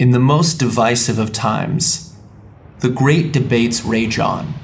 In 0.00 0.12
the 0.12 0.18
most 0.18 0.54
divisive 0.54 1.18
of 1.18 1.30
times, 1.30 2.14
the 2.78 2.88
great 2.88 3.34
debates 3.34 3.84
rage 3.84 4.18
on. 4.18 4.54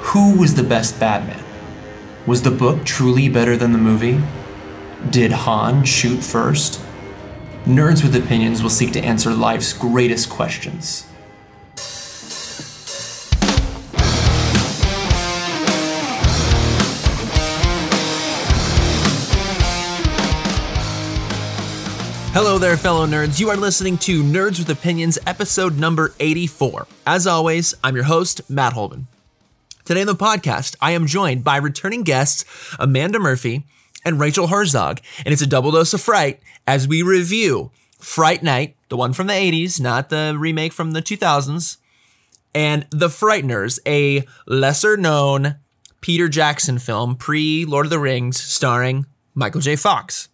Who 0.00 0.36
was 0.36 0.56
the 0.56 0.64
best 0.64 0.98
Batman? 0.98 1.44
Was 2.26 2.42
the 2.42 2.50
book 2.50 2.84
truly 2.84 3.28
better 3.28 3.56
than 3.56 3.70
the 3.70 3.78
movie? 3.78 4.20
Did 5.08 5.30
Han 5.30 5.84
shoot 5.84 6.20
first? 6.20 6.80
Nerds 7.64 8.02
with 8.02 8.16
Opinions 8.16 8.60
will 8.60 8.68
seek 8.68 8.92
to 8.94 9.00
answer 9.04 9.30
life's 9.30 9.72
greatest 9.72 10.28
questions. 10.28 11.06
Hello 22.36 22.58
there, 22.58 22.76
fellow 22.76 23.06
nerds. 23.06 23.40
You 23.40 23.48
are 23.48 23.56
listening 23.56 23.96
to 23.96 24.22
Nerds 24.22 24.58
with 24.58 24.68
Opinions, 24.68 25.18
episode 25.26 25.78
number 25.78 26.12
84. 26.20 26.86
As 27.06 27.26
always, 27.26 27.72
I'm 27.82 27.94
your 27.94 28.04
host, 28.04 28.42
Matt 28.50 28.74
Holman. 28.74 29.06
Today 29.86 30.02
on 30.02 30.06
the 30.06 30.14
podcast, 30.14 30.76
I 30.78 30.90
am 30.90 31.06
joined 31.06 31.44
by 31.44 31.56
returning 31.56 32.02
guests 32.02 32.44
Amanda 32.78 33.18
Murphy 33.18 33.64
and 34.04 34.20
Rachael 34.20 34.48
Herzog, 34.48 35.00
and 35.24 35.32
it's 35.32 35.40
a 35.40 35.46
double 35.46 35.70
dose 35.70 35.94
of 35.94 36.02
fright 36.02 36.40
as 36.66 36.86
we 36.86 37.00
review 37.00 37.70
Fright 38.00 38.42
Night, 38.42 38.76
the 38.90 38.98
one 38.98 39.14
from 39.14 39.28
the 39.28 39.32
80s, 39.32 39.80
not 39.80 40.10
the 40.10 40.36
remake 40.38 40.74
from 40.74 40.90
the 40.90 41.00
2000s, 41.00 41.78
and 42.54 42.86
The 42.90 43.08
Frighteners, 43.08 43.78
a 43.86 44.26
lesser 44.46 44.98
known 44.98 45.56
Peter 46.02 46.28
Jackson 46.28 46.78
film 46.78 47.16
pre 47.16 47.64
Lord 47.64 47.86
of 47.86 47.90
the 47.90 47.98
Rings 47.98 48.38
starring 48.38 49.06
Michael 49.34 49.62
J. 49.62 49.74
Fox 49.74 50.28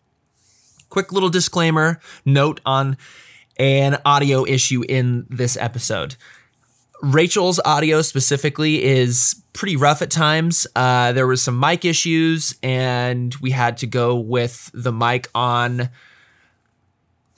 quick 0.92 1.10
little 1.10 1.30
disclaimer 1.30 1.98
note 2.26 2.60
on 2.66 2.98
an 3.58 3.98
audio 4.04 4.44
issue 4.44 4.82
in 4.86 5.26
this 5.30 5.56
episode. 5.56 6.16
Rachael's 7.02 7.58
audio 7.64 8.02
specifically 8.02 8.84
is 8.84 9.42
pretty 9.54 9.74
rough 9.74 10.02
at 10.02 10.10
times. 10.10 10.66
Uh, 10.76 11.12
there 11.12 11.26
was 11.26 11.42
some 11.42 11.58
mic 11.58 11.86
issues, 11.86 12.56
and 12.62 13.34
we 13.36 13.52
had 13.52 13.78
to 13.78 13.86
go 13.86 14.16
with 14.16 14.70
the 14.74 14.92
mic 14.92 15.30
on 15.34 15.88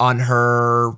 on 0.01 0.19
her 0.19 0.91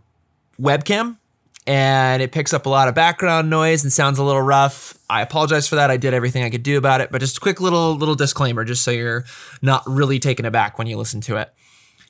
webcam, 0.59 1.19
and 1.67 2.23
it 2.23 2.33
picks 2.33 2.55
up 2.55 2.65
a 2.65 2.71
lot 2.71 2.89
of 2.89 2.95
background 2.95 3.51
noise 3.51 3.84
and 3.84 3.93
sounds 3.93 4.19
a 4.19 4.25
little 4.25 4.41
rough. 4.41 4.97
I 5.11 5.21
apologize 5.21 5.69
for 5.69 5.75
that. 5.75 5.91
I 5.91 5.99
did 5.99 6.15
everything 6.15 6.43
I 6.43 6.49
could 6.49 6.62
do 6.62 6.79
about 6.79 7.03
it, 7.03 7.12
but 7.12 7.21
just 7.21 7.37
a 7.37 7.41
quick 7.41 7.61
little 7.61 7.95
little 7.97 8.15
disclaimer, 8.15 8.65
just 8.65 8.83
so 8.83 8.93
you're 8.93 9.27
not 9.61 9.83
really 9.87 10.19
taken 10.19 10.47
aback 10.47 10.79
when 10.79 10.87
you 10.87 10.97
listen 10.97 11.21
to 11.21 11.37
it. 11.37 11.53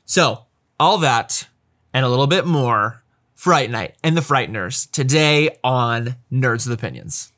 So, 0.09 0.45
all 0.79 0.99
that 0.99 1.49
and 1.93 2.07
a 2.07 2.09
little 2.09 2.29
bit 2.29 2.47
more 2.47 3.03
Fright 3.35 3.69
Night 3.73 3.97
and 4.05 4.17
the 4.17 4.21
Frighteners 4.21 4.89
today 4.93 5.59
on 5.65 6.15
Nerds 6.33 6.69
with 6.69 6.79
Opinions. 6.79 7.33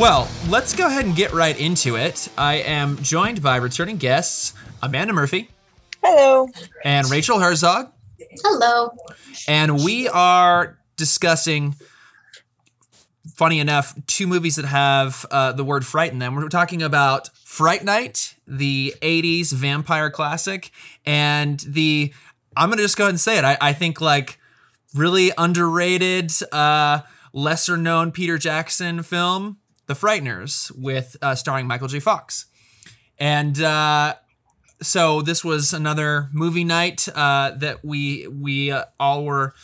Well, 0.00 0.30
let's 0.48 0.74
go 0.74 0.86
ahead 0.86 1.04
and 1.04 1.14
get 1.14 1.34
right 1.34 1.60
into 1.60 1.96
it. 1.96 2.30
I 2.38 2.54
am 2.54 2.96
joined 3.02 3.42
by 3.42 3.56
returning 3.56 3.98
guests 3.98 4.54
Amanda 4.82 5.12
Murphy. 5.12 5.50
Hello. 6.02 6.48
And 6.84 7.10
Rachael 7.10 7.38
Herzog. 7.38 7.92
Hello. 8.42 8.92
And 9.46 9.84
we 9.84 10.08
are 10.08 10.78
discussing 10.96 11.74
funny 13.34 13.58
enough, 13.58 13.94
two 14.06 14.26
movies 14.26 14.56
that 14.56 14.66
have 14.66 15.24
uh, 15.30 15.52
the 15.52 15.64
word 15.64 15.84
fright 15.84 16.12
in 16.12 16.18
them. 16.18 16.34
We're 16.34 16.48
talking 16.48 16.82
about 16.82 17.28
Fright 17.44 17.84
Night, 17.84 18.34
the 18.46 18.94
80s 19.00 19.52
vampire 19.52 20.10
classic, 20.10 20.70
and 21.06 21.58
the, 21.60 22.12
I'm 22.56 22.68
going 22.68 22.78
to 22.78 22.84
just 22.84 22.96
go 22.96 23.04
ahead 23.04 23.12
and 23.12 23.20
say 23.20 23.38
it. 23.38 23.44
I, 23.44 23.56
I 23.60 23.72
think 23.72 24.00
like 24.00 24.38
really 24.94 25.32
underrated, 25.38 26.32
uh, 26.52 27.00
lesser 27.32 27.76
known 27.76 28.12
Peter 28.12 28.38
Jackson 28.38 29.02
film, 29.02 29.58
The 29.86 29.94
Frighteners, 29.94 30.70
with 30.78 31.16
uh, 31.22 31.34
starring 31.34 31.66
Michael 31.66 31.88
J. 31.88 32.00
Fox. 32.00 32.46
And, 33.18 33.60
uh, 33.60 34.14
so 34.82 35.22
this 35.22 35.44
was 35.44 35.72
another 35.72 36.28
movie 36.32 36.64
night 36.64 37.08
uh, 37.14 37.52
that 37.52 37.84
we 37.84 38.26
we 38.26 38.70
uh, 38.70 38.84
all 38.98 39.24
were 39.24 39.54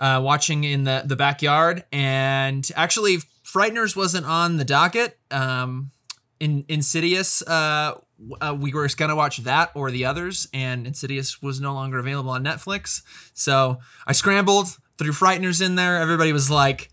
uh, 0.00 0.20
watching 0.22 0.64
in 0.64 0.84
the, 0.84 1.02
the 1.04 1.16
backyard. 1.16 1.84
And 1.92 2.68
actually, 2.74 3.18
Frighteners 3.44 3.94
wasn't 3.94 4.26
on 4.26 4.56
the 4.56 4.64
docket. 4.64 5.18
Um, 5.30 5.90
in 6.38 6.64
Insidious, 6.68 7.42
uh, 7.42 7.98
uh, 8.40 8.56
we 8.58 8.72
were 8.72 8.88
going 8.96 9.10
to 9.10 9.16
watch 9.16 9.38
that 9.38 9.70
or 9.74 9.90
the 9.90 10.06
others, 10.06 10.48
and 10.54 10.86
Insidious 10.86 11.42
was 11.42 11.60
no 11.60 11.74
longer 11.74 11.98
available 11.98 12.30
on 12.30 12.42
Netflix. 12.42 13.02
So 13.34 13.78
I 14.06 14.12
scrambled, 14.12 14.78
threw 14.98 15.12
Frighteners 15.12 15.64
in 15.64 15.74
there. 15.74 15.98
Everybody 15.98 16.32
was 16.32 16.50
like, 16.50 16.88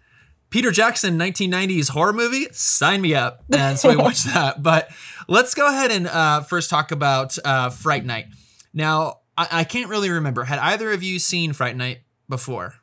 Peter 0.49 0.71
Jackson 0.71 1.19
1990s 1.19 1.89
horror 1.89 2.13
movie, 2.13 2.47
sign 2.51 3.01
me 3.01 3.13
up. 3.13 3.43
And 3.53 3.77
so 3.77 3.89
we 3.89 3.95
watched 3.97 4.25
that. 4.25 4.63
But 4.63 4.89
let's 5.27 5.53
go 5.53 5.67
ahead 5.67 5.91
and 5.91 6.07
uh, 6.07 6.41
first 6.41 6.69
talk 6.69 6.91
about 6.91 7.37
uh, 7.43 7.69
Fright 7.69 8.05
Night. 8.05 8.27
Now, 8.73 9.19
I-, 9.37 9.47
I 9.51 9.63
can't 9.63 9.89
really 9.89 10.09
remember. 10.09 10.45
Had 10.45 10.59
either 10.59 10.91
of 10.91 11.03
you 11.03 11.19
seen 11.19 11.53
Fright 11.53 11.75
Night 11.75 11.99
before? 12.29 12.75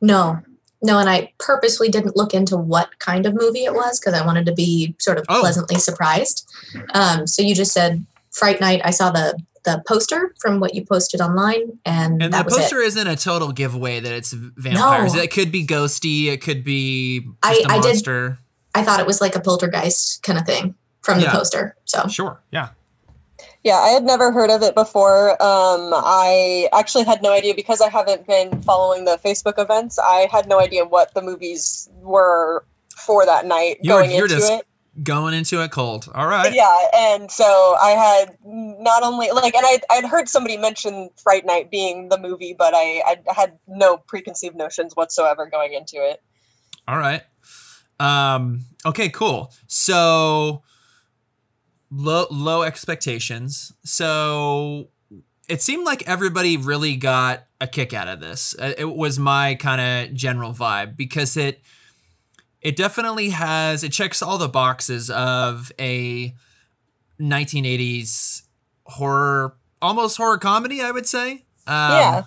No, 0.00 0.40
no, 0.82 0.98
and 0.98 1.10
I 1.10 1.32
purposely 1.38 1.88
didn't 1.88 2.16
look 2.16 2.32
into 2.32 2.56
what 2.56 2.98
kind 2.98 3.26
of 3.26 3.34
movie 3.34 3.64
it 3.64 3.74
was 3.74 4.00
because 4.00 4.18
I 4.18 4.24
wanted 4.24 4.46
to 4.46 4.52
be 4.52 4.94
sort 4.98 5.18
of 5.18 5.26
oh. 5.28 5.40
pleasantly 5.40 5.78
surprised. 5.78 6.48
Um, 6.94 7.26
so 7.26 7.42
you 7.42 7.54
just 7.54 7.72
said 7.72 8.04
Fright 8.30 8.60
Night. 8.60 8.80
I 8.84 8.90
saw 8.90 9.10
the 9.10 9.38
the 9.64 9.82
poster 9.86 10.34
from 10.40 10.58
what 10.58 10.74
you 10.74 10.84
posted 10.84 11.20
online, 11.20 11.78
and, 11.84 12.22
and 12.22 12.32
the 12.32 12.44
poster 12.44 12.78
is 12.78 12.96
isn't 12.96 13.06
a 13.06 13.16
total 13.16 13.52
giveaway 13.52 14.00
that 14.00 14.10
it's 14.10 14.32
vampires. 14.32 15.14
No. 15.14 15.20
It 15.20 15.30
could 15.30 15.52
be 15.52 15.66
ghosty. 15.66 16.26
It 16.26 16.40
could 16.40 16.64
be 16.64 17.26
I, 17.42 17.62
I 17.68 17.80
did. 17.80 18.36
I 18.74 18.82
thought 18.82 19.00
it 19.00 19.06
was 19.06 19.20
like 19.20 19.36
a 19.36 19.40
poltergeist 19.40 20.22
kind 20.22 20.38
of 20.38 20.46
thing 20.46 20.74
from 21.02 21.20
yeah. 21.20 21.26
the 21.26 21.38
poster. 21.38 21.76
So 21.84 22.08
sure, 22.08 22.40
yeah. 22.50 22.70
Yeah, 23.62 23.76
I 23.76 23.88
had 23.88 24.04
never 24.04 24.32
heard 24.32 24.48
of 24.50 24.62
it 24.62 24.74
before. 24.74 25.32
Um, 25.42 25.92
I 25.94 26.68
actually 26.72 27.04
had 27.04 27.22
no 27.22 27.32
idea 27.32 27.54
because 27.54 27.82
I 27.82 27.90
haven't 27.90 28.26
been 28.26 28.62
following 28.62 29.04
the 29.04 29.18
Facebook 29.22 29.58
events. 29.58 29.98
I 29.98 30.28
had 30.32 30.48
no 30.48 30.58
idea 30.58 30.86
what 30.86 31.12
the 31.12 31.20
movies 31.20 31.88
were 31.96 32.64
for 32.96 33.26
that 33.26 33.46
night 33.46 33.78
you're, 33.82 33.98
going 33.98 34.10
you're 34.10 34.24
into 34.24 34.36
just 34.36 34.52
it. 34.52 34.66
Going 35.04 35.34
into 35.34 35.62
it 35.62 35.70
cold. 35.70 36.08
All 36.14 36.26
right. 36.26 36.52
Yeah, 36.52 36.76
and 36.94 37.30
so 37.30 37.76
I 37.80 37.90
had 37.90 38.36
not 38.44 39.02
only 39.02 39.30
like, 39.30 39.54
and 39.54 39.64
I 39.64 39.80
I'd 39.88 40.04
heard 40.04 40.28
somebody 40.28 40.56
mention 40.56 41.10
Fright 41.22 41.46
Night 41.46 41.70
being 41.70 42.08
the 42.08 42.18
movie, 42.18 42.54
but 42.58 42.74
I 42.74 43.02
I 43.06 43.32
had 43.32 43.58
no 43.68 43.98
preconceived 43.98 44.56
notions 44.56 44.94
whatsoever 44.94 45.46
going 45.46 45.74
into 45.74 45.96
it. 45.96 46.22
All 46.88 46.98
right. 46.98 47.22
Um. 48.00 48.64
Okay. 48.84 49.10
Cool. 49.10 49.52
So 49.68 50.62
low 51.90 52.26
low 52.30 52.62
expectations. 52.62 53.72
So 53.84 54.88
it 55.48 55.62
seemed 55.62 55.84
like 55.84 56.08
everybody 56.08 56.56
really 56.56 56.96
got 56.96 57.44
a 57.60 57.66
kick 57.66 57.92
out 57.92 58.08
of 58.08 58.20
this. 58.20 58.54
Uh, 58.58 58.72
it 58.78 58.84
was 58.84 59.18
my 59.18 59.56
kind 59.56 59.80
of 59.80 60.14
general 60.14 60.52
vibe 60.52 60.96
because 60.96 61.36
it 61.36 61.60
it 62.60 62.76
definitely 62.76 63.30
has 63.30 63.82
it 63.82 63.92
checks 63.92 64.22
all 64.22 64.38
the 64.38 64.48
boxes 64.48 65.10
of 65.10 65.72
a 65.78 66.34
1980s 67.20 68.42
horror 68.84 69.56
almost 69.82 70.16
horror 70.16 70.38
comedy, 70.38 70.80
I 70.80 70.90
would 70.90 71.06
say. 71.06 71.44
Um, 71.66 71.90
yeah. 71.92 72.22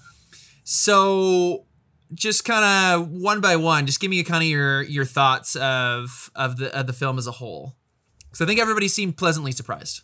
So 0.63 1.65
just 2.13 2.45
kind 2.45 2.63
of 2.63 3.09
one 3.09 3.41
by 3.41 3.55
one, 3.55 3.85
just 3.85 3.99
give 3.99 4.09
me 4.09 4.23
kind 4.23 4.43
of 4.43 4.49
your 4.49 4.81
your 4.83 5.05
thoughts 5.05 5.55
of 5.55 6.29
of 6.35 6.57
the 6.57 6.75
of 6.77 6.87
the 6.87 6.93
film 6.93 7.17
as 7.17 7.27
a 7.27 7.31
whole. 7.31 7.75
So 8.33 8.45
I 8.45 8.47
think 8.47 8.59
everybody 8.59 8.87
seemed 8.87 9.17
pleasantly 9.17 9.51
surprised. 9.51 10.01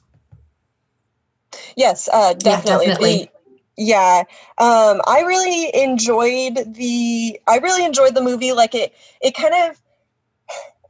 Yes, 1.76 2.08
uh, 2.12 2.34
definitely. 2.34 2.86
Yeah, 2.86 2.94
definitely. 2.94 3.18
The, 3.18 3.30
yeah, 3.78 4.24
um, 4.58 5.02
I 5.08 5.24
really 5.26 5.72
enjoyed 5.74 6.74
the. 6.76 7.40
I 7.48 7.58
really 7.58 7.86
enjoyed 7.86 8.14
the 8.14 8.22
movie. 8.22 8.52
Like 8.52 8.76
it, 8.76 8.94
it 9.22 9.36
kind 9.36 9.54
of 9.70 9.82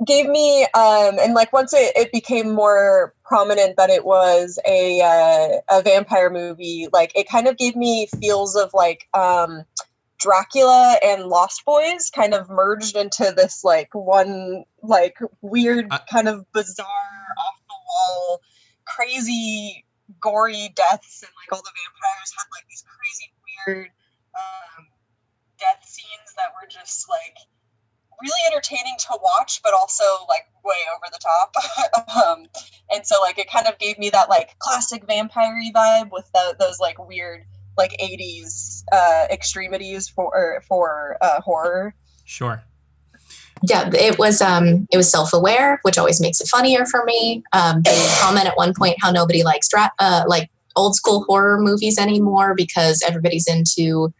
gave 0.05 0.27
me, 0.27 0.63
um, 0.73 1.19
and 1.19 1.33
like 1.33 1.53
once 1.53 1.73
it, 1.73 1.93
it 1.95 2.11
became 2.11 2.53
more 2.53 3.13
prominent 3.23 3.77
that 3.77 3.89
it 3.89 4.05
was 4.05 4.59
a 4.67 5.01
uh, 5.01 5.77
a 5.77 5.81
vampire 5.83 6.29
movie, 6.29 6.87
like 6.91 7.11
it 7.15 7.29
kind 7.29 7.47
of 7.47 7.57
gave 7.57 7.75
me 7.75 8.07
feels 8.19 8.55
of 8.55 8.71
like 8.73 9.07
um, 9.13 9.63
Dracula 10.17 10.97
and 11.03 11.25
Lost 11.25 11.63
Boys 11.65 12.09
kind 12.13 12.33
of 12.33 12.49
merged 12.49 12.97
into 12.97 13.31
this 13.35 13.63
like 13.63 13.93
one 13.93 14.65
like 14.81 15.17
weird 15.41 15.91
kind 16.11 16.27
of 16.27 16.51
bizarre 16.53 16.87
wall 17.89 18.41
crazy 18.85 19.85
gory 20.21 20.69
deaths 20.75 21.21
and 21.21 21.31
like 21.37 21.51
all 21.53 21.61
the 21.61 21.73
vampires 21.73 22.33
had 22.37 22.45
like 22.55 22.65
these 22.69 22.83
crazy 22.85 23.29
weird 23.45 23.89
um, 24.33 24.87
death 25.59 25.85
scenes 25.85 26.33
that 26.37 26.53
were 26.55 26.67
just 26.67 27.09
like 27.09 27.37
really 28.21 28.41
entertaining 28.51 28.95
to 28.99 29.17
watch, 29.21 29.61
but 29.63 29.73
also 29.73 30.03
like 30.27 30.47
way 30.63 30.75
over 30.95 31.05
the 31.11 31.19
top. 31.19 31.53
um, 32.25 32.45
and 32.91 33.05
so 33.05 33.21
like 33.21 33.37
it 33.37 33.49
kind 33.49 33.67
of 33.67 33.77
gave 33.79 33.97
me 33.97 34.09
that 34.09 34.29
like 34.29 34.57
classic 34.59 35.05
vampire 35.05 35.61
vibe 35.73 36.11
with 36.11 36.29
the, 36.33 36.55
those 36.59 36.79
like 36.79 36.97
weird 37.07 37.43
like 37.77 37.95
80s 38.01 38.83
uh, 38.91 39.27
extremities 39.29 40.09
for 40.09 40.61
for 40.67 41.17
uh, 41.21 41.41
horror. 41.41 41.95
Sure. 42.25 42.63
Yeah, 43.63 43.89
it 43.93 44.17
was 44.17 44.41
um 44.41 44.87
it 44.91 44.97
was 44.97 45.11
self-aware, 45.11 45.79
which 45.83 45.97
always 45.97 46.21
makes 46.21 46.39
it 46.41 46.47
funnier 46.47 46.85
for 46.85 47.03
me. 47.05 47.43
Um, 47.53 47.81
they 47.83 48.07
comment 48.19 48.47
at 48.47 48.57
one 48.57 48.73
point 48.77 48.97
how 49.01 49.11
nobody 49.11 49.43
likes 49.43 49.67
dra- 49.67 49.91
uh, 49.99 50.23
like 50.27 50.49
old 50.75 50.95
school 50.95 51.25
horror 51.27 51.59
movies 51.59 51.97
anymore 51.97 52.53
because 52.55 53.03
everybody's 53.07 53.47
into 53.47 54.13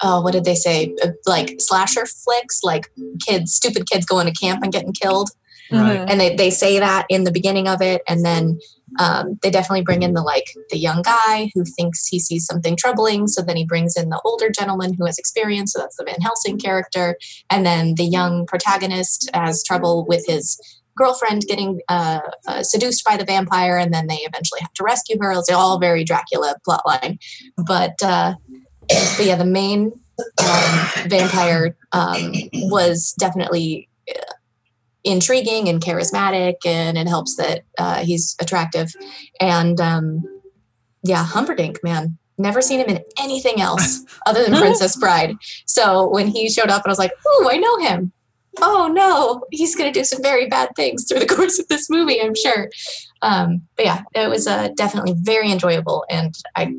uh, 0.00 0.20
what 0.20 0.32
did 0.32 0.44
they 0.44 0.54
say? 0.54 0.94
Uh, 1.02 1.08
like 1.26 1.56
slasher 1.58 2.06
flicks, 2.06 2.60
like 2.62 2.90
kids, 3.26 3.52
stupid 3.52 3.88
kids 3.88 4.06
going 4.06 4.26
to 4.26 4.32
camp 4.32 4.62
and 4.62 4.72
getting 4.72 4.92
killed. 4.92 5.30
Right. 5.70 6.04
And 6.08 6.20
they, 6.20 6.34
they 6.34 6.50
say 6.50 6.80
that 6.80 7.06
in 7.08 7.24
the 7.24 7.30
beginning 7.30 7.68
of 7.68 7.80
it. 7.80 8.02
And 8.08 8.24
then 8.24 8.58
um, 8.98 9.38
they 9.42 9.50
definitely 9.50 9.82
bring 9.82 10.02
in 10.02 10.14
the 10.14 10.22
like 10.22 10.46
the 10.70 10.78
young 10.78 11.02
guy 11.02 11.50
who 11.54 11.64
thinks 11.64 12.06
he 12.06 12.18
sees 12.18 12.46
something 12.46 12.76
troubling. 12.76 13.28
So 13.28 13.42
then 13.42 13.56
he 13.56 13.64
brings 13.64 13.96
in 13.96 14.08
the 14.08 14.20
older 14.24 14.50
gentleman 14.50 14.94
who 14.94 15.06
has 15.06 15.18
experience. 15.18 15.72
So 15.72 15.78
that's 15.78 15.96
the 15.96 16.04
Van 16.04 16.20
Helsing 16.20 16.58
character. 16.58 17.16
And 17.48 17.64
then 17.64 17.94
the 17.94 18.04
young 18.04 18.46
protagonist 18.46 19.30
has 19.34 19.62
trouble 19.62 20.06
with 20.08 20.24
his 20.26 20.58
girlfriend 20.96 21.42
getting 21.42 21.80
uh, 21.88 22.20
uh, 22.46 22.62
seduced 22.62 23.04
by 23.04 23.16
the 23.16 23.24
vampire. 23.24 23.78
And 23.78 23.92
then 23.94 24.06
they 24.06 24.16
eventually 24.16 24.60
have 24.60 24.72
to 24.74 24.84
rescue 24.84 25.16
her. 25.20 25.32
It's 25.32 25.50
all 25.50 25.78
very 25.78 26.04
Dracula 26.04 26.56
plotline. 26.68 27.18
But 27.56 27.94
uh, 28.02 28.34
but 28.88 29.24
yeah, 29.24 29.36
the 29.36 29.44
main 29.44 29.92
um, 30.38 31.08
vampire 31.08 31.76
um, 31.92 32.32
was 32.54 33.14
definitely 33.18 33.88
uh, 34.10 34.32
intriguing 35.04 35.68
and 35.68 35.80
charismatic, 35.80 36.56
and 36.64 36.98
it 36.98 37.08
helps 37.08 37.36
that 37.36 37.62
uh, 37.78 38.04
he's 38.04 38.36
attractive. 38.40 38.92
And 39.40 39.80
um, 39.80 40.22
yeah, 41.02 41.24
Humperdinck, 41.24 41.82
man, 41.82 42.18
never 42.38 42.62
seen 42.62 42.80
him 42.80 42.88
in 42.88 43.02
anything 43.18 43.60
else 43.60 44.04
other 44.26 44.44
than 44.44 44.58
Princess 44.58 44.96
Bride. 44.96 45.36
So 45.66 46.08
when 46.08 46.28
he 46.28 46.50
showed 46.50 46.70
up, 46.70 46.84
and 46.84 46.90
I 46.90 46.92
was 46.92 46.98
like, 46.98 47.12
"Oh, 47.26 47.48
I 47.50 47.56
know 47.56 47.78
him." 47.78 48.12
Oh 48.60 48.90
no, 48.92 49.44
he's 49.52 49.76
going 49.76 49.92
to 49.92 49.98
do 49.98 50.04
some 50.04 50.22
very 50.22 50.48
bad 50.48 50.70
things 50.74 51.06
through 51.08 51.20
the 51.20 51.26
course 51.34 51.58
of 51.58 51.68
this 51.68 51.88
movie, 51.88 52.20
I'm 52.20 52.34
sure. 52.34 52.68
Um, 53.22 53.62
but 53.76 53.86
yeah, 53.86 54.02
it 54.14 54.28
was 54.28 54.46
uh, 54.46 54.68
definitely 54.76 55.14
very 55.18 55.50
enjoyable, 55.50 56.04
and 56.10 56.34
I 56.56 56.74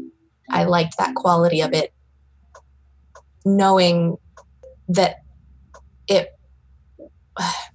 I 0.50 0.66
liked 0.66 0.98
that 0.98 1.16
quality 1.16 1.62
of 1.62 1.74
it 1.74 1.94
knowing 3.46 4.18
that 4.88 5.18
it 6.08 6.30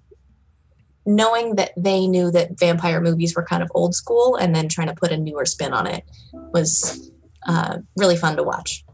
knowing 1.06 1.54
that 1.54 1.72
they 1.76 2.06
knew 2.06 2.30
that 2.30 2.58
vampire 2.58 3.00
movies 3.00 3.34
were 3.34 3.44
kind 3.44 3.62
of 3.62 3.70
old 3.74 3.94
school 3.94 4.36
and 4.36 4.54
then 4.54 4.68
trying 4.68 4.88
to 4.88 4.94
put 4.94 5.12
a 5.12 5.16
newer 5.16 5.44
spin 5.44 5.72
on 5.72 5.86
it 5.86 6.04
was 6.52 7.10
uh, 7.46 7.78
really 7.96 8.16
fun 8.16 8.36
to 8.36 8.42
watch. 8.42 8.84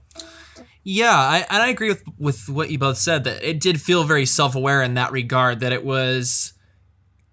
Yeah 0.85 1.15
I, 1.15 1.47
and 1.49 1.63
i 1.63 1.69
agree 1.69 1.91
with 1.91 2.03
with 2.19 2.49
what 2.49 2.71
you 2.71 2.79
both 2.79 2.99
said 2.99 3.23
that 3.25 3.49
it 3.49 3.61
did 3.61 3.81
feel 3.81 4.03
very 4.03 4.27
self-aware 4.27 4.83
in 4.83 4.95
that 4.95 5.13
regard 5.13 5.61
that 5.61 5.73
it 5.73 5.85
was 5.85 6.55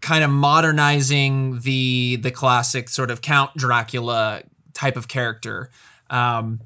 kind 0.01 0.23
of 0.23 0.29
modernizing 0.29 1.59
the 1.61 2.19
the 2.21 2.29
classic 2.29 2.89
sort 2.89 3.09
of 3.09 3.21
count 3.23 3.55
dracula 3.57 4.43
type 4.73 4.95
of 4.95 5.07
character 5.07 5.71
um, 6.11 6.61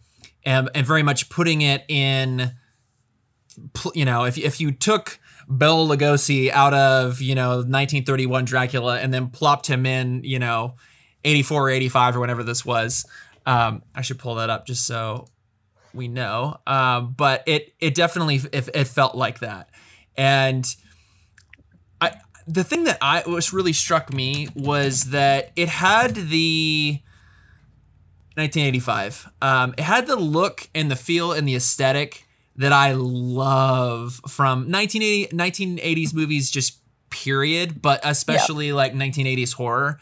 and, 0.46 0.70
and 0.76 0.86
very 0.86 1.04
much 1.04 1.30
putting 1.30 1.62
it 1.62 1.86
in 1.88 2.52
you 3.94 4.06
know, 4.06 4.26
if 4.26 4.38
if 4.38 4.60
you 4.60 4.72
took 4.72 5.20
Bela 5.58 5.96
Lugosi 5.96 6.50
out 6.50 6.74
of 6.74 7.22
you 7.22 7.36
know 7.36 7.58
1931 7.58 8.46
Dracula 8.46 9.00
and 9.00 9.14
then 9.14 9.30
plopped 9.30 9.68
him 9.68 9.86
in 9.86 10.24
you 10.24 10.40
know 10.40 10.76
84 11.24 11.62
or 11.62 11.70
85 11.70 12.18
or 12.18 12.20
whenever 12.20 12.44
this 12.44 12.66
was, 12.66 13.06
um, 13.46 13.84
I 13.96 14.02
should 14.02 14.20
pull 14.20 14.36
that 14.36 14.50
up 14.50 14.66
just 14.66 14.86
so 14.86 15.28
we 15.94 16.08
know. 16.08 16.58
Um, 16.66 17.14
but 17.16 17.44
it 17.46 17.74
it 17.80 17.96
definitely 17.96 18.42
it, 18.52 18.70
it 18.74 18.88
felt 18.88 19.16
like 19.16 19.40
that, 19.40 19.70
and 20.18 20.66
I 22.02 22.14
the 22.48 22.64
thing 22.64 22.86
that 22.86 22.98
I 23.02 23.24
was 23.28 23.54
really 23.54 23.74
struck 23.74 24.14
me 24.14 24.50
was 24.56 25.06
that 25.12 25.52
it 25.56 25.70
had 25.70 26.16
the 26.16 27.00
1985. 28.36 29.30
Um, 29.42 29.74
it 29.78 29.84
had 29.84 30.08
the 30.08 30.16
look 30.16 30.70
and 30.74 30.90
the 30.90 30.96
feel 30.96 31.32
and 31.32 31.48
the 31.48 31.56
aesthetic 31.56 32.26
that 32.56 32.72
I 32.72 32.94
love 32.94 34.22
from 34.28 34.72
1980 34.72 35.36
1980s 35.36 36.14
movies 36.14 36.52
just 36.52 36.80
period, 37.10 37.82
but 37.82 38.00
especially 38.04 38.68
yeah. 38.68 38.74
like 38.74 38.94
1980s 38.94 39.54
horror. 39.54 40.00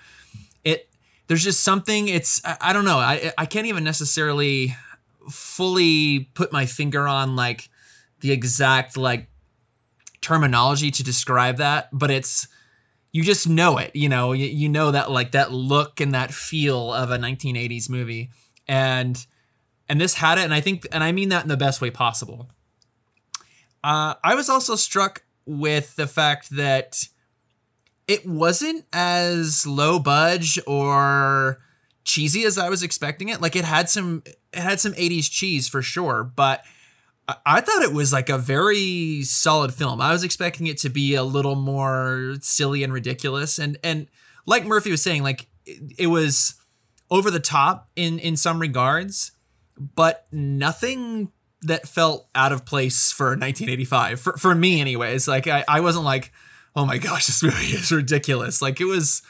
It 0.63 0.89
there's 1.27 1.44
just 1.44 1.63
something 1.63 2.07
it's 2.07 2.42
I, 2.45 2.57
I 2.62 2.74
don't 2.74 2.86
know. 2.86 2.98
I 2.98 3.31
I 3.38 3.45
can't 3.45 3.68
even 3.68 3.83
necessarily 3.83 4.75
fully 5.30 6.30
put 6.33 6.51
my 6.51 6.65
finger 6.65 7.07
on 7.07 7.36
like 7.36 7.69
the 8.21 8.31
exact 8.31 8.97
like 8.97 9.27
terminology 10.21 10.92
to 10.92 11.04
describe 11.04 11.57
that, 11.57 11.89
but 11.92 12.12
it's 12.12 12.47
you 13.12 13.24
just 13.24 13.47
know 13.50 13.77
it, 13.77 13.92
you 13.94 14.07
know, 14.07 14.31
you, 14.31 14.45
you 14.45 14.69
know 14.69 14.92
that 14.92 15.12
like 15.12 15.31
that 15.31 15.51
look 15.51 16.00
and 16.00 16.13
that 16.13 16.33
feel 16.33 16.94
of 16.94 17.12
a 17.12 17.18
1980s 17.18 17.89
movie. 17.89 18.31
And 18.68 19.25
and 19.91 19.99
this 19.99 20.13
had 20.15 20.38
it 20.38 20.45
and 20.45 20.53
i 20.53 20.61
think 20.61 20.88
and 20.93 21.03
i 21.03 21.11
mean 21.11 21.27
that 21.29 21.43
in 21.43 21.49
the 21.49 21.57
best 21.57 21.81
way 21.81 21.91
possible. 21.91 22.49
Uh, 23.83 24.15
i 24.23 24.33
was 24.33 24.49
also 24.49 24.75
struck 24.75 25.23
with 25.45 25.95
the 25.97 26.07
fact 26.07 26.49
that 26.51 27.03
it 28.07 28.25
wasn't 28.25 28.85
as 28.93 29.67
low 29.67 29.99
budge 29.99 30.57
or 30.65 31.59
cheesy 32.05 32.45
as 32.45 32.57
i 32.57 32.69
was 32.69 32.81
expecting 32.81 33.29
it. 33.29 33.41
Like 33.41 33.55
it 33.55 33.65
had 33.65 33.89
some 33.89 34.23
it 34.25 34.38
had 34.53 34.79
some 34.79 34.93
80s 34.93 35.29
cheese 35.29 35.67
for 35.67 35.81
sure 35.81 36.23
but 36.23 36.63
I 37.45 37.61
thought 37.61 37.83
it 37.83 37.94
was 37.94 38.11
like 38.11 38.29
a 38.29 38.37
very 38.37 39.21
solid 39.23 39.73
film. 39.73 40.01
I 40.01 40.11
was 40.11 40.23
expecting 40.23 40.67
it 40.67 40.77
to 40.79 40.89
be 40.89 41.15
a 41.15 41.23
little 41.23 41.55
more 41.55 42.35
silly 42.41 42.83
and 42.83 42.91
ridiculous, 42.91 43.57
and 43.57 43.77
and 43.83 44.07
like 44.45 44.65
Murphy 44.65 44.91
was 44.91 45.01
saying, 45.01 45.23
like 45.23 45.47
it, 45.65 45.94
it 45.97 46.07
was 46.07 46.55
over 47.09 47.31
the 47.31 47.39
top 47.39 47.89
in 47.95 48.19
in 48.19 48.35
some 48.35 48.59
regards, 48.59 49.31
but 49.77 50.27
nothing 50.31 51.31
that 51.63 51.88
felt 51.88 52.27
out 52.33 52.51
of 52.51 52.65
place 52.65 53.12
for 53.12 53.27
1985 53.27 54.19
for, 54.19 54.38
for 54.38 54.56
me 54.56 54.81
anyways. 54.81 55.27
Like 55.27 55.47
I, 55.47 55.63
I 55.68 55.81
wasn't 55.81 56.06
like 56.06 56.31
oh 56.75 56.85
my 56.85 56.97
gosh 56.97 57.27
this 57.27 57.44
movie 57.44 57.73
is 57.75 57.91
ridiculous. 57.91 58.62
Like 58.62 58.81
it 58.81 58.85
was 58.85 59.21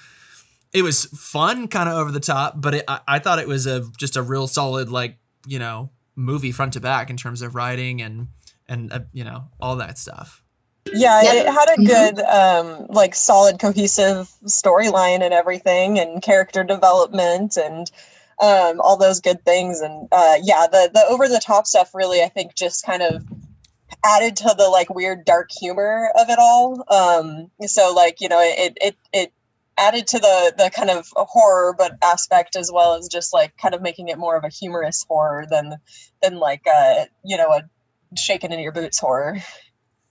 it 0.74 0.83
was 0.83 1.05
fun 1.05 1.67
kind 1.67 1.89
of 1.89 1.98
over 1.98 2.12
the 2.12 2.19
top 2.19 2.55
but 2.62 2.75
it, 2.75 2.86
I, 2.88 3.01
I 3.07 3.19
thought 3.19 3.39
it 3.39 3.48
was 3.48 3.67
a 3.67 3.83
just 3.98 4.15
a 4.15 4.21
real 4.21 4.48
solid 4.48 4.89
like 4.89 5.17
you 5.45 5.60
know 5.60 5.89
movie 6.15 6.51
front 6.51 6.74
to 6.74 6.79
back 6.79 7.10
in 7.10 7.17
terms 7.17 7.41
of 7.41 7.55
writing 7.55 8.01
and 8.01 8.27
and 8.67 8.91
uh, 8.93 9.00
you 9.12 9.24
know 9.24 9.45
all 9.60 9.75
that 9.77 9.98
stuff. 9.98 10.43
Yeah. 10.91 11.21
it 11.24 11.45
had 11.45 11.69
a 11.69 11.74
mm-hmm. 11.74 11.83
good 11.83 12.19
um 12.21 12.88
like 12.89 13.13
solid 13.13 13.60
cohesive 13.60 14.31
storyline 14.45 15.21
and 15.21 15.33
everything 15.33 16.00
and 16.00 16.21
character 16.21 16.63
development 16.63 17.57
and 17.57 17.91
um, 18.39 18.79
all 18.81 18.97
those 18.97 19.19
good 19.21 19.43
things. 19.45 19.81
And 19.81 20.07
uh, 20.11 20.38
yeah, 20.41 20.67
the 20.71 20.89
the 20.93 21.05
over 21.09 21.27
the 21.27 21.41
top 21.43 21.67
stuff 21.67 21.93
really, 21.93 22.21
I 22.21 22.27
think, 22.27 22.55
just 22.55 22.85
kind 22.85 23.01
of 23.01 23.25
added 24.05 24.35
to 24.38 24.55
the 24.57 24.69
like 24.69 24.89
weird 24.93 25.25
dark 25.25 25.50
humor 25.51 26.11
of 26.19 26.29
it 26.29 26.39
all. 26.39 26.83
Um, 26.89 27.51
so 27.67 27.93
like 27.93 28.21
you 28.21 28.29
know, 28.29 28.39
it 28.39 28.77
it 28.81 28.97
it 29.13 29.33
added 29.77 30.07
to 30.07 30.19
the 30.19 30.53
the 30.57 30.69
kind 30.69 30.89
of 30.89 31.07
horror 31.15 31.73
but 31.77 31.97
aspect 32.03 32.55
as 32.55 32.71
well 32.71 32.95
as 32.95 33.07
just 33.07 33.33
like 33.33 33.55
kind 33.57 33.73
of 33.73 33.81
making 33.81 34.09
it 34.09 34.17
more 34.17 34.35
of 34.35 34.43
a 34.43 34.50
humorous 34.50 35.05
horror 35.07 35.45
than 35.50 35.75
than 36.21 36.38
like 36.38 36.61
uh 36.67 37.05
you 37.23 37.38
know 37.38 37.50
a 37.50 37.63
shaken 38.15 38.51
in 38.51 38.59
your 38.59 38.71
boots 38.71 39.00
horror. 39.00 39.38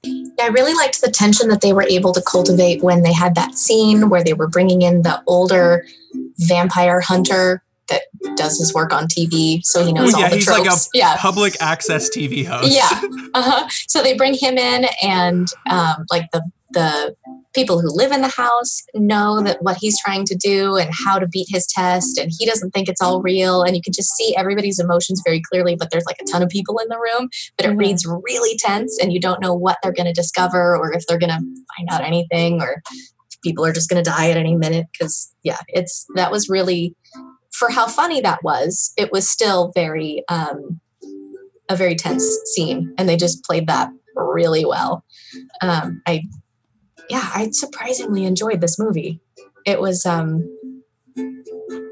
yeah, 0.02 0.44
I 0.44 0.48
really 0.48 0.74
liked 0.74 1.02
the 1.02 1.10
tension 1.10 1.48
that 1.48 1.60
they 1.60 1.72
were 1.72 1.82
able 1.82 2.12
to 2.12 2.22
cultivate 2.22 2.82
when 2.82 3.02
they 3.02 3.12
had 3.12 3.34
that 3.34 3.54
scene 3.54 4.08
where 4.08 4.24
they 4.24 4.32
were 4.32 4.48
bringing 4.48 4.82
in 4.82 5.02
the 5.02 5.22
older 5.26 5.84
vampire 6.38 7.00
hunter 7.00 7.62
that 7.90 8.02
does 8.36 8.58
his 8.58 8.72
work 8.74 8.92
on 8.92 9.06
TV, 9.06 9.60
so 9.64 9.84
he 9.84 9.92
knows 9.92 10.12
yeah, 10.12 10.24
all 10.24 10.30
the 10.30 10.36
he's 10.36 10.46
tropes. 10.46 10.60
like 10.60 10.70
a 10.70 10.78
yeah. 10.94 11.16
public 11.18 11.56
access 11.60 12.08
TV 12.08 12.46
host. 12.46 12.72
Yeah. 12.72 13.00
Uh-huh. 13.32 13.68
So 13.86 14.02
they 14.02 14.16
bring 14.16 14.34
him 14.34 14.58
in, 14.58 14.86
and 15.02 15.46
um, 15.70 16.04
like 16.10 16.28
the 16.32 16.42
the 16.72 17.14
people 17.54 17.80
who 17.80 17.88
live 17.96 18.10
in 18.12 18.22
the 18.22 18.28
house 18.28 18.82
know 18.94 19.40
that 19.42 19.62
what 19.62 19.76
he's 19.80 20.00
trying 20.00 20.24
to 20.24 20.36
do 20.36 20.76
and 20.76 20.90
how 21.04 21.18
to 21.18 21.28
beat 21.28 21.46
his 21.48 21.66
test, 21.66 22.18
and 22.18 22.32
he 22.36 22.44
doesn't 22.44 22.72
think 22.72 22.88
it's 22.88 23.00
all 23.00 23.22
real. 23.22 23.62
And 23.62 23.76
you 23.76 23.82
can 23.82 23.92
just 23.92 24.14
see 24.16 24.34
everybody's 24.36 24.80
emotions 24.80 25.22
very 25.24 25.40
clearly. 25.40 25.76
But 25.76 25.90
there's 25.92 26.06
like 26.06 26.18
a 26.20 26.24
ton 26.24 26.42
of 26.42 26.48
people 26.48 26.78
in 26.78 26.88
the 26.88 26.98
room, 26.98 27.28
but 27.56 27.66
it 27.66 27.70
mm-hmm. 27.70 27.78
reads 27.78 28.04
really 28.06 28.58
tense, 28.58 28.98
and 29.00 29.12
you 29.12 29.20
don't 29.20 29.40
know 29.40 29.54
what 29.54 29.78
they're 29.82 29.92
going 29.92 30.06
to 30.06 30.12
discover 30.12 30.76
or 30.76 30.92
if 30.92 31.06
they're 31.06 31.18
going 31.18 31.30
to 31.30 31.40
find 31.76 31.88
out 31.90 32.02
anything 32.02 32.60
or 32.60 32.82
people 33.42 33.64
are 33.64 33.72
just 33.72 33.88
going 33.88 34.02
to 34.02 34.10
die 34.10 34.30
at 34.30 34.36
any 34.36 34.54
minute 34.54 34.86
because 34.92 35.34
yeah 35.42 35.56
it's 35.68 36.06
that 36.14 36.30
was 36.30 36.48
really 36.48 36.94
for 37.60 37.70
how 37.70 37.86
funny 37.86 38.22
that 38.22 38.42
was, 38.42 38.92
it 38.96 39.12
was 39.12 39.28
still 39.28 39.70
very 39.74 40.24
um, 40.28 40.80
a 41.68 41.76
very 41.76 41.94
tense 41.94 42.24
scene, 42.46 42.94
and 42.96 43.06
they 43.06 43.16
just 43.16 43.44
played 43.44 43.68
that 43.68 43.90
really 44.16 44.64
well. 44.64 45.04
Um, 45.60 46.00
I 46.06 46.22
yeah, 47.10 47.30
I 47.34 47.50
surprisingly 47.52 48.24
enjoyed 48.24 48.62
this 48.62 48.78
movie. 48.78 49.20
It 49.66 49.78
was 49.78 50.06
um 50.06 50.48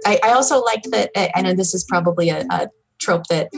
I, 0.07 0.19
I 0.25 0.31
also 0.31 0.63
liked 0.63 0.91
that 0.91 1.11
I 1.37 1.43
know 1.43 1.53
this 1.53 1.75
is 1.75 1.85
probably 1.85 2.31
a, 2.31 2.47
a 2.51 2.69
trope 2.99 3.27
that 3.27 3.49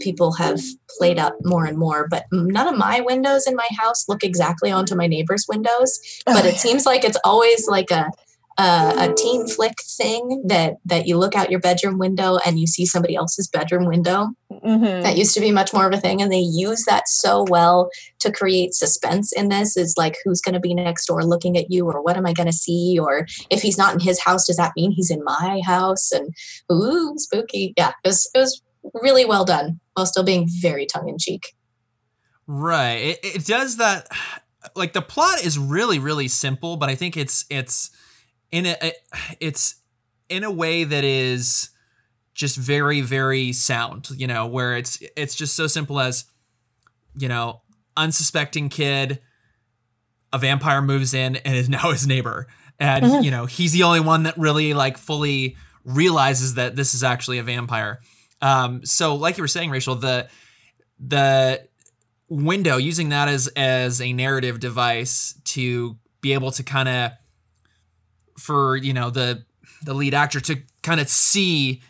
people 0.00 0.34
have 0.34 0.60
played 0.98 1.18
up 1.18 1.34
more 1.42 1.64
and 1.64 1.78
more 1.78 2.06
but 2.08 2.26
none 2.30 2.68
of 2.68 2.76
my 2.76 3.00
windows 3.00 3.46
in 3.46 3.56
my 3.56 3.66
house 3.78 4.06
look 4.08 4.22
exactly 4.22 4.70
onto 4.70 4.94
my 4.94 5.06
neighbor's 5.06 5.46
windows 5.48 5.98
but 6.26 6.44
it 6.44 6.56
seems 6.56 6.84
like 6.84 7.02
it's 7.02 7.16
always 7.24 7.66
like 7.66 7.90
a 7.90 8.10
a 8.58 9.12
teen 9.16 9.46
flick 9.46 9.74
thing 9.82 10.42
that 10.46 10.76
that 10.84 11.06
you 11.06 11.18
look 11.18 11.36
out 11.36 11.50
your 11.50 11.60
bedroom 11.60 11.98
window 11.98 12.38
and 12.46 12.58
you 12.58 12.66
see 12.66 12.86
somebody 12.86 13.14
else's 13.14 13.48
bedroom 13.48 13.86
window. 13.86 14.28
Mm-hmm. 14.50 15.02
That 15.02 15.16
used 15.16 15.34
to 15.34 15.40
be 15.40 15.52
much 15.52 15.72
more 15.72 15.86
of 15.86 15.92
a 15.92 16.00
thing, 16.00 16.22
and 16.22 16.32
they 16.32 16.38
use 16.38 16.84
that 16.84 17.08
so 17.08 17.44
well 17.48 17.90
to 18.20 18.32
create 18.32 18.74
suspense 18.74 19.32
in 19.32 19.48
this. 19.48 19.76
Is 19.76 19.94
like 19.96 20.16
who's 20.24 20.40
going 20.40 20.54
to 20.54 20.60
be 20.60 20.74
next 20.74 21.06
door 21.06 21.22
looking 21.22 21.56
at 21.56 21.70
you, 21.70 21.86
or 21.86 22.02
what 22.02 22.16
am 22.16 22.26
I 22.26 22.32
going 22.32 22.46
to 22.46 22.52
see, 22.52 22.98
or 23.00 23.26
if 23.50 23.62
he's 23.62 23.78
not 23.78 23.94
in 23.94 24.00
his 24.00 24.20
house, 24.20 24.46
does 24.46 24.56
that 24.56 24.72
mean 24.76 24.90
he's 24.90 25.10
in 25.10 25.22
my 25.22 25.60
house? 25.64 26.10
And 26.12 26.34
ooh, 26.72 27.14
spooky. 27.16 27.74
Yeah, 27.76 27.92
it 28.04 28.08
was 28.08 28.30
it 28.34 28.38
was 28.38 28.62
really 28.94 29.24
well 29.24 29.44
done 29.44 29.80
while 29.94 30.06
still 30.06 30.24
being 30.24 30.48
very 30.60 30.86
tongue 30.86 31.08
in 31.08 31.18
cheek. 31.18 31.54
Right. 32.46 33.18
It, 33.22 33.36
it 33.36 33.46
does 33.46 33.76
that. 33.78 34.08
Like 34.74 34.92
the 34.92 35.02
plot 35.02 35.44
is 35.44 35.58
really 35.58 35.98
really 35.98 36.28
simple, 36.28 36.76
but 36.76 36.88
I 36.88 36.94
think 36.94 37.16
it's 37.16 37.44
it's 37.50 37.90
in 38.50 38.66
a 38.66 38.92
it's 39.40 39.76
in 40.28 40.44
a 40.44 40.50
way 40.50 40.84
that 40.84 41.04
is 41.04 41.70
just 42.34 42.56
very 42.56 43.00
very 43.00 43.52
sound 43.52 44.08
you 44.10 44.26
know 44.26 44.46
where 44.46 44.76
it's 44.76 45.02
it's 45.16 45.34
just 45.34 45.56
so 45.56 45.66
simple 45.66 45.98
as 45.98 46.24
you 47.16 47.28
know 47.28 47.62
unsuspecting 47.96 48.68
kid 48.68 49.20
a 50.32 50.38
vampire 50.38 50.82
moves 50.82 51.14
in 51.14 51.36
and 51.36 51.56
is 51.56 51.68
now 51.68 51.90
his 51.90 52.06
neighbor 52.06 52.46
and 52.78 53.04
mm-hmm. 53.04 53.22
you 53.22 53.30
know 53.30 53.46
he's 53.46 53.72
the 53.72 53.82
only 53.82 54.00
one 54.00 54.24
that 54.24 54.36
really 54.36 54.74
like 54.74 54.98
fully 54.98 55.56
realizes 55.84 56.54
that 56.54 56.76
this 56.76 56.94
is 56.94 57.02
actually 57.02 57.38
a 57.38 57.42
vampire 57.42 58.00
um 58.42 58.84
so 58.84 59.14
like 59.14 59.36
you 59.36 59.42
were 59.42 59.48
saying 59.48 59.70
rachel 59.70 59.94
the 59.94 60.28
the 60.98 61.60
window 62.28 62.76
using 62.76 63.10
that 63.10 63.28
as 63.28 63.48
as 63.56 64.00
a 64.00 64.12
narrative 64.12 64.58
device 64.60 65.38
to 65.44 65.96
be 66.20 66.32
able 66.32 66.50
to 66.50 66.62
kind 66.62 66.88
of 66.88 67.12
for 68.38 68.76
you 68.76 68.92
know 68.92 69.10
the 69.10 69.44
the 69.82 69.94
lead 69.94 70.14
actor 70.14 70.40
to 70.40 70.56
kind 70.82 71.00
of 71.00 71.08
see 71.08 71.82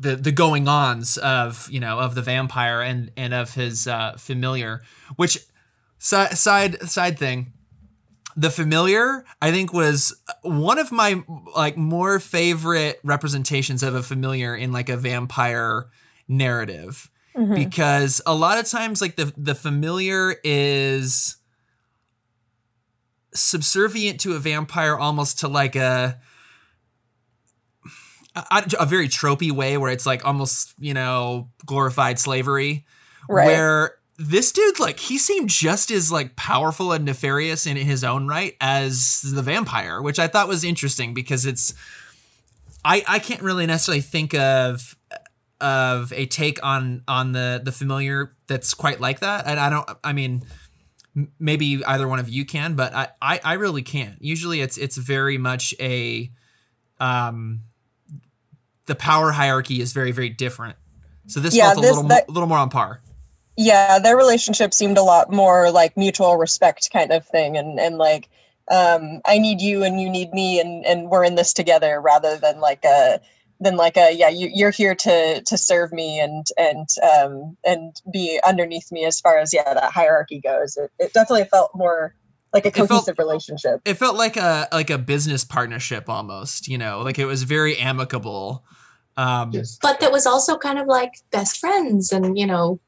the 0.00 0.16
the 0.16 0.32
going 0.32 0.68
ons 0.68 1.16
of 1.18 1.68
you 1.70 1.80
know 1.80 1.98
of 1.98 2.14
the 2.14 2.22
vampire 2.22 2.80
and 2.80 3.10
and 3.16 3.32
of 3.32 3.54
his 3.54 3.86
uh, 3.86 4.14
familiar 4.18 4.82
which 5.16 5.38
side 5.98 6.36
side 6.36 6.82
side 6.82 7.18
thing 7.18 7.52
the 8.36 8.50
familiar 8.50 9.24
i 9.40 9.52
think 9.52 9.72
was 9.72 10.20
one 10.42 10.78
of 10.78 10.90
my 10.90 11.22
like 11.54 11.76
more 11.76 12.18
favorite 12.18 12.98
representations 13.04 13.82
of 13.82 13.94
a 13.94 14.02
familiar 14.02 14.56
in 14.56 14.72
like 14.72 14.88
a 14.88 14.96
vampire 14.96 15.86
narrative 16.26 17.10
mm-hmm. 17.36 17.54
because 17.54 18.20
a 18.26 18.34
lot 18.34 18.58
of 18.58 18.66
times 18.66 19.00
like 19.00 19.14
the 19.16 19.32
the 19.36 19.54
familiar 19.54 20.34
is 20.42 21.36
subservient 23.34 24.20
to 24.20 24.34
a 24.34 24.38
vampire 24.38 24.96
almost 24.96 25.40
to 25.40 25.48
like 25.48 25.76
a 25.76 26.18
a, 28.36 28.64
a 28.80 28.86
very 28.86 29.08
tropey 29.08 29.50
way 29.50 29.76
where 29.76 29.90
it's 29.90 30.06
like 30.06 30.24
almost 30.24 30.74
you 30.78 30.94
know 30.94 31.48
glorified 31.64 32.18
slavery 32.18 32.84
right. 33.28 33.46
where 33.46 33.96
this 34.18 34.52
dude 34.52 34.78
like 34.78 34.98
he 34.98 35.18
seemed 35.18 35.48
just 35.48 35.90
as 35.90 36.10
like 36.10 36.36
powerful 36.36 36.92
and 36.92 37.04
nefarious 37.04 37.66
in 37.66 37.76
his 37.76 38.04
own 38.04 38.28
right 38.28 38.56
as 38.60 39.22
the 39.34 39.42
vampire 39.42 40.00
which 40.00 40.18
i 40.18 40.28
thought 40.28 40.46
was 40.46 40.62
interesting 40.62 41.14
because 41.14 41.46
it's 41.46 41.74
i 42.84 43.02
i 43.08 43.18
can't 43.18 43.42
really 43.42 43.66
necessarily 43.66 44.00
think 44.00 44.34
of 44.34 44.96
of 45.60 46.12
a 46.12 46.26
take 46.26 46.64
on 46.64 47.02
on 47.08 47.32
the 47.32 47.60
the 47.64 47.72
familiar 47.72 48.34
that's 48.46 48.74
quite 48.74 49.00
like 49.00 49.20
that 49.20 49.46
and 49.46 49.58
i 49.58 49.70
don't 49.70 49.88
i 50.04 50.12
mean 50.12 50.42
maybe 51.38 51.84
either 51.84 52.08
one 52.08 52.18
of 52.18 52.28
you 52.28 52.44
can, 52.44 52.74
but 52.74 52.94
I, 52.94 53.08
I, 53.22 53.40
I 53.44 53.52
really 53.54 53.82
can't. 53.82 54.20
Usually 54.20 54.60
it's 54.60 54.76
it's 54.76 54.96
very 54.96 55.38
much 55.38 55.74
a 55.80 56.30
um 57.00 57.62
the 58.86 58.94
power 58.94 59.32
hierarchy 59.32 59.80
is 59.80 59.92
very, 59.92 60.12
very 60.12 60.28
different. 60.28 60.76
So 61.26 61.40
this 61.40 61.54
yeah, 61.54 61.66
felt 61.66 61.78
a 61.78 61.80
this, 61.80 61.90
little 61.90 62.08
that, 62.08 62.28
little 62.28 62.48
more 62.48 62.58
on 62.58 62.68
par. 62.68 63.00
Yeah, 63.56 63.98
their 63.98 64.16
relationship 64.16 64.74
seemed 64.74 64.98
a 64.98 65.02
lot 65.02 65.32
more 65.32 65.70
like 65.70 65.96
mutual 65.96 66.36
respect 66.36 66.90
kind 66.92 67.12
of 67.12 67.26
thing 67.26 67.56
and 67.56 67.78
and 67.78 67.98
like 67.98 68.28
um 68.70 69.20
I 69.24 69.38
need 69.38 69.60
you 69.60 69.84
and 69.84 70.00
you 70.00 70.10
need 70.10 70.32
me 70.32 70.60
and 70.60 70.84
and 70.84 71.08
we're 71.08 71.24
in 71.24 71.34
this 71.34 71.52
together 71.52 72.00
rather 72.00 72.36
than 72.36 72.60
like 72.60 72.84
a 72.84 73.20
than 73.60 73.76
like 73.76 73.96
a 73.96 74.12
yeah 74.12 74.28
you, 74.28 74.50
you're 74.52 74.70
here 74.70 74.94
to 74.94 75.42
to 75.42 75.56
serve 75.56 75.92
me 75.92 76.20
and 76.20 76.46
and 76.56 76.88
um 77.02 77.56
and 77.64 78.00
be 78.12 78.40
underneath 78.46 78.90
me 78.90 79.04
as 79.04 79.20
far 79.20 79.38
as 79.38 79.52
yeah 79.52 79.74
that 79.74 79.92
hierarchy 79.92 80.40
goes. 80.40 80.76
It, 80.76 80.90
it 80.98 81.12
definitely 81.12 81.44
felt 81.44 81.70
more 81.74 82.14
like 82.52 82.66
a 82.66 82.70
cohesive 82.70 83.14
it 83.14 83.16
felt, 83.16 83.18
relationship. 83.18 83.80
It 83.84 83.94
felt 83.94 84.16
like 84.16 84.36
a 84.36 84.68
like 84.72 84.90
a 84.90 84.98
business 84.98 85.44
partnership 85.44 86.08
almost 86.08 86.68
you 86.68 86.78
know 86.78 87.00
like 87.02 87.18
it 87.18 87.26
was 87.26 87.42
very 87.42 87.76
amicable 87.78 88.64
um 89.16 89.52
but 89.80 90.00
that 90.00 90.10
was 90.10 90.26
also 90.26 90.56
kind 90.56 90.78
of 90.78 90.88
like 90.88 91.12
best 91.30 91.58
friends 91.58 92.10
and 92.10 92.36
you 92.36 92.46
know 92.46 92.80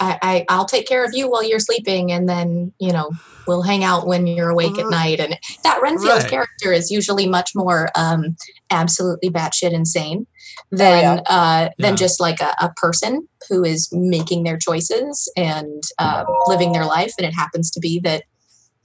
I, 0.00 0.18
I 0.22 0.44
I'll 0.48 0.66
take 0.66 0.86
care 0.86 1.04
of 1.04 1.10
you 1.14 1.30
while 1.30 1.42
you're 1.42 1.58
sleeping, 1.58 2.12
and 2.12 2.28
then 2.28 2.72
you 2.78 2.92
know 2.92 3.10
we'll 3.46 3.62
hang 3.62 3.84
out 3.84 4.06
when 4.06 4.26
you're 4.26 4.50
awake 4.50 4.78
at 4.78 4.90
night. 4.90 5.20
And 5.20 5.38
that 5.62 5.80
Renfield 5.80 6.22
right. 6.22 6.30
character 6.30 6.72
is 6.72 6.90
usually 6.90 7.26
much 7.28 7.52
more 7.54 7.88
um, 7.94 8.36
absolutely 8.70 9.30
batshit 9.30 9.72
insane 9.72 10.26
than 10.70 11.20
oh, 11.20 11.22
yeah. 11.28 11.36
uh, 11.36 11.68
than 11.78 11.92
yeah. 11.92 11.96
just 11.96 12.20
like 12.20 12.40
a, 12.40 12.54
a, 12.60 12.72
person 12.76 13.28
who 13.48 13.64
is 13.64 13.88
making 13.92 14.42
their 14.42 14.56
choices 14.56 15.30
and 15.36 15.84
uh, 15.98 16.24
living 16.46 16.72
their 16.72 16.84
life. 16.84 17.12
And 17.18 17.26
it 17.26 17.34
happens 17.34 17.70
to 17.72 17.80
be 17.80 18.00
that 18.00 18.24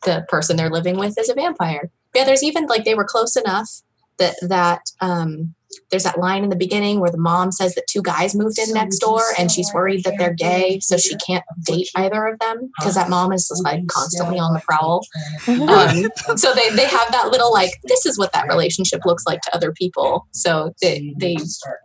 the 0.06 0.26
person 0.30 0.58
they're 0.58 0.70
living 0.70 0.98
with 0.98 1.18
is 1.18 1.30
a 1.30 1.34
vampire. 1.34 1.90
Yeah, 2.14 2.26
there's 2.26 2.44
even 2.44 2.68
like 2.68 2.84
they 2.84 2.96
were 2.96 3.06
close 3.06 3.36
enough 3.36 3.82
that 4.18 4.36
that 4.42 4.82
um, 5.00 5.56
there's 5.90 6.04
that 6.04 6.20
line 6.20 6.44
in 6.44 6.50
the 6.50 6.56
beginning 6.56 7.00
where 7.00 7.12
the 7.12 7.18
mom 7.18 7.52
says 7.52 7.76
that 7.76 7.86
two 7.88 8.02
guys 8.02 8.34
moved 8.34 8.58
in 8.58 8.74
next 8.74 9.00
door 9.00 9.22
and 9.38 9.52
she's 9.52 9.72
worried 9.74 10.04
that 10.04 10.16
they're 10.18 10.34
gay 10.34 10.80
so 10.80 10.98
she 10.98 11.16
can't 11.18 11.44
date 11.66 11.90
either 11.96 12.26
of 12.28 12.40
them 12.40 12.72
because 12.80 12.96
that 12.96 13.10
mom 13.10 13.32
is 13.32 13.48
just, 13.48 13.64
like 13.64 13.86
constantly 13.88 14.40
on 14.40 14.54
the 14.54 14.60
prowl. 14.62 15.06
um, 15.48 16.38
so 16.38 16.54
they, 16.54 16.70
they 16.76 16.86
have 16.86 17.12
that 17.12 17.30
little 17.32 17.52
like 17.52 17.72
this 17.84 18.06
is 18.06 18.18
what 18.18 18.32
that 18.34 18.48
relationship 18.48 19.02
looks 19.06 19.26
like 19.26 19.42
to 19.42 19.56
other 19.56 19.72
people. 19.72 20.28
So 20.32 20.74
they, 20.82 21.14
they 21.18 21.38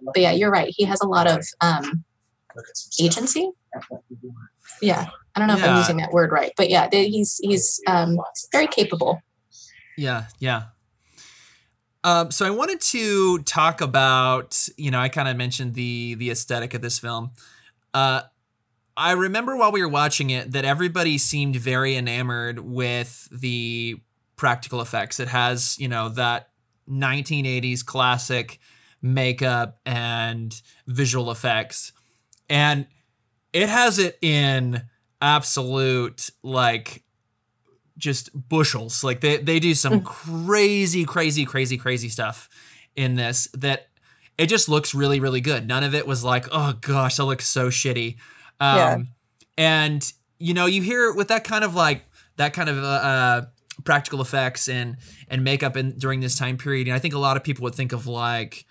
but 0.04 0.18
yeah 0.18 0.32
you're 0.32 0.50
right. 0.50 0.72
He 0.74 0.84
has 0.84 1.00
a 1.00 1.06
lot 1.06 1.26
of 1.26 1.44
um, 1.60 2.04
agency. 3.00 3.50
Yeah. 4.80 5.08
I 5.34 5.38
don't 5.38 5.48
know 5.48 5.56
yeah. 5.56 5.64
if 5.64 5.68
i'm 5.68 5.76
using 5.76 5.96
that 5.98 6.12
word 6.12 6.32
right 6.32 6.50
but 6.56 6.70
yeah 6.70 6.88
he's 6.90 7.38
he's 7.42 7.80
um, 7.86 8.18
very 8.52 8.66
capable. 8.66 9.20
Yeah 9.98 10.26
yeah 10.38 10.64
um, 12.06 12.30
so 12.30 12.46
I 12.46 12.50
wanted 12.50 12.80
to 12.82 13.38
talk 13.40 13.80
about, 13.80 14.68
you 14.76 14.92
know, 14.92 15.00
I 15.00 15.08
kind 15.08 15.26
of 15.26 15.36
mentioned 15.36 15.74
the 15.74 16.14
the 16.14 16.30
aesthetic 16.30 16.72
of 16.72 16.80
this 16.80 17.00
film. 17.00 17.32
Uh, 17.92 18.20
I 18.96 19.10
remember 19.12 19.56
while 19.56 19.72
we 19.72 19.82
were 19.82 19.88
watching 19.88 20.30
it 20.30 20.52
that 20.52 20.64
everybody 20.64 21.18
seemed 21.18 21.56
very 21.56 21.96
enamored 21.96 22.60
with 22.60 23.28
the 23.32 23.96
practical 24.36 24.80
effects. 24.80 25.18
It 25.18 25.26
has, 25.26 25.76
you 25.80 25.88
know, 25.88 26.08
that 26.10 26.50
1980s 26.88 27.84
classic 27.84 28.60
makeup 29.02 29.80
and 29.84 30.62
visual 30.86 31.32
effects. 31.32 31.90
And 32.48 32.86
it 33.52 33.68
has 33.68 33.98
it 33.98 34.16
in 34.22 34.80
absolute 35.20 36.30
like 36.44 37.02
just 37.96 38.30
bushels. 38.48 39.02
Like 39.02 39.20
they 39.20 39.38
they 39.38 39.58
do 39.58 39.74
some 39.74 40.00
mm. 40.00 40.04
crazy, 40.04 41.04
crazy, 41.04 41.44
crazy, 41.44 41.76
crazy 41.76 42.08
stuff 42.08 42.48
in 42.94 43.16
this 43.16 43.48
that 43.54 43.88
it 44.38 44.46
just 44.46 44.68
looks 44.68 44.94
really, 44.94 45.20
really 45.20 45.40
good. 45.40 45.66
None 45.66 45.84
of 45.84 45.94
it 45.94 46.06
was 46.06 46.22
like, 46.22 46.46
oh 46.52 46.74
gosh, 46.80 47.16
that 47.16 47.24
looks 47.24 47.46
so 47.46 47.68
shitty. 47.68 48.16
Um, 48.60 48.76
yeah. 48.76 48.98
And 49.58 50.12
you 50.38 50.54
know, 50.54 50.66
you 50.66 50.82
hear 50.82 51.12
with 51.12 51.28
that 51.28 51.44
kind 51.44 51.64
of 51.64 51.74
like 51.74 52.04
that 52.36 52.52
kind 52.52 52.68
of 52.68 52.78
uh, 52.78 52.86
uh, 52.86 53.42
practical 53.84 54.20
effects 54.20 54.68
and 54.68 54.96
and 55.28 55.42
makeup 55.42 55.76
in 55.76 55.96
during 55.98 56.20
this 56.20 56.38
time 56.38 56.56
period. 56.56 56.86
And 56.86 56.94
I 56.94 56.98
think 56.98 57.14
a 57.14 57.18
lot 57.18 57.36
of 57.36 57.44
people 57.44 57.64
would 57.64 57.74
think 57.74 57.92
of 57.92 58.06
like 58.06 58.66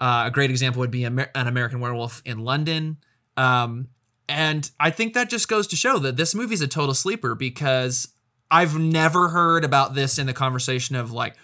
uh, 0.00 0.24
a 0.26 0.30
great 0.30 0.50
example 0.50 0.80
would 0.80 0.90
be 0.90 1.04
Amer- 1.04 1.30
an 1.34 1.46
American 1.46 1.80
Werewolf 1.80 2.22
in 2.24 2.38
London. 2.38 2.98
Um, 3.36 3.88
and 4.28 4.70
I 4.80 4.90
think 4.90 5.14
that 5.14 5.28
just 5.28 5.48
goes 5.48 5.66
to 5.68 5.76
show 5.76 5.98
that 5.98 6.16
this 6.16 6.34
movie 6.34 6.54
is 6.54 6.62
a 6.62 6.68
total 6.68 6.94
sleeper 6.94 7.34
because 7.34 8.08
I've 8.52 8.78
never 8.78 9.30
heard 9.30 9.64
about 9.64 9.94
this 9.94 10.18
in 10.18 10.26
the 10.26 10.34
conversation 10.34 10.94
of 10.94 11.10
like, 11.10 11.36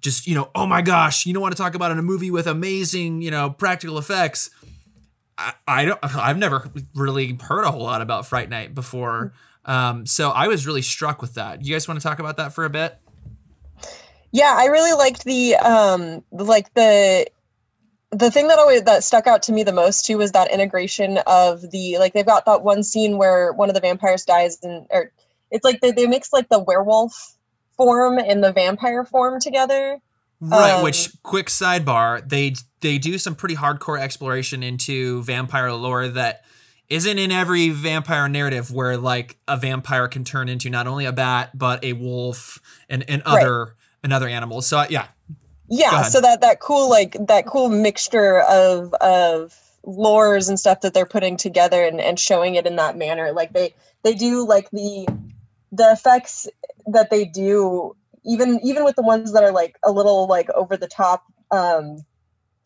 just 0.00 0.26
you 0.26 0.34
know, 0.34 0.50
oh 0.54 0.66
my 0.66 0.80
gosh, 0.80 1.26
you 1.26 1.34
don't 1.34 1.42
want 1.42 1.54
to 1.54 1.62
talk 1.62 1.74
about 1.74 1.90
in 1.92 1.98
a 1.98 2.02
movie 2.02 2.30
with 2.30 2.46
amazing, 2.46 3.20
you 3.20 3.30
know, 3.30 3.50
practical 3.50 3.98
effects. 3.98 4.48
I, 5.36 5.52
I 5.66 5.84
don't. 5.84 5.98
I've 6.16 6.38
never 6.38 6.70
really 6.94 7.38
heard 7.40 7.64
a 7.64 7.70
whole 7.70 7.82
lot 7.82 8.00
about 8.00 8.26
Fright 8.26 8.48
Night 8.48 8.74
before. 8.74 9.34
Um, 9.66 10.06
so 10.06 10.30
I 10.30 10.48
was 10.48 10.66
really 10.66 10.82
struck 10.82 11.20
with 11.20 11.34
that. 11.34 11.64
You 11.64 11.74
guys 11.74 11.86
want 11.86 12.00
to 12.00 12.06
talk 12.06 12.18
about 12.18 12.38
that 12.38 12.54
for 12.54 12.64
a 12.64 12.70
bit? 12.70 12.98
Yeah, 14.32 14.54
I 14.56 14.66
really 14.66 14.92
liked 14.92 15.24
the 15.24 15.56
um 15.56 16.24
like 16.32 16.72
the 16.74 17.26
the 18.10 18.30
thing 18.30 18.48
that 18.48 18.58
always 18.58 18.82
that 18.84 19.04
stuck 19.04 19.26
out 19.26 19.42
to 19.42 19.52
me 19.52 19.62
the 19.62 19.72
most 19.72 20.06
too 20.06 20.16
was 20.16 20.32
that 20.32 20.50
integration 20.50 21.18
of 21.26 21.70
the 21.70 21.98
like 21.98 22.14
they've 22.14 22.24
got 22.24 22.46
that 22.46 22.62
one 22.62 22.82
scene 22.82 23.18
where 23.18 23.52
one 23.52 23.68
of 23.68 23.74
the 23.74 23.80
vampires 23.80 24.24
dies 24.24 24.58
and 24.62 24.86
or 24.90 25.12
it's 25.50 25.64
like 25.64 25.80
they, 25.80 25.90
they 25.92 26.06
mix 26.06 26.32
like 26.32 26.48
the 26.48 26.58
werewolf 26.58 27.36
form 27.76 28.18
and 28.18 28.42
the 28.42 28.52
vampire 28.52 29.04
form 29.04 29.40
together. 29.40 30.00
Right 30.40 30.74
um, 30.74 30.84
which 30.84 31.10
quick 31.24 31.46
sidebar 31.46 32.26
they 32.28 32.54
they 32.80 32.98
do 32.98 33.18
some 33.18 33.34
pretty 33.34 33.56
hardcore 33.56 33.98
exploration 33.98 34.62
into 34.62 35.22
vampire 35.24 35.72
lore 35.72 36.06
that 36.08 36.44
isn't 36.88 37.18
in 37.18 37.32
every 37.32 37.70
vampire 37.70 38.28
narrative 38.28 38.70
where 38.70 38.96
like 38.96 39.36
a 39.48 39.56
vampire 39.56 40.06
can 40.06 40.24
turn 40.24 40.48
into 40.48 40.70
not 40.70 40.86
only 40.86 41.06
a 41.06 41.12
bat 41.12 41.50
but 41.58 41.82
a 41.84 41.92
wolf 41.92 42.60
and, 42.88 43.04
and 43.08 43.22
other 43.22 43.58
right. 43.58 43.72
and 44.04 44.12
other 44.12 44.28
animals. 44.28 44.66
So 44.66 44.84
yeah. 44.88 45.06
Yeah 45.68 46.02
so 46.02 46.20
that 46.20 46.40
that 46.42 46.60
cool 46.60 46.88
like 46.88 47.16
that 47.26 47.46
cool 47.46 47.68
mixture 47.68 48.40
of 48.42 48.94
of 48.94 49.58
lores 49.84 50.48
and 50.48 50.58
stuff 50.58 50.82
that 50.82 50.94
they're 50.94 51.06
putting 51.06 51.36
together 51.36 51.82
and, 51.82 52.00
and 52.00 52.18
showing 52.18 52.54
it 52.54 52.66
in 52.66 52.76
that 52.76 52.96
manner. 52.96 53.32
Like 53.32 53.52
they 53.52 53.74
they 54.04 54.14
do 54.14 54.46
like 54.46 54.70
the 54.70 55.08
the 55.72 55.90
effects 55.92 56.48
that 56.86 57.10
they 57.10 57.24
do 57.24 57.94
even 58.24 58.60
even 58.62 58.84
with 58.84 58.96
the 58.96 59.02
ones 59.02 59.32
that 59.32 59.44
are 59.44 59.52
like 59.52 59.76
a 59.84 59.92
little 59.92 60.26
like 60.26 60.48
over 60.50 60.76
the 60.76 60.88
top 60.88 61.24
um 61.50 61.98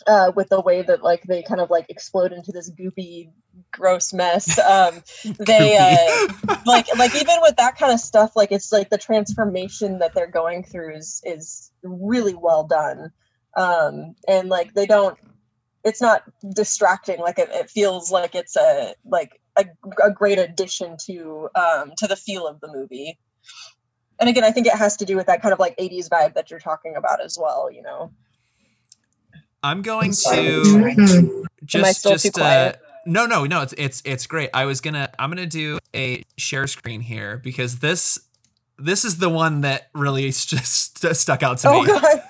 uh 0.06 0.32
with 0.34 0.48
the 0.48 0.60
way 0.60 0.82
that 0.82 1.02
like 1.02 1.22
they 1.24 1.42
kind 1.42 1.60
of 1.60 1.70
like 1.70 1.86
explode 1.88 2.32
into 2.32 2.52
this 2.52 2.70
goopy 2.70 3.30
gross 3.70 4.12
mess 4.12 4.58
um 4.70 5.02
they 5.38 5.76
uh 5.76 6.54
like 6.66 6.86
like 6.96 7.14
even 7.14 7.36
with 7.42 7.56
that 7.56 7.76
kind 7.76 7.92
of 7.92 8.00
stuff 8.00 8.34
like 8.36 8.52
it's 8.52 8.72
like 8.72 8.90
the 8.90 8.98
transformation 8.98 9.98
that 9.98 10.14
they're 10.14 10.30
going 10.30 10.62
through 10.62 10.96
is 10.96 11.20
is 11.24 11.70
really 11.82 12.34
well 12.34 12.64
done. 12.64 13.12
Um 13.56 14.14
and 14.26 14.48
like 14.48 14.74
they 14.74 14.86
don't 14.86 15.18
it's 15.84 16.00
not 16.00 16.22
distracting. 16.54 17.20
Like 17.20 17.38
it, 17.38 17.48
it 17.50 17.70
feels 17.70 18.10
like 18.10 18.34
it's 18.34 18.56
a 18.56 18.94
like 19.04 19.40
a, 19.56 19.64
a 20.02 20.10
great 20.10 20.38
addition 20.38 20.96
to 21.06 21.48
um 21.54 21.92
to 21.98 22.06
the 22.06 22.16
feel 22.16 22.46
of 22.46 22.60
the 22.60 22.68
movie. 22.68 23.18
And 24.20 24.28
again 24.28 24.44
i 24.44 24.50
think 24.50 24.66
it 24.66 24.74
has 24.74 24.96
to 24.98 25.04
do 25.04 25.16
with 25.16 25.26
that 25.26 25.42
kind 25.42 25.52
of 25.52 25.58
like 25.58 25.76
80s 25.78 26.08
vibe 26.08 26.34
that 26.34 26.50
you're 26.50 26.60
talking 26.60 26.94
about 26.96 27.20
as 27.20 27.38
well 27.40 27.70
you 27.70 27.82
know? 27.82 28.12
I'm 29.64 29.82
going 29.82 30.12
to 30.30 31.44
just 31.64 32.04
just 32.04 32.38
uh, 32.38 32.72
no 33.06 33.26
no 33.26 33.44
no 33.44 33.62
it's 33.62 33.74
it's 33.78 34.02
it's 34.04 34.26
great. 34.26 34.50
I 34.54 34.64
was 34.64 34.80
gonna 34.80 35.10
i'm 35.18 35.30
gonna 35.30 35.46
do 35.46 35.78
a 35.94 36.22
share 36.36 36.66
screen 36.66 37.00
here 37.00 37.38
because 37.38 37.78
this 37.78 38.18
this 38.78 39.04
is 39.04 39.18
the 39.18 39.28
one 39.28 39.62
that 39.62 39.88
really 39.94 40.24
just 40.30 41.06
stuck 41.14 41.42
out 41.42 41.58
to 41.58 41.68
oh, 41.68 41.82
me. 41.82 41.86
God. 41.86 42.22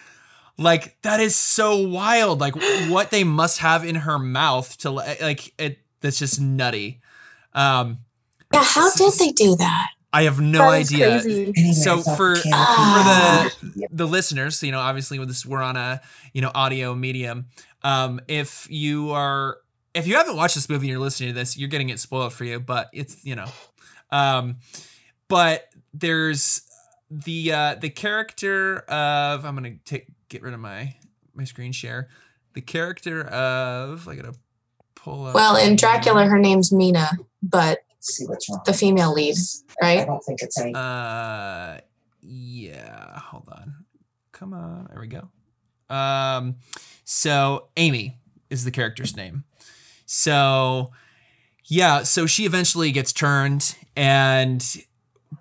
like 0.58 1.00
that 1.02 1.20
is 1.20 1.36
so 1.36 1.86
wild. 1.86 2.40
Like 2.40 2.54
what 2.88 3.10
they 3.10 3.24
must 3.24 3.58
have 3.58 3.84
in 3.84 3.94
her 3.96 4.18
mouth 4.18 4.76
to 4.78 4.90
like 4.90 5.52
it 5.58 5.78
that's 6.00 6.18
just 6.18 6.40
nutty 6.40 7.00
um 7.54 7.98
yeah 8.52 8.62
how 8.62 8.90
did 8.94 9.12
they 9.14 9.32
do 9.32 9.56
that 9.56 9.88
I 10.12 10.22
have 10.24 10.40
no 10.40 10.62
idea. 10.62 11.20
So 11.72 11.98
for 12.02 12.34
for 12.34 12.42
the 12.42 13.86
the 13.92 14.06
listeners, 14.06 14.60
you 14.62 14.72
know, 14.72 14.80
obviously 14.80 15.18
with 15.18 15.28
this 15.28 15.46
we're 15.46 15.62
on 15.62 15.76
a 15.76 16.00
you 16.32 16.42
know 16.42 16.50
audio 16.52 16.94
medium. 16.94 17.46
Um, 17.82 18.20
if 18.26 18.66
you 18.68 19.10
are 19.12 19.58
if 19.94 20.06
you 20.06 20.16
haven't 20.16 20.36
watched 20.36 20.54
this 20.54 20.68
movie 20.68 20.86
and 20.86 20.90
you're 20.90 21.00
listening 21.00 21.30
to 21.30 21.34
this, 21.34 21.56
you're 21.56 21.68
getting 21.68 21.90
it 21.90 22.00
spoiled 22.00 22.32
for 22.32 22.44
you. 22.44 22.58
But 22.58 22.90
it's 22.92 23.24
you 23.24 23.36
know, 23.36 23.46
um, 24.10 24.56
but 25.28 25.68
there's 25.94 26.62
the 27.10 27.52
uh, 27.52 27.74
the 27.76 27.90
character 27.90 28.80
of 28.80 29.44
I'm 29.44 29.54
gonna 29.54 29.76
take 29.84 30.06
get 30.28 30.42
rid 30.42 30.54
of 30.54 30.60
my 30.60 30.94
my 31.34 31.44
screen 31.44 31.72
share. 31.72 32.08
The 32.54 32.60
character 32.60 33.22
of 33.22 34.08
I 34.08 34.16
gotta 34.16 34.34
pull 35.02 35.26
up. 35.26 35.34
Well, 35.34 35.56
in 35.56 35.76
Dracula, 35.76 36.26
her 36.26 36.38
name's 36.38 36.72
Mina, 36.72 37.10
but 37.42 37.80
see 38.00 38.26
what's 38.26 38.48
wrong. 38.48 38.60
The 38.64 38.72
female 38.72 39.12
lead, 39.12 39.36
right? 39.82 40.00
I 40.00 40.04
don't 40.04 40.22
think 40.22 40.42
it's 40.42 40.58
any. 40.58 40.72
Uh, 40.74 41.78
yeah. 42.22 43.18
Hold 43.18 43.48
on. 43.50 43.84
Come 44.32 44.54
on. 44.54 44.88
There 44.90 45.00
we 45.00 45.06
go. 45.06 45.28
Um, 45.94 46.56
so 47.04 47.68
Amy 47.76 48.18
is 48.48 48.64
the 48.64 48.70
character's 48.70 49.16
name. 49.16 49.44
So, 50.06 50.92
yeah. 51.66 52.02
So 52.02 52.26
she 52.26 52.44
eventually 52.44 52.90
gets 52.92 53.12
turned, 53.12 53.76
and 53.96 54.64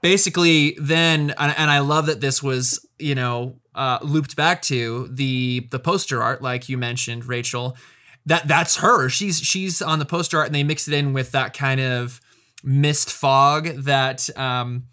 basically, 0.01 0.75
then, 0.79 1.31
and 1.37 1.71
I 1.71 1.79
love 1.79 2.05
that 2.07 2.21
this 2.21 2.43
was, 2.43 2.85
you 2.97 3.15
know, 3.15 3.55
uh, 3.75 3.99
looped 4.01 4.35
back 4.35 4.61
to 4.63 5.07
the 5.11 5.67
the 5.71 5.79
poster 5.79 6.21
art, 6.21 6.41
like 6.41 6.67
you 6.69 6.77
mentioned, 6.77 7.25
Rachael. 7.25 7.77
That 8.25 8.47
that's 8.47 8.77
her. 8.77 9.09
She's 9.09 9.39
she's 9.39 9.81
on 9.81 9.99
the 9.99 10.05
poster 10.05 10.37
art, 10.37 10.47
and 10.47 10.55
they 10.55 10.63
mix 10.63 10.87
it 10.87 10.93
in 10.93 11.13
with 11.13 11.31
that 11.31 11.53
kind 11.53 11.79
of 11.79 12.19
mist 12.63 13.11
fog 13.11 13.67
that 13.83 14.29
um 14.37 14.83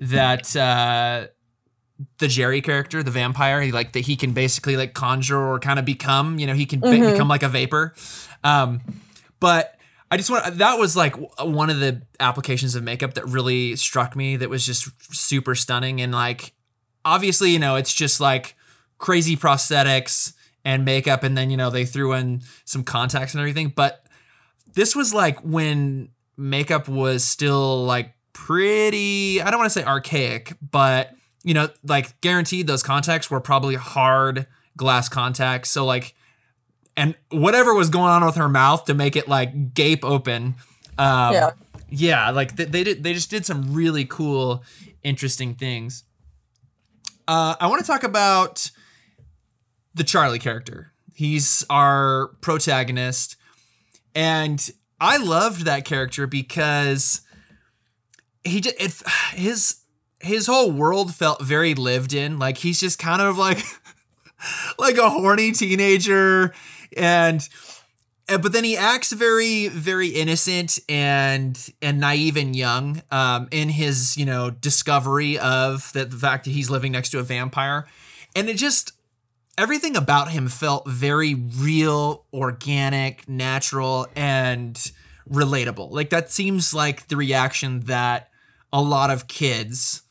that 0.00 0.54
uh 0.56 1.26
the 2.18 2.28
Jerry 2.28 2.60
character, 2.60 3.02
the 3.02 3.10
vampire, 3.10 3.60
he, 3.60 3.72
like 3.72 3.92
that 3.92 4.00
he 4.00 4.16
can 4.16 4.32
basically 4.32 4.76
like 4.76 4.94
conjure 4.94 5.38
or 5.38 5.60
kind 5.60 5.78
of 5.78 5.84
become, 5.84 6.38
you 6.38 6.46
know, 6.46 6.54
he 6.54 6.66
can 6.66 6.80
mm-hmm. 6.80 7.04
be- 7.04 7.12
become 7.12 7.28
like 7.28 7.42
a 7.42 7.48
vapor. 7.48 7.94
Um 8.42 8.80
but 9.40 9.78
I 10.10 10.16
just 10.16 10.30
want 10.30 10.58
that 10.58 10.78
was 10.78 10.96
like 10.96 11.16
one 11.40 11.70
of 11.70 11.78
the 11.78 12.02
applications 12.20 12.74
of 12.74 12.82
makeup 12.82 13.14
that 13.14 13.26
really 13.26 13.76
struck 13.76 14.16
me 14.16 14.36
that 14.36 14.50
was 14.50 14.66
just 14.66 14.90
super 15.14 15.54
stunning 15.54 16.00
and 16.00 16.12
like 16.12 16.52
obviously, 17.04 17.50
you 17.50 17.58
know, 17.58 17.76
it's 17.76 17.94
just 17.94 18.20
like 18.20 18.56
crazy 18.98 19.36
prosthetics 19.36 20.34
and 20.64 20.84
makeup 20.84 21.22
and 21.22 21.36
then, 21.36 21.50
you 21.50 21.56
know, 21.56 21.70
they 21.70 21.84
threw 21.84 22.12
in 22.12 22.42
some 22.64 22.84
contacts 22.84 23.34
and 23.34 23.40
everything, 23.40 23.72
but 23.74 24.06
this 24.74 24.96
was 24.96 25.12
like 25.14 25.38
when 25.40 26.08
makeup 26.36 26.88
was 26.88 27.24
still 27.24 27.84
like 27.84 28.14
pretty 28.32 29.40
I 29.40 29.50
don't 29.50 29.58
want 29.58 29.70
to 29.72 29.78
say 29.78 29.84
archaic, 29.84 30.52
but 30.70 31.14
you 31.42 31.54
know, 31.54 31.68
like 31.86 32.20
guaranteed 32.20 32.66
those 32.66 32.82
contacts 32.82 33.30
were 33.30 33.40
probably 33.40 33.74
hard 33.74 34.46
glass 34.76 35.08
contacts. 35.08 35.70
So 35.70 35.84
like 35.84 36.14
and 36.96 37.14
whatever 37.30 37.74
was 37.74 37.90
going 37.90 38.10
on 38.10 38.24
with 38.24 38.36
her 38.36 38.48
mouth 38.48 38.84
to 38.86 38.94
make 38.94 39.16
it 39.16 39.28
like 39.28 39.74
gape 39.74 40.04
open. 40.04 40.54
Um, 40.98 41.34
yeah. 41.34 41.50
Yeah, 41.90 42.30
like 42.30 42.56
they, 42.56 42.64
they 42.64 42.82
did 42.82 43.04
they 43.04 43.12
just 43.12 43.30
did 43.30 43.46
some 43.46 43.72
really 43.72 44.04
cool 44.04 44.64
interesting 45.04 45.54
things. 45.54 46.02
Uh, 47.28 47.54
I 47.60 47.68
want 47.68 47.80
to 47.80 47.86
talk 47.86 48.02
about 48.02 48.70
the 49.94 50.04
Charlie 50.04 50.38
character. 50.38 50.92
He's 51.12 51.64
our 51.70 52.28
protagonist. 52.40 53.36
And 54.14 54.70
I 55.00 55.16
loved 55.16 55.64
that 55.64 55.84
character 55.84 56.26
because 56.26 57.20
he 58.42 58.60
just 58.60 58.76
it, 58.80 59.02
his 59.38 59.76
his 60.20 60.46
whole 60.46 60.70
world 60.70 61.14
felt 61.14 61.42
very 61.42 61.74
lived 61.74 62.14
in. 62.14 62.38
Like 62.38 62.58
he's 62.58 62.80
just 62.80 62.98
kind 62.98 63.22
of 63.22 63.38
like 63.38 63.62
like 64.78 64.96
a 64.96 65.10
horny 65.10 65.52
teenager 65.52 66.52
and 66.96 67.48
but 68.26 68.52
then 68.52 68.64
he 68.64 68.76
acts 68.76 69.12
very 69.12 69.68
very 69.68 70.08
innocent 70.08 70.78
and 70.88 71.72
and 71.82 72.00
naive 72.00 72.36
and 72.36 72.56
young 72.56 73.02
um 73.10 73.48
in 73.50 73.68
his 73.68 74.16
you 74.16 74.24
know 74.24 74.50
discovery 74.50 75.38
of 75.38 75.92
the, 75.92 76.04
the 76.04 76.16
fact 76.16 76.44
that 76.44 76.50
he's 76.50 76.70
living 76.70 76.92
next 76.92 77.10
to 77.10 77.18
a 77.18 77.22
vampire 77.22 77.86
and 78.34 78.48
it 78.48 78.56
just 78.56 78.92
everything 79.58 79.96
about 79.96 80.30
him 80.30 80.48
felt 80.48 80.88
very 80.88 81.34
real, 81.34 82.24
organic, 82.32 83.28
natural, 83.28 84.06
and 84.14 84.74
relatable. 85.30 85.90
Like 85.90 86.10
that 86.10 86.30
seems 86.30 86.74
like 86.74 87.08
the 87.08 87.16
reaction 87.16 87.80
that 87.80 88.30
a 88.72 88.82
lot 88.82 89.10
of 89.10 89.28
kids 89.28 90.02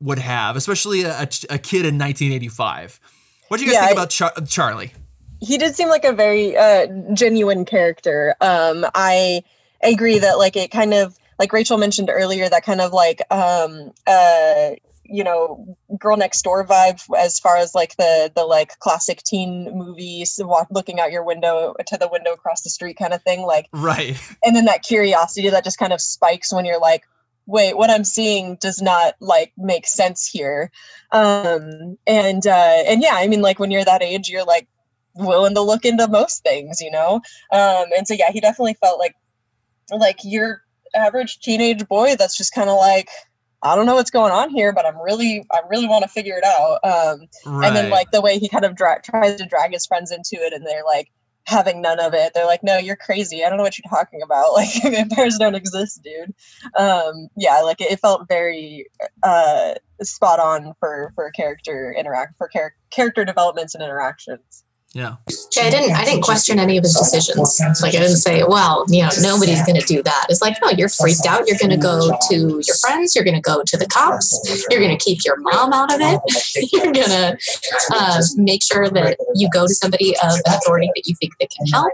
would 0.00 0.18
have, 0.18 0.56
especially 0.56 1.02
a, 1.02 1.28
a 1.50 1.58
kid 1.58 1.86
in 1.86 1.98
1985. 1.98 3.00
What 3.48 3.58
do 3.58 3.64
you 3.64 3.70
guys 3.70 3.80
yeah, 3.80 3.86
think 3.86 3.98
about 3.98 4.10
Char- 4.10 4.34
Charlie? 4.46 4.92
He 5.40 5.58
did 5.58 5.74
seem 5.74 5.88
like 5.88 6.04
a 6.04 6.12
very 6.12 6.56
uh, 6.56 6.86
genuine 7.14 7.64
character. 7.64 8.34
Um, 8.40 8.86
I 8.94 9.42
agree 9.82 10.18
that 10.18 10.38
like 10.38 10.56
it 10.56 10.70
kind 10.70 10.94
of 10.94 11.18
like 11.38 11.52
Rachael 11.52 11.78
mentioned 11.78 12.08
earlier, 12.10 12.48
that 12.48 12.64
kind 12.64 12.80
of 12.80 12.92
like 12.92 13.20
um, 13.30 13.92
uh, 14.06 14.70
you 15.12 15.22
know 15.22 15.76
girl 15.98 16.16
next 16.16 16.42
door 16.42 16.66
vibe 16.66 17.00
as 17.16 17.38
far 17.38 17.56
as 17.58 17.74
like 17.74 17.96
the 17.96 18.32
the 18.34 18.44
like 18.44 18.78
classic 18.78 19.22
teen 19.22 19.70
movies 19.74 20.40
looking 20.70 20.98
out 20.98 21.12
your 21.12 21.22
window 21.22 21.74
to 21.86 21.98
the 21.98 22.08
window 22.08 22.32
across 22.32 22.62
the 22.62 22.70
street 22.70 22.96
kind 22.96 23.12
of 23.12 23.22
thing 23.22 23.42
like 23.42 23.68
right. 23.72 24.18
and 24.44 24.56
then 24.56 24.64
that 24.64 24.82
curiosity 24.82 25.50
that 25.50 25.64
just 25.64 25.78
kind 25.78 25.92
of 25.92 26.00
spikes 26.00 26.52
when 26.52 26.64
you're 26.64 26.80
like 26.80 27.04
wait 27.46 27.76
what 27.76 27.90
i'm 27.90 28.04
seeing 28.04 28.56
does 28.56 28.80
not 28.80 29.14
like 29.20 29.52
make 29.58 29.86
sense 29.86 30.26
here. 30.26 30.70
Um 31.10 31.98
and 32.06 32.46
uh 32.46 32.82
and 32.86 33.02
yeah 33.02 33.14
i 33.14 33.26
mean 33.28 33.42
like 33.42 33.58
when 33.58 33.70
you're 33.70 33.84
that 33.84 34.02
age 34.02 34.28
you're 34.28 34.44
like 34.44 34.66
willing 35.14 35.54
to 35.54 35.60
look 35.60 35.84
into 35.84 36.08
most 36.08 36.42
things 36.42 36.80
you 36.80 36.90
know? 36.90 37.16
Um 37.52 37.86
and 37.96 38.06
so 38.06 38.14
yeah 38.14 38.30
he 38.32 38.40
definitely 38.40 38.74
felt 38.74 38.98
like 38.98 39.14
like 39.90 40.18
you're 40.24 40.62
average 40.94 41.40
teenage 41.40 41.86
boy 41.88 42.14
that's 42.16 42.36
just 42.36 42.54
kind 42.54 42.70
of 42.70 42.76
like 42.76 43.08
I 43.62 43.76
don't 43.76 43.86
know 43.86 43.94
what's 43.94 44.10
going 44.10 44.32
on 44.32 44.50
here, 44.50 44.72
but 44.72 44.84
I'm 44.84 45.00
really, 45.00 45.46
I 45.52 45.60
really 45.70 45.86
want 45.86 46.02
to 46.02 46.08
figure 46.08 46.36
it 46.36 46.44
out. 46.44 46.80
Um, 46.84 47.28
right. 47.46 47.68
And 47.68 47.76
then 47.76 47.90
like 47.90 48.10
the 48.10 48.20
way 48.20 48.38
he 48.38 48.48
kind 48.48 48.64
of 48.64 48.74
dra- 48.74 49.00
tries 49.02 49.36
to 49.36 49.46
drag 49.46 49.72
his 49.72 49.86
friends 49.86 50.10
into 50.10 50.36
it, 50.36 50.52
and 50.52 50.66
they're 50.66 50.84
like 50.84 51.10
having 51.46 51.82
none 51.82 52.00
of 52.00 52.14
it. 52.14 52.32
They're 52.34 52.46
like, 52.46 52.62
"No, 52.62 52.78
you're 52.78 52.96
crazy. 52.96 53.44
I 53.44 53.48
don't 53.48 53.58
know 53.58 53.64
what 53.64 53.78
you're 53.78 53.90
talking 53.90 54.20
about. 54.22 54.52
Like 54.52 54.68
vampires 54.82 55.38
don't 55.38 55.54
exist, 55.54 56.02
dude." 56.02 56.34
Um, 56.76 57.28
yeah, 57.36 57.60
like 57.60 57.80
it, 57.80 57.92
it 57.92 58.00
felt 58.00 58.28
very 58.28 58.86
uh, 59.22 59.74
spot 60.02 60.40
on 60.40 60.74
for 60.80 61.12
for 61.14 61.30
character 61.30 61.94
interact 61.96 62.36
for 62.38 62.48
char- 62.48 62.74
character 62.90 63.24
developments 63.24 63.74
and 63.74 63.82
interactions. 63.82 64.64
Yeah. 64.94 65.16
Yeah, 65.56 65.62
I 65.64 65.70
didn't 65.70 65.96
I 65.96 66.04
didn't 66.04 66.22
question 66.22 66.58
any 66.58 66.76
of 66.76 66.84
his 66.84 66.94
decisions. 66.94 67.60
Like 67.80 67.94
I 67.94 67.98
didn't 67.98 68.16
say, 68.16 68.44
well, 68.44 68.84
you 68.88 69.02
know, 69.02 69.08
nobody's 69.22 69.64
gonna 69.66 69.80
do 69.80 70.02
that. 70.02 70.26
It's 70.28 70.42
like, 70.42 70.56
no, 70.62 70.68
you're 70.70 70.90
freaked 70.90 71.26
out. 71.26 71.46
You're 71.46 71.56
gonna 71.58 71.78
go 71.78 72.14
to 72.28 72.36
your 72.36 72.76
friends, 72.82 73.14
you're 73.14 73.24
gonna 73.24 73.40
go 73.40 73.62
to 73.64 73.76
the 73.78 73.86
cops, 73.86 74.66
you're 74.70 74.80
gonna 74.80 74.98
keep 74.98 75.24
your 75.24 75.36
mom 75.40 75.72
out 75.72 75.94
of 75.94 76.00
it. 76.00 76.20
you're 76.72 76.92
gonna 76.92 77.36
uh, 77.94 78.22
make 78.36 78.62
sure 78.62 78.90
that 78.90 79.16
you 79.34 79.48
go 79.50 79.66
to 79.66 79.74
somebody 79.74 80.14
of 80.22 80.32
authority 80.46 80.90
that 80.94 81.06
you 81.06 81.14
think 81.18 81.32
that 81.40 81.48
can 81.50 81.66
help. 81.68 81.92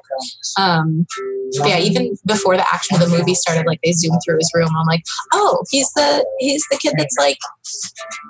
Um, 0.59 1.07
yeah, 1.53 1.79
even 1.79 2.17
before 2.27 2.57
the 2.57 2.67
action 2.73 3.01
of 3.01 3.09
the 3.09 3.17
movie 3.17 3.35
started, 3.35 3.67
like 3.67 3.81
they 3.85 3.93
zoomed 3.93 4.21
through 4.25 4.39
his 4.39 4.51
room. 4.55 4.69
I'm 4.77 4.87
like, 4.87 5.05
oh, 5.33 5.63
he's 5.71 5.91
the 5.93 6.27
he's 6.41 6.65
the 6.71 6.79
kid 6.79 6.95
that's 6.99 7.17
like 7.17 7.39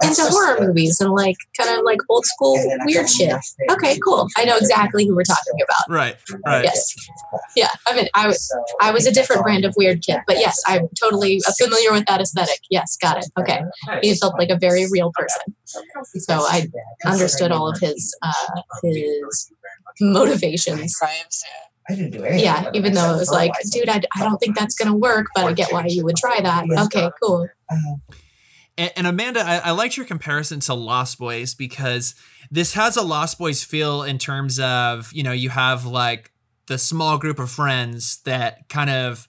into 0.03 0.22
horror 0.22 0.61
movies 0.61 1.01
and 1.01 1.12
like 1.12 1.37
kind 1.59 1.79
of 1.79 1.85
like 1.85 1.98
old 2.09 2.24
school 2.27 2.59
weird 2.85 3.09
shit. 3.09 3.35
Okay, 3.70 3.98
cool. 4.05 4.29
I 4.37 4.44
know 4.44 4.57
exactly 4.57 5.07
who 5.07 5.14
we're 5.14 5.22
talking 5.22 5.55
about. 5.62 5.94
Right. 5.94 6.16
Right. 6.46 6.64
Yes. 6.64 6.94
Yeah. 7.57 7.68
I 7.87 7.94
mean, 7.94 8.09
I 8.14 8.27
was 8.27 8.55
I 8.81 8.90
was 8.90 9.07
a 9.07 9.12
different 9.12 9.42
brand 9.42 9.64
of 9.64 9.74
weird 9.77 10.03
kid, 10.03 10.20
but 10.27 10.37
yes, 10.38 10.61
I'm 10.66 10.88
totally 11.01 11.40
familiar 11.59 11.92
with 11.92 12.07
that 12.07 12.20
aesthetic. 12.20 12.61
Yes, 12.70 12.96
got 12.96 13.18
it. 13.18 13.27
Okay. 13.38 13.62
He 14.03 14.14
felt 14.14 14.38
like 14.38 14.51
a 14.51 14.59
very 14.59 14.87
real 14.90 15.12
person, 15.14 15.55
so 15.64 16.40
I 16.40 16.68
understood 17.05 17.53
all 17.53 17.68
of 17.68 17.79
his 17.81 18.16
uh, 18.22 18.61
his 18.83 19.53
motivations. 20.01 20.94
I 21.90 21.94
didn't 21.94 22.11
do 22.11 22.22
anything. 22.22 22.44
Yeah, 22.44 22.70
even 22.74 22.92
though 22.92 23.14
it 23.14 23.18
was 23.18 23.31
like, 23.31 23.53
dude, 23.72 23.88
I, 23.88 24.03
I 24.14 24.22
don't 24.22 24.37
think 24.38 24.57
that's 24.59 24.74
gonna 24.74 24.94
work, 24.94 25.29
but 25.35 25.44
I 25.46 25.53
get 25.55 25.72
why 25.72 25.87
you 25.88 26.05
would 26.05 26.16
try 26.16 26.40
that. 26.40 26.66
Okay, 26.87 27.11
cool. 27.22 27.48
And, 28.79 28.93
and 28.97 29.07
Amanda, 29.07 29.41
I, 29.41 29.57
I 29.59 29.71
liked 29.73 29.97
your 29.99 30.07
comparison 30.07 30.61
to 30.61 30.75
Lost 30.75 31.19
Boys 31.19 31.55
because 31.55 32.14
this 32.51 32.73
has 32.75 32.97
a 32.97 33.03
Lost 33.03 33.38
Boys 33.38 33.62
feel 33.62 34.05
in 34.05 34.17
terms 34.17 34.59
of, 34.59 35.12
you 35.12 35.23
know, 35.23 35.33
you 35.33 35.51
have 35.51 35.85
like 35.85 36.31
the 36.67 36.79
small 36.79 37.19
group 37.19 37.38
of 37.38 37.51
friends 37.51 38.21
that 38.23 38.69
kind 38.69 38.88
of 38.88 39.29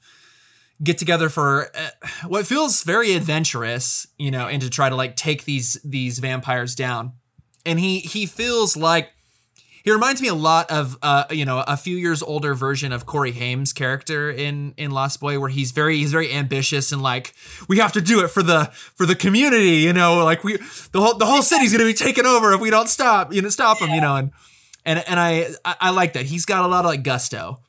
get 0.81 0.97
together 0.97 1.27
for 1.27 1.71
uh, 1.75 1.89
what 2.27 2.45
feels 2.45 2.83
very 2.83 3.13
adventurous, 3.13 4.07
you 4.17 4.31
know, 4.31 4.47
and 4.47 4.61
to 4.61 4.69
try 4.69 4.87
to 4.87 4.95
like 4.95 5.15
take 5.15 5.43
these 5.43 5.77
these 5.83 6.19
vampires 6.19 6.75
down. 6.75 7.13
And 7.65 7.79
he 7.79 7.99
he 7.99 8.25
feels 8.25 8.77
like 8.77 9.09
he 9.83 9.91
reminds 9.91 10.21
me 10.21 10.27
a 10.27 10.33
lot 10.33 10.69
of 10.71 10.97
uh, 11.01 11.25
you 11.29 11.45
know 11.45 11.63
a 11.67 11.77
few 11.77 11.97
years 11.97 12.21
older 12.21 12.53
version 12.53 12.91
of 12.91 13.05
Corey 13.05 13.31
Haim's 13.31 13.73
character 13.73 14.29
in 14.29 14.73
in 14.77 14.91
Lost 14.91 15.19
Boy, 15.19 15.39
where 15.39 15.49
he's 15.49 15.71
very 15.71 15.97
he's 15.97 16.11
very 16.11 16.31
ambitious 16.33 16.91
and 16.91 17.01
like 17.01 17.33
we 17.67 17.77
have 17.79 17.93
to 17.93 18.01
do 18.01 18.23
it 18.23 18.29
for 18.29 18.43
the 18.43 18.65
for 18.95 19.05
the 19.05 19.15
community, 19.15 19.77
you 19.77 19.93
know, 19.93 20.23
like 20.23 20.43
we 20.43 20.57
the 20.91 21.01
whole 21.01 21.17
the 21.17 21.25
whole 21.25 21.41
city's 21.41 21.71
gonna 21.71 21.85
be 21.85 21.93
taken 21.93 22.25
over 22.25 22.53
if 22.53 22.61
we 22.61 22.69
don't 22.69 22.89
stop, 22.89 23.33
you 23.33 23.41
know, 23.41 23.49
stop 23.49 23.79
him, 23.79 23.89
you 23.89 24.01
know, 24.01 24.15
and 24.15 24.31
and 24.85 25.03
and 25.07 25.19
I 25.19 25.47
I, 25.65 25.75
I 25.81 25.89
like 25.91 26.13
that. 26.13 26.25
He's 26.25 26.45
got 26.45 26.63
a 26.63 26.67
lot 26.67 26.85
of 26.85 26.91
like 26.91 27.03
gusto. 27.03 27.59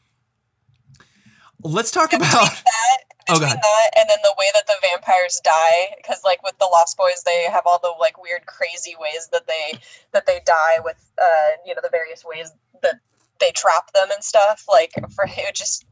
Let's 1.62 1.90
talk 1.90 2.12
about 2.12 2.30
that 2.30 3.09
between 3.32 3.48
oh, 3.48 3.60
that 3.60 3.90
and 3.98 4.08
then 4.08 4.18
the 4.22 4.34
way 4.38 4.46
that 4.54 4.66
the 4.66 4.76
vampires 4.82 5.40
die 5.44 5.94
because 5.96 6.20
like 6.24 6.42
with 6.42 6.58
the 6.58 6.66
lost 6.66 6.96
boys 6.96 7.22
they 7.24 7.44
have 7.44 7.62
all 7.66 7.78
the 7.82 7.92
like 7.98 8.20
weird 8.22 8.44
crazy 8.46 8.94
ways 9.00 9.28
that 9.32 9.46
they 9.46 9.78
that 10.12 10.26
they 10.26 10.40
die 10.46 10.78
with 10.84 11.12
uh 11.20 11.50
you 11.66 11.74
know 11.74 11.80
the 11.82 11.90
various 11.90 12.24
ways 12.24 12.52
that 12.82 13.00
they 13.40 13.50
trap 13.52 13.92
them 13.92 14.08
and 14.12 14.22
stuff 14.22 14.64
like 14.68 14.92
for 15.14 15.24
it 15.26 15.54
just 15.54 15.84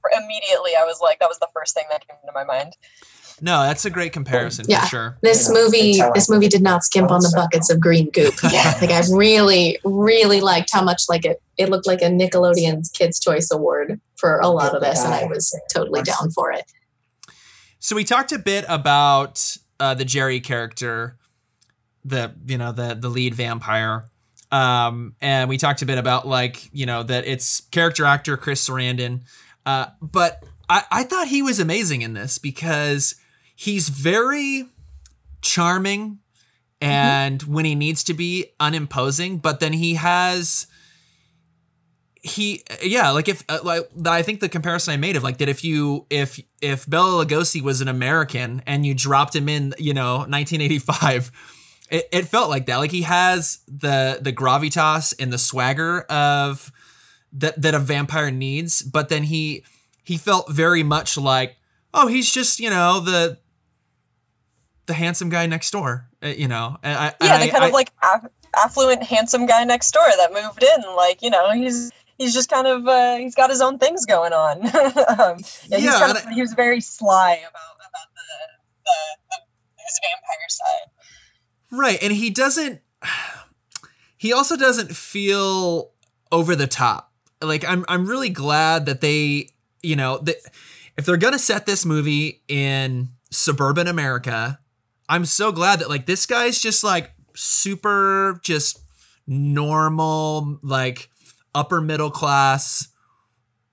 for 0.00 0.10
immediately 0.16 0.72
i 0.78 0.84
was 0.84 1.00
like 1.00 1.18
that 1.18 1.28
was 1.28 1.38
the 1.38 1.48
first 1.52 1.74
thing 1.74 1.84
that 1.90 2.06
came 2.06 2.16
to 2.24 2.32
my 2.32 2.44
mind 2.44 2.76
no, 3.40 3.62
that's 3.62 3.84
a 3.84 3.90
great 3.90 4.12
comparison 4.12 4.64
yeah. 4.68 4.82
for 4.82 4.86
sure. 4.86 5.18
This 5.20 5.50
movie 5.50 6.00
this 6.14 6.28
movie 6.30 6.48
did 6.48 6.62
not 6.62 6.84
skimp 6.84 7.10
on 7.10 7.20
the 7.20 7.32
buckets 7.34 7.70
of 7.70 7.80
green 7.80 8.08
goop. 8.10 8.34
yeah. 8.50 8.74
Like 8.80 8.90
I 8.90 9.02
really, 9.12 9.78
really 9.84 10.40
liked 10.40 10.70
how 10.72 10.82
much 10.82 11.02
like 11.08 11.24
it 11.24 11.42
it 11.58 11.68
looked 11.68 11.86
like 11.86 12.00
a 12.00 12.06
Nickelodeon's 12.06 12.88
Kids 12.90 13.20
Choice 13.20 13.50
Award 13.50 14.00
for 14.16 14.38
a 14.40 14.48
lot 14.48 14.74
of 14.74 14.80
this, 14.80 15.04
and 15.04 15.12
I 15.12 15.24
was 15.24 15.58
totally 15.72 16.02
down 16.02 16.30
for 16.30 16.50
it. 16.50 16.64
So 17.86 17.94
we 17.94 18.02
talked 18.02 18.32
a 18.32 18.38
bit 18.40 18.64
about 18.66 19.58
uh, 19.78 19.94
the 19.94 20.04
Jerry 20.04 20.40
character, 20.40 21.16
the 22.04 22.34
you 22.44 22.58
know 22.58 22.72
the 22.72 22.94
the 22.94 23.08
lead 23.08 23.32
vampire, 23.36 24.06
um, 24.50 25.14
and 25.20 25.48
we 25.48 25.56
talked 25.56 25.82
a 25.82 25.86
bit 25.86 25.96
about 25.96 26.26
like 26.26 26.68
you 26.72 26.84
know 26.84 27.04
that 27.04 27.28
it's 27.28 27.60
character 27.70 28.04
actor 28.04 28.36
Chris 28.36 28.68
Sarandon, 28.68 29.20
uh, 29.66 29.86
but 30.02 30.42
I, 30.68 30.82
I 30.90 31.02
thought 31.04 31.28
he 31.28 31.42
was 31.42 31.60
amazing 31.60 32.02
in 32.02 32.14
this 32.14 32.38
because 32.38 33.14
he's 33.54 33.88
very 33.88 34.64
charming 35.40 36.18
mm-hmm. 36.80 36.90
and 36.90 37.38
mm-hmm. 37.38 37.54
when 37.54 37.64
he 37.66 37.76
needs 37.76 38.02
to 38.02 38.14
be 38.14 38.46
unimposing, 38.58 39.38
but 39.38 39.60
then 39.60 39.72
he 39.72 39.94
has 39.94 40.66
he 42.26 42.62
yeah 42.82 43.10
like 43.10 43.28
if 43.28 43.44
uh, 43.48 43.58
like 43.62 43.82
i 44.06 44.22
think 44.22 44.40
the 44.40 44.48
comparison 44.48 44.92
i 44.92 44.96
made 44.96 45.16
of 45.16 45.22
like 45.22 45.38
that 45.38 45.48
if 45.48 45.62
you 45.62 46.06
if 46.10 46.40
if 46.60 46.88
bela 46.88 47.24
lugosi 47.24 47.62
was 47.62 47.80
an 47.80 47.88
american 47.88 48.62
and 48.66 48.84
you 48.84 48.94
dropped 48.94 49.34
him 49.34 49.48
in 49.48 49.72
you 49.78 49.94
know 49.94 50.18
1985 50.18 51.30
it, 51.88 52.08
it 52.10 52.22
felt 52.26 52.50
like 52.50 52.66
that. 52.66 52.78
Like 52.78 52.90
he 52.90 53.02
has 53.02 53.60
the 53.68 54.18
the 54.20 54.32
gravitas 54.32 55.14
and 55.20 55.32
the 55.32 55.38
swagger 55.38 56.00
of 56.02 56.72
that 57.32 57.60
that 57.60 57.74
a 57.74 57.78
vampire 57.78 58.30
needs 58.30 58.82
but 58.82 59.08
then 59.08 59.24
he 59.24 59.64
he 60.02 60.16
felt 60.16 60.50
very 60.50 60.82
much 60.82 61.16
like 61.18 61.56
oh 61.92 62.06
he's 62.06 62.30
just 62.30 62.60
you 62.60 62.70
know 62.70 63.00
the 63.00 63.38
the 64.86 64.94
handsome 64.94 65.28
guy 65.28 65.46
next 65.46 65.70
door 65.70 66.08
uh, 66.22 66.28
you 66.28 66.48
know 66.48 66.78
and 66.82 66.98
I, 66.98 67.14
yeah 67.20 67.44
the 67.44 67.50
kind 67.50 67.64
I, 67.64 67.66
of 67.66 67.72
like 67.72 67.92
affluent 68.64 69.02
handsome 69.02 69.46
guy 69.46 69.64
next 69.64 69.90
door 69.90 70.06
that 70.06 70.32
moved 70.32 70.62
in 70.62 70.94
like 70.94 71.20
you 71.20 71.30
know 71.30 71.50
he's 71.50 71.90
he's 72.18 72.34
just 72.34 72.50
kind 72.50 72.66
of 72.66 72.86
uh, 72.86 73.16
he's 73.16 73.34
got 73.34 73.50
his 73.50 73.60
own 73.60 73.78
things 73.78 74.04
going 74.06 74.32
on. 74.32 74.58
um, 74.66 75.38
yeah, 75.68 75.78
yeah 75.78 76.10
of, 76.10 76.28
he 76.30 76.40
was 76.40 76.54
very 76.54 76.80
sly 76.80 77.32
about 77.32 77.76
about 77.78 78.08
the, 78.14 78.22
the, 78.84 78.92
the 79.30 79.82
his 79.84 80.00
vampire 80.02 80.48
side. 80.48 80.90
Right, 81.70 82.02
and 82.02 82.12
he 82.12 82.30
doesn't. 82.30 82.80
He 84.18 84.32
also 84.32 84.56
doesn't 84.56 84.96
feel 84.96 85.92
over 86.32 86.56
the 86.56 86.66
top. 86.66 87.12
Like 87.42 87.68
I'm, 87.68 87.84
I'm 87.86 88.06
really 88.06 88.30
glad 88.30 88.86
that 88.86 89.02
they, 89.02 89.50
you 89.82 89.94
know, 89.94 90.18
that 90.20 90.36
if 90.96 91.04
they're 91.04 91.18
gonna 91.18 91.38
set 91.38 91.66
this 91.66 91.84
movie 91.84 92.42
in 92.48 93.10
suburban 93.30 93.86
America, 93.86 94.58
I'm 95.06 95.26
so 95.26 95.52
glad 95.52 95.80
that 95.80 95.90
like 95.90 96.06
this 96.06 96.24
guy's 96.24 96.58
just 96.58 96.82
like 96.82 97.12
super, 97.34 98.40
just 98.42 98.80
normal, 99.26 100.58
like 100.62 101.10
upper 101.56 101.80
middle 101.80 102.10
class 102.10 102.88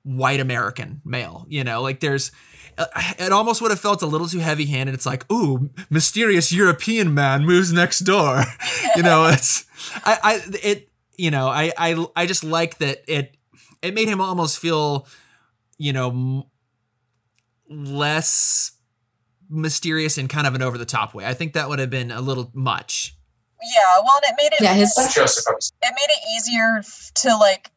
white 0.04 0.40
American 0.40 1.02
male. 1.04 1.46
You 1.50 1.64
know, 1.64 1.82
like 1.82 2.00
there's 2.00 2.32
uh, 2.78 2.86
it 3.20 3.32
almost 3.32 3.62
would 3.62 3.72
have 3.72 3.80
felt 3.80 4.02
a 4.02 4.06
little 4.06 4.28
too 4.28 4.40
heavy 4.40 4.66
handed. 4.66 4.96
It's 4.96 5.06
like, 5.06 5.30
ooh, 5.32 5.70
mysterious 5.90 6.52
European 6.52 7.14
man 7.14 7.46
moves 7.46 7.72
next 7.72 8.00
door. 8.00 8.44
you 8.96 9.04
know, 9.04 9.26
it's 9.26 9.66
I, 10.06 10.18
I 10.24 10.42
it 10.64 10.90
you 11.18 11.32
know 11.32 11.48
I 11.48 11.72
I 11.78 12.06
I 12.16 12.26
just 12.26 12.44
like 12.44 12.78
that 12.80 13.04
it 13.08 13.36
it 13.82 13.94
made 13.94 14.08
him 14.08 14.22
almost 14.22 14.60
feel 14.60 15.08
you 15.78 15.94
know 15.94 16.48
less 17.70 18.72
mysterious 19.50 20.18
in 20.18 20.28
kind 20.28 20.48
of 20.48 20.56
an 20.56 20.62
over 20.62 20.78
the 20.78 20.86
top 20.86 21.14
way. 21.14 21.26
I 21.26 21.34
think 21.34 21.54
that 21.54 21.70
would 21.70 21.80
have 21.80 21.90
been 21.90 22.12
a 22.12 22.22
little 22.22 22.50
much. 22.54 23.16
Yeah, 23.64 24.02
well, 24.04 24.20
and 24.22 24.32
it 24.32 24.36
made 24.38 24.54
it. 24.54 24.62
Yeah, 24.62 24.74
his. 24.74 24.94
It 24.98 25.74
made 25.82 26.10
it 26.10 26.20
easier 26.36 26.82
to 27.16 27.38
like 27.38 27.72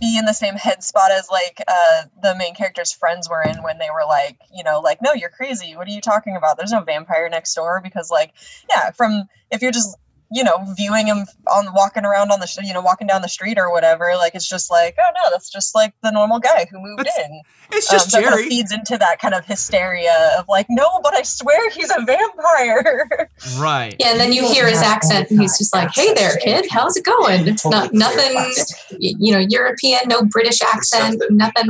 be 0.00 0.18
in 0.18 0.24
the 0.24 0.32
same 0.32 0.54
head 0.54 0.82
spot 0.82 1.12
as 1.12 1.28
like 1.30 1.62
uh 1.68 2.02
the 2.22 2.34
main 2.34 2.54
character's 2.54 2.92
friends 2.92 3.28
were 3.30 3.42
in 3.42 3.62
when 3.62 3.78
they 3.78 3.88
were 3.92 4.04
like 4.06 4.36
you 4.52 4.64
know 4.64 4.80
like 4.80 5.00
no 5.00 5.12
you're 5.12 5.30
crazy. 5.30 5.76
What 5.76 5.86
are 5.86 5.92
you 5.92 6.00
talking 6.00 6.36
about? 6.36 6.56
There's 6.56 6.72
no 6.72 6.82
vampire 6.82 7.28
next 7.28 7.54
door. 7.54 7.80
Because 7.82 8.10
like 8.10 8.32
yeah 8.68 8.90
from 8.90 9.28
if 9.50 9.62
you're 9.62 9.72
just 9.72 9.96
you 10.32 10.42
know, 10.42 10.64
viewing 10.76 11.06
him 11.06 11.26
on 11.52 11.72
walking 11.74 12.04
around 12.04 12.30
on 12.32 12.40
the, 12.40 12.60
you 12.64 12.72
know, 12.72 12.80
walking 12.80 13.06
down 13.06 13.22
the 13.22 13.28
street 13.28 13.58
or 13.58 13.70
whatever. 13.70 14.12
Like 14.16 14.34
it's 14.34 14.48
just 14.48 14.70
like, 14.70 14.96
oh 14.98 15.10
no, 15.14 15.30
that's 15.30 15.50
just 15.50 15.74
like 15.74 15.94
the 16.02 16.10
normal 16.10 16.38
guy 16.40 16.66
who 16.70 16.80
moved 16.80 17.00
That's- 17.00 17.18
in. 17.28 17.40
It's 17.72 17.90
just 17.90 18.14
um, 18.14 18.22
that 18.22 18.28
kind 18.30 18.40
of 18.40 18.46
feeds 18.46 18.72
into 18.72 18.96
that 18.98 19.18
kind 19.20 19.34
of 19.34 19.44
hysteria 19.44 20.36
of 20.38 20.46
like, 20.48 20.66
no, 20.68 20.88
but 21.02 21.14
I 21.14 21.22
swear 21.22 21.68
he's 21.70 21.90
a 21.90 22.04
vampire. 22.04 23.28
right. 23.58 23.96
Yeah, 23.98 24.12
and 24.12 24.20
then 24.20 24.32
you 24.32 24.46
hear 24.46 24.68
his 24.68 24.80
accent, 24.80 25.30
and 25.30 25.40
he's 25.40 25.58
just 25.58 25.74
like, 25.74 25.90
"Hey 25.92 26.14
there, 26.14 26.36
kid, 26.36 26.66
how's 26.70 26.96
it 26.96 27.04
going?" 27.04 27.56
Not 27.64 27.92
nothing, 27.92 28.52
you 28.98 29.32
know, 29.32 29.38
European, 29.48 30.00
no 30.06 30.22
British 30.26 30.62
accent, 30.62 31.20
nothing 31.30 31.66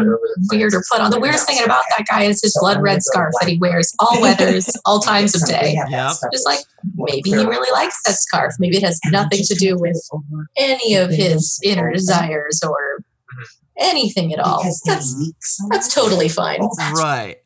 weird 0.50 0.74
or 0.74 0.82
put 0.90 1.00
on. 1.00 1.10
The 1.10 1.18
weirdest 1.18 1.46
thing 1.46 1.64
about 1.64 1.82
that 1.96 2.06
guy 2.06 2.24
is 2.24 2.42
his 2.42 2.56
blood 2.60 2.82
red 2.82 3.02
scarf 3.02 3.32
that 3.40 3.48
he 3.48 3.58
wears 3.58 3.94
all 3.98 4.20
weathers, 4.20 4.70
all 4.84 5.00
times 5.00 5.34
of 5.34 5.48
day. 5.48 5.78
Yeah. 5.88 6.12
Just 6.32 6.46
like 6.46 6.60
maybe 6.96 7.30
he 7.30 7.36
really 7.36 7.70
likes 7.72 8.02
that 8.04 8.14
scarf. 8.14 8.45
Maybe 8.58 8.76
it 8.76 8.82
has 8.82 9.00
nothing 9.06 9.42
to 9.44 9.54
do 9.54 9.76
with 9.78 10.00
any 10.56 10.94
of 10.94 11.10
his 11.10 11.60
inner 11.62 11.92
desires 11.92 12.62
or 12.62 13.04
anything 13.78 14.32
at 14.32 14.38
all. 14.38 14.62
That's 14.84 15.32
that's 15.70 15.94
totally 15.94 16.28
fine. 16.28 16.60
Right. 16.94 17.36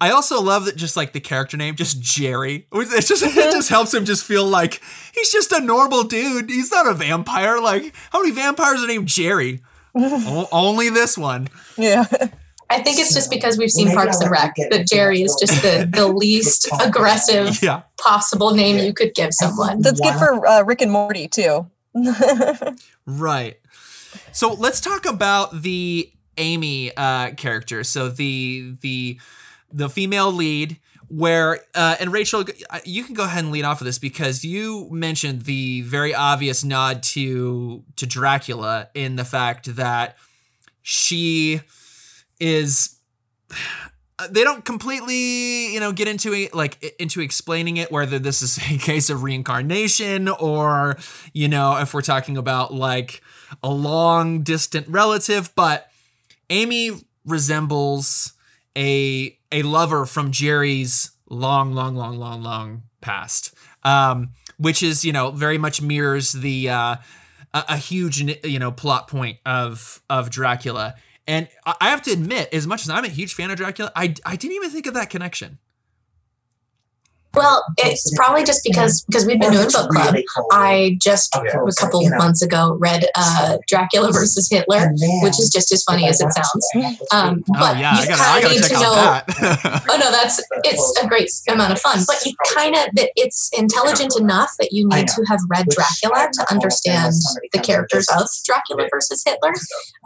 I 0.00 0.10
also 0.10 0.42
love 0.42 0.64
that 0.64 0.74
just 0.74 0.96
like 0.96 1.12
the 1.12 1.20
character 1.20 1.56
name, 1.56 1.76
just 1.76 2.00
Jerry. 2.00 2.66
It's 2.72 3.06
just 3.06 3.22
it 3.22 3.30
mm-hmm. 3.30 3.52
just 3.52 3.68
helps 3.68 3.94
him 3.94 4.04
just 4.04 4.24
feel 4.24 4.44
like 4.44 4.82
he's 5.14 5.30
just 5.30 5.52
a 5.52 5.60
normal 5.60 6.02
dude. 6.02 6.50
He's 6.50 6.72
not 6.72 6.88
a 6.88 6.94
vampire. 6.94 7.60
Like 7.60 7.94
how 8.10 8.20
many 8.20 8.34
vampires 8.34 8.82
are 8.82 8.88
named 8.88 9.08
Jerry? 9.08 9.62
O- 9.94 10.48
only 10.52 10.88
this 10.88 11.18
one. 11.18 11.48
yeah. 11.76 12.06
I 12.72 12.82
think 12.82 12.98
it's 12.98 13.14
just 13.14 13.30
because 13.30 13.58
we've 13.58 13.70
seen 13.70 13.92
Parks 13.92 14.20
and 14.20 14.30
Rec 14.30 14.54
that 14.70 14.86
Jerry 14.86 15.22
is 15.22 15.36
just 15.38 15.60
the, 15.62 15.88
the 15.90 16.08
least 16.08 16.68
aggressive 16.80 17.58
Yeah. 17.62 17.82
possible 17.98 18.54
name 18.54 18.78
you 18.78 18.92
could 18.94 19.14
give 19.14 19.30
someone. 19.32 19.82
That's 19.82 20.00
good 20.00 20.14
for 20.14 20.46
uh, 20.46 20.62
Rick 20.62 20.80
and 20.80 20.90
Morty 20.90 21.28
too. 21.28 21.70
Right. 23.06 23.58
So 24.32 24.52
let's 24.54 24.80
talk 24.80 25.04
about 25.06 25.62
the 25.62 26.10
Amy 26.38 26.96
uh, 26.96 27.32
character. 27.32 27.84
So 27.84 28.08
the 28.08 28.76
the 28.80 29.20
the 29.72 29.88
female 29.88 30.32
lead, 30.32 30.78
where 31.08 31.60
uh, 31.74 31.96
and 32.00 32.12
Rachael, 32.12 32.44
you 32.84 33.04
can 33.04 33.14
go 33.14 33.24
ahead 33.24 33.42
and 33.44 33.52
lead 33.52 33.64
off 33.64 33.80
of 33.80 33.84
this 33.86 33.98
because 33.98 34.44
you 34.44 34.88
mentioned 34.90 35.42
the 35.42 35.82
very 35.82 36.14
obvious 36.14 36.64
nod 36.64 37.02
to 37.14 37.82
to 37.96 38.06
Dracula 38.06 38.88
in 38.94 39.16
the 39.16 39.24
fact 39.24 39.74
that 39.76 40.16
she 40.82 41.60
is 42.42 42.96
they 44.30 44.42
don't 44.42 44.64
completely 44.64 45.72
you 45.72 45.80
know 45.80 45.92
get 45.92 46.08
into 46.08 46.32
it 46.32 46.52
like 46.54 46.94
into 46.98 47.20
explaining 47.20 47.76
it 47.76 47.90
whether 47.90 48.18
this 48.18 48.42
is 48.42 48.58
a 48.70 48.78
case 48.78 49.08
of 49.08 49.22
reincarnation 49.22 50.28
or 50.28 50.98
you 51.32 51.48
know 51.48 51.78
if 51.78 51.94
we're 51.94 52.02
talking 52.02 52.36
about 52.36 52.74
like 52.74 53.22
a 53.62 53.70
long 53.70 54.42
distant 54.42 54.86
relative 54.88 55.54
but 55.54 55.90
amy 56.50 56.90
resembles 57.24 58.32
a 58.76 59.38
a 59.52 59.62
lover 59.62 60.04
from 60.04 60.32
jerry's 60.32 61.12
long 61.28 61.72
long 61.72 61.94
long 61.94 62.18
long 62.18 62.42
long 62.42 62.82
past 63.00 63.54
um 63.84 64.30
which 64.58 64.82
is 64.82 65.04
you 65.04 65.12
know 65.12 65.30
very 65.30 65.58
much 65.58 65.80
mirrors 65.80 66.32
the 66.32 66.68
uh 66.68 66.96
a, 67.54 67.64
a 67.70 67.76
huge 67.76 68.20
you 68.44 68.58
know 68.58 68.72
plot 68.72 69.06
point 69.06 69.38
of 69.46 70.02
of 70.10 70.28
dracula 70.28 70.94
and 71.26 71.48
I 71.64 71.90
have 71.90 72.02
to 72.02 72.12
admit, 72.12 72.48
as 72.52 72.66
much 72.66 72.82
as 72.82 72.90
I'm 72.90 73.04
a 73.04 73.08
huge 73.08 73.34
fan 73.34 73.50
of 73.50 73.56
Dracula, 73.56 73.92
I, 73.94 74.14
I 74.24 74.36
didn't 74.36 74.56
even 74.56 74.70
think 74.70 74.86
of 74.86 74.94
that 74.94 75.10
connection. 75.10 75.58
Well, 77.34 77.64
it's 77.78 78.12
probably 78.16 78.44
just 78.44 78.60
because 78.64 79.04
because 79.04 79.26
we've 79.26 79.40
been 79.40 79.52
doing 79.52 79.66
book 79.72 79.88
club. 79.90 80.14
I 80.52 80.96
just 81.00 81.34
a 81.34 81.40
couple 81.78 82.08
months 82.10 82.42
ago 82.42 82.76
read 82.78 83.06
uh, 83.14 83.58
Dracula 83.66 84.12
versus 84.12 84.48
Hitler, 84.50 84.90
which 85.22 85.38
is 85.38 85.50
just 85.52 85.72
as 85.72 85.82
funny 85.84 86.08
as 86.08 86.20
it 86.20 86.28
sounds. 86.32 86.68
Um, 87.12 87.42
Oh 87.50 87.54
but 87.58 87.78
yeah, 87.78 87.94
you 87.94 88.02
I 88.02 88.06
gotta, 88.06 88.22
I 88.22 88.40
kind 88.40 88.44
of 88.44 88.50
need 88.52 88.62
to 88.64 88.74
know. 88.74 89.82
Oh 89.92 89.98
no, 89.98 90.10
that's 90.10 90.42
it's 90.64 91.02
a 91.02 91.06
great 91.08 91.30
amount 91.48 91.72
of 91.72 91.80
fun. 91.80 91.98
But 92.06 92.24
you 92.24 92.34
kind 92.54 92.74
of 92.76 92.88
it's 92.94 93.50
intelligent 93.56 94.14
enough 94.18 94.50
that 94.58 94.72
you 94.72 94.88
need 94.88 95.08
to 95.08 95.24
have 95.28 95.40
read 95.48 95.66
Dracula 95.68 96.28
to 96.32 96.52
understand 96.52 97.14
the 97.52 97.58
characters 97.60 98.06
of 98.08 98.28
Dracula 98.44 98.88
versus 98.90 99.22
Hitler. 99.26 99.52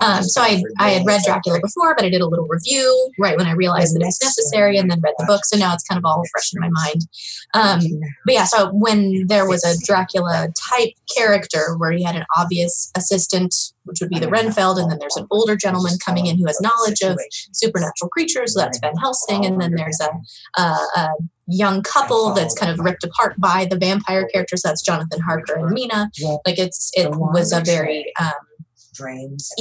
Um, 0.01 0.23
so 0.23 0.41
I 0.43 0.63
I 0.79 0.91
had 0.91 1.07
read 1.07 1.23
Dracula 1.25 1.61
before, 1.61 1.95
but 1.95 2.05
I 2.05 2.09
did 2.11 2.21
a 2.21 2.27
little 2.27 2.47
review 2.47 3.13
right 3.19 3.37
when 3.37 3.47
I 3.47 3.53
realized 3.53 3.95
that 3.95 4.03
it 4.03 4.07
was 4.07 4.21
necessary, 4.23 4.79
and 4.79 4.91
then 4.91 5.01
read 5.01 5.15
the 5.19 5.25
book. 5.27 5.45
So 5.45 5.57
now 5.57 5.75
it's 5.75 5.85
kind 5.85 5.99
of 5.99 6.05
all 6.05 6.23
fresh 6.33 6.53
in 6.55 6.61
my 6.61 6.69
mind. 6.71 7.07
Um, 7.55 7.81
but 8.25 8.35
yeah, 8.35 8.45
so 8.45 8.71
when 8.73 9.27
there 9.29 9.49
was 9.49 9.65
a 9.65 9.79
Dracula 9.85 10.49
type 10.71 10.93
character 11.17 11.77
where 11.77 11.93
he 11.93 12.03
had 12.03 12.17
an 12.17 12.25
obvious 12.37 12.91
assistant, 12.97 13.55
which 13.85 14.01
would 14.01 14.11
be 14.11 14.19
the 14.19 14.29
Renfield, 14.29 14.79
and 14.79 14.91
then 14.91 14.99
there's 14.99 15.17
an 15.17 15.27
older 15.31 15.57
gentleman 15.57 15.95
coming 16.05 16.27
in 16.27 16.39
who 16.39 16.47
has 16.47 16.61
knowledge 16.61 17.03
of 17.03 17.19
supernatural 17.53 18.09
creatures, 18.11 18.55
so 18.55 18.61
that's 18.61 18.79
Van 18.81 18.97
Helsing, 18.97 19.47
and 19.47 19.61
then 19.61 19.75
there's 19.75 20.01
a, 20.01 20.61
a, 20.61 20.63
a 20.97 21.09
young 21.47 21.83
couple 21.83 22.33
that's 22.35 22.55
kind 22.55 22.73
of 22.73 22.81
ripped 22.81 23.05
apart 23.05 23.39
by 23.39 23.67
the 23.71 23.79
vampire 23.79 24.27
characters. 24.29 24.63
That's 24.63 24.83
Jonathan 24.83 25.21
Harker 25.21 25.55
and 25.55 25.71
Mina. 25.71 26.11
Like 26.45 26.59
it's 26.59 26.91
it 26.95 27.11
was 27.11 27.53
a 27.53 27.61
very 27.61 28.13
um, 28.21 28.33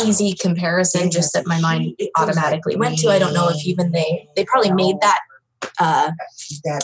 easy 0.03 0.33
comparison, 0.33 1.11
just 1.11 1.33
that 1.33 1.45
my 1.45 1.59
mind 1.59 1.99
automatically 2.17 2.75
went 2.75 2.97
to. 2.99 3.09
I 3.09 3.19
don't 3.19 3.33
know 3.33 3.49
if 3.49 3.65
even 3.65 3.91
they 3.91 4.27
they 4.35 4.45
probably 4.45 4.71
made 4.71 4.99
that 5.01 5.19
uh, 5.79 6.11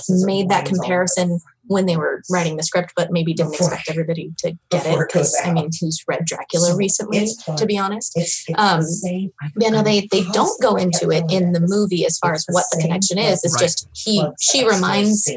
made 0.09 0.49
that 0.49 0.65
comparison 0.65 1.39
when 1.67 1.85
they 1.85 1.95
were 1.95 2.21
writing 2.29 2.57
the 2.57 2.63
script, 2.63 2.91
but 2.95 3.11
maybe 3.11 3.33
didn't 3.33 3.53
expect 3.53 3.89
everybody 3.89 4.31
to 4.39 4.51
get 4.69 4.85
it 4.85 4.97
because 5.07 5.39
I 5.43 5.53
mean, 5.53 5.69
who's 5.79 6.03
read 6.07 6.25
Dracula 6.25 6.75
recently? 6.75 7.27
To 7.57 7.65
be 7.65 7.77
honest, 7.77 8.17
um, 8.57 8.81
yeah, 9.57 9.69
no, 9.69 9.81
they 9.83 10.07
they 10.11 10.23
don't 10.33 10.59
go 10.61 10.75
into 10.75 11.09
it 11.11 11.23
in 11.31 11.53
the 11.53 11.61
movie 11.61 12.05
as 12.05 12.17
far 12.17 12.33
as 12.33 12.45
what 12.49 12.65
the 12.71 12.81
connection 12.81 13.17
is. 13.17 13.43
It's 13.43 13.53
Right. 13.53 13.61
just 13.61 13.87
he 13.95 14.23
she 14.41 14.67
reminds 14.67 15.31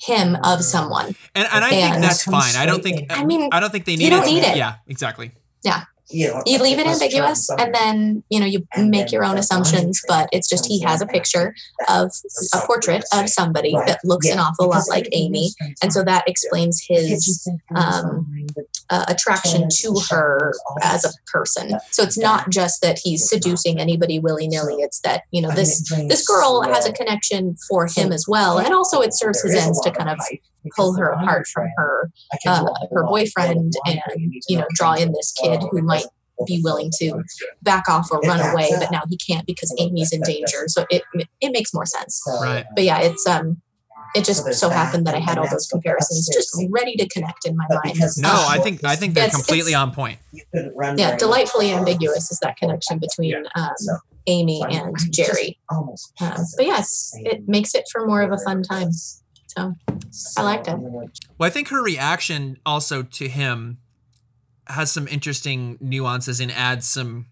him 0.00 0.36
of 0.44 0.62
someone. 0.62 1.14
and 1.34 1.48
and 1.52 1.64
I 1.64 1.70
think 1.70 1.96
that's 1.96 2.24
fine. 2.24 2.54
I 2.56 2.64
don't 2.66 2.82
think 2.82 3.06
I 3.12 3.24
mean, 3.24 3.48
I 3.52 3.60
don't 3.60 3.70
think 3.70 3.84
they 3.84 3.92
you 3.92 3.98
need 3.98 4.10
don't 4.10 4.22
it. 4.24 4.30
need 4.32 4.44
it. 4.44 4.56
Yeah, 4.56 4.76
exactly. 4.86 5.32
You 6.10 6.58
leave 6.62 6.78
it 6.78 6.86
ambiguous 6.86 7.48
and 7.58 7.74
then 7.74 8.22
you 8.28 8.38
know 8.38 8.46
you 8.46 8.66
make 8.78 9.10
your 9.10 9.24
own 9.24 9.36
assumptions 9.36 10.00
but 10.06 10.28
it's 10.32 10.48
just 10.48 10.66
he 10.66 10.80
has 10.80 11.00
a 11.00 11.06
picture 11.06 11.54
of 11.88 12.12
a 12.54 12.58
portrait 12.66 13.04
of 13.12 13.28
somebody 13.28 13.72
that 13.72 13.98
looks 14.04 14.28
an 14.28 14.38
awful 14.38 14.68
lot 14.68 14.84
like 14.88 15.08
amy. 15.12 15.50
and 15.82 15.92
so 15.92 16.04
that 16.04 16.22
explains 16.28 16.84
his 16.88 17.48
um, 17.74 18.26
uh, 18.90 19.04
attraction 19.08 19.68
to 19.70 20.00
her 20.10 20.52
as 20.82 21.04
a 21.04 21.10
person. 21.26 21.78
so 21.90 22.02
it's 22.02 22.18
not 22.18 22.50
just 22.50 22.80
that 22.82 23.00
he's 23.02 23.28
seducing 23.28 23.80
anybody 23.80 24.18
willy-nilly. 24.18 24.76
It's 24.76 25.00
that 25.00 25.22
you 25.32 25.42
know 25.42 25.50
this 25.50 25.88
this 26.08 26.26
girl 26.26 26.62
has 26.62 26.86
a 26.86 26.92
connection 26.92 27.56
for 27.68 27.86
him 27.86 28.12
as 28.12 28.26
well 28.28 28.58
and 28.58 28.72
also 28.72 29.00
it 29.00 29.14
serves 29.14 29.42
his 29.42 29.54
ends 29.54 29.80
to 29.80 29.90
kind 29.90 30.10
of 30.10 30.18
pull 30.74 30.94
her 30.96 31.10
apart 31.10 31.46
from 31.46 31.68
her 31.76 32.10
uh, 32.46 32.66
her 32.92 33.04
boyfriend 33.04 33.72
and 33.86 34.00
you 34.48 34.58
know 34.58 34.66
draw 34.74 34.94
in 34.94 35.12
this 35.12 35.32
kid 35.32 35.62
who 35.70 35.82
might 35.82 36.05
be 36.44 36.60
willing 36.62 36.90
to 36.98 37.22
back 37.62 37.88
off 37.88 38.10
or 38.12 38.20
run 38.20 38.40
away 38.40 38.68
but 38.78 38.90
now 38.90 39.02
he 39.08 39.16
can't 39.16 39.46
because 39.46 39.74
amy's 39.78 40.12
in 40.12 40.20
danger. 40.22 40.64
So 40.66 40.84
it 40.90 41.02
it 41.40 41.52
makes 41.52 41.72
more 41.72 41.86
sense. 41.86 42.22
Right. 42.26 42.64
but 42.74 42.84
yeah 42.84 43.00
it's 43.00 43.26
um 43.26 43.60
it 44.14 44.24
just 44.24 44.52
so 44.54 44.68
happened 44.70 45.06
that 45.06 45.14
i 45.14 45.18
had 45.18 45.36
all 45.36 45.48
those 45.50 45.66
comparisons 45.66 46.28
just 46.32 46.56
ready 46.70 46.94
to 46.96 47.08
connect 47.08 47.44
in 47.46 47.56
my 47.56 47.64
mind. 47.84 47.98
No, 48.18 48.30
I 48.48 48.58
think 48.58 48.84
I 48.84 48.96
think 48.96 49.14
they're 49.14 49.24
It's- 49.24 49.36
completely 49.36 49.72
it's- 49.72 49.82
on 49.82 49.92
point. 49.92 50.18
yeah 50.98 51.16
delightfully 51.16 51.72
ambiguous 51.72 52.30
is 52.30 52.38
that 52.40 52.56
connection 52.56 52.98
between 52.98 53.34
um, 53.56 53.74
amy 54.28 54.62
and 54.70 54.94
jerry. 55.10 55.58
um, 55.70 55.88
but 56.56 56.66
yes 56.66 57.12
it 57.16 57.48
makes 57.48 57.74
it 57.74 57.84
for 57.90 58.06
more 58.06 58.22
of 58.22 58.32
a 58.32 58.38
fun 58.38 58.62
time. 58.62 58.90
So 58.92 59.72
I 60.36 60.42
liked 60.42 60.68
it. 60.68 60.76
Well, 60.78 61.46
I 61.46 61.50
think 61.50 61.68
her 61.68 61.82
reaction 61.82 62.58
also 62.66 63.02
to 63.02 63.28
him 63.28 63.78
has 64.66 64.90
some 64.90 65.06
interesting 65.08 65.78
nuances 65.80 66.40
and 66.40 66.50
adds 66.52 66.86
some 66.86 67.26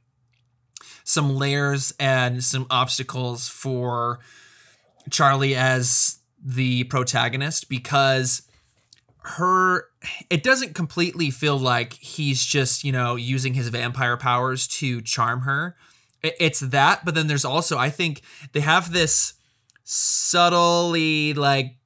some 1.05 1.37
layers 1.37 1.93
and 2.01 2.43
some 2.43 2.67
obstacles 2.71 3.49
for 3.49 4.21
Charlie 5.11 5.55
as 5.55 6.19
the 6.43 6.85
protagonist 6.85 7.69
because 7.69 8.43
her 9.25 9.87
it 10.31 10.43
doesn't 10.43 10.75
completely 10.75 11.31
feel 11.31 11.59
like 11.59 11.95
he's 11.95 12.45
just, 12.45 12.85
you 12.85 12.93
know, 12.93 13.17
using 13.17 13.55
his 13.55 13.69
vampire 13.69 14.17
powers 14.17 14.67
to 14.67 15.01
charm 15.01 15.43
her. 15.43 15.77
It's 16.23 16.61
that, 16.61 17.05
but 17.05 17.15
then 17.15 17.27
there's 17.27 17.45
also 17.45 17.79
I 17.79 17.91
think 17.91 18.23
they 18.53 18.61
have 18.61 18.93
this 18.93 19.35
subtly 19.85 21.35
like 21.35 21.77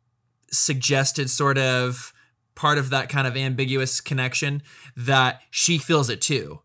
suggested 0.50 1.28
sort 1.30 1.58
of 1.58 2.12
part 2.58 2.76
of 2.76 2.90
that 2.90 3.08
kind 3.08 3.28
of 3.28 3.36
ambiguous 3.36 4.00
connection 4.00 4.60
that 4.96 5.40
she 5.48 5.78
feels 5.78 6.10
it 6.10 6.20
too. 6.20 6.60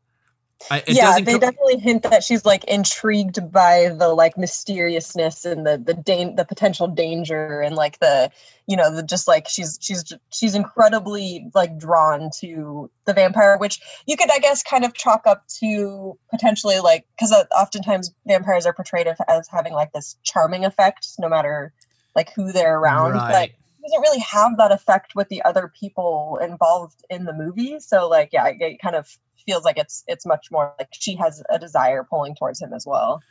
I, 0.71 0.81
yeah, 0.87 1.19
they 1.19 1.33
co- 1.33 1.39
definitely 1.39 1.77
hint 1.77 2.01
that 2.03 2.23
she's 2.23 2.45
like 2.45 2.63
intrigued 2.63 3.51
by 3.51 3.89
the 3.89 4.07
like 4.07 4.35
mysteriousness 4.35 5.45
and 5.45 5.67
the 5.67 5.77
the 5.77 5.93
da- 5.93 6.33
the 6.33 6.45
potential 6.45 6.87
danger 6.87 7.61
and 7.61 7.75
like 7.75 7.99
the 7.99 8.31
you 8.65 8.75
know 8.75 8.95
the 8.95 9.03
just 9.03 9.27
like 9.27 9.47
she's 9.47 9.77
she's 9.81 10.11
she's 10.31 10.55
incredibly 10.55 11.47
like 11.53 11.77
drawn 11.77 12.31
to 12.39 12.89
the 13.05 13.13
vampire, 13.13 13.57
which 13.59 13.79
you 14.07 14.17
could 14.17 14.31
I 14.31 14.39
guess 14.39 14.63
kind 14.63 14.85
of 14.85 14.95
chalk 14.95 15.27
up 15.27 15.45
to 15.59 16.17
potentially 16.31 16.79
like 16.79 17.05
because 17.15 17.31
uh, 17.31 17.43
oftentimes 17.55 18.11
vampires 18.25 18.65
are 18.65 18.73
portrayed 18.73 19.05
as 19.27 19.47
having 19.49 19.73
like 19.73 19.91
this 19.91 20.15
charming 20.23 20.65
effect 20.65 21.07
no 21.19 21.29
matter 21.29 21.71
like 22.15 22.31
who 22.33 22.51
they're 22.51 22.79
around, 22.79 23.13
right. 23.13 23.51
but 23.51 23.62
doesn't 23.83 24.01
really 24.01 24.19
have 24.19 24.57
that 24.57 24.71
effect 24.71 25.15
with 25.15 25.29
the 25.29 25.41
other 25.43 25.71
people 25.79 26.39
involved 26.41 27.03
in 27.09 27.25
the 27.25 27.33
movie. 27.33 27.79
So 27.79 28.07
like 28.07 28.29
yeah, 28.31 28.51
it 28.59 28.81
kind 28.81 28.95
of 28.95 29.17
feels 29.45 29.63
like 29.63 29.77
it's 29.77 30.03
it's 30.07 30.25
much 30.25 30.47
more 30.51 30.73
like 30.79 30.89
she 30.91 31.15
has 31.15 31.43
a 31.49 31.59
desire 31.59 32.03
pulling 32.03 32.35
towards 32.35 32.61
him 32.61 32.73
as 32.73 32.85
well. 32.85 33.21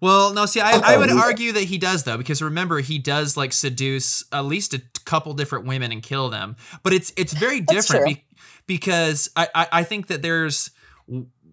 Well, 0.00 0.34
no, 0.34 0.46
see, 0.46 0.60
I, 0.60 0.94
I 0.94 0.96
would 0.96 1.10
argue 1.10 1.52
that 1.52 1.62
he 1.62 1.78
does 1.78 2.02
though, 2.02 2.18
because 2.18 2.42
remember 2.42 2.80
he 2.80 2.98
does 2.98 3.36
like 3.36 3.52
seduce 3.52 4.24
at 4.32 4.44
least 4.44 4.74
a 4.74 4.82
couple 5.04 5.32
different 5.32 5.64
women 5.64 5.92
and 5.92 6.02
kill 6.02 6.28
them. 6.28 6.56
But 6.82 6.92
it's 6.92 7.12
it's 7.16 7.32
very 7.32 7.60
different 7.60 8.06
be, 8.06 8.24
because 8.66 9.30
I, 9.36 9.48
I 9.54 9.66
I 9.72 9.84
think 9.84 10.08
that 10.08 10.20
there's 10.20 10.70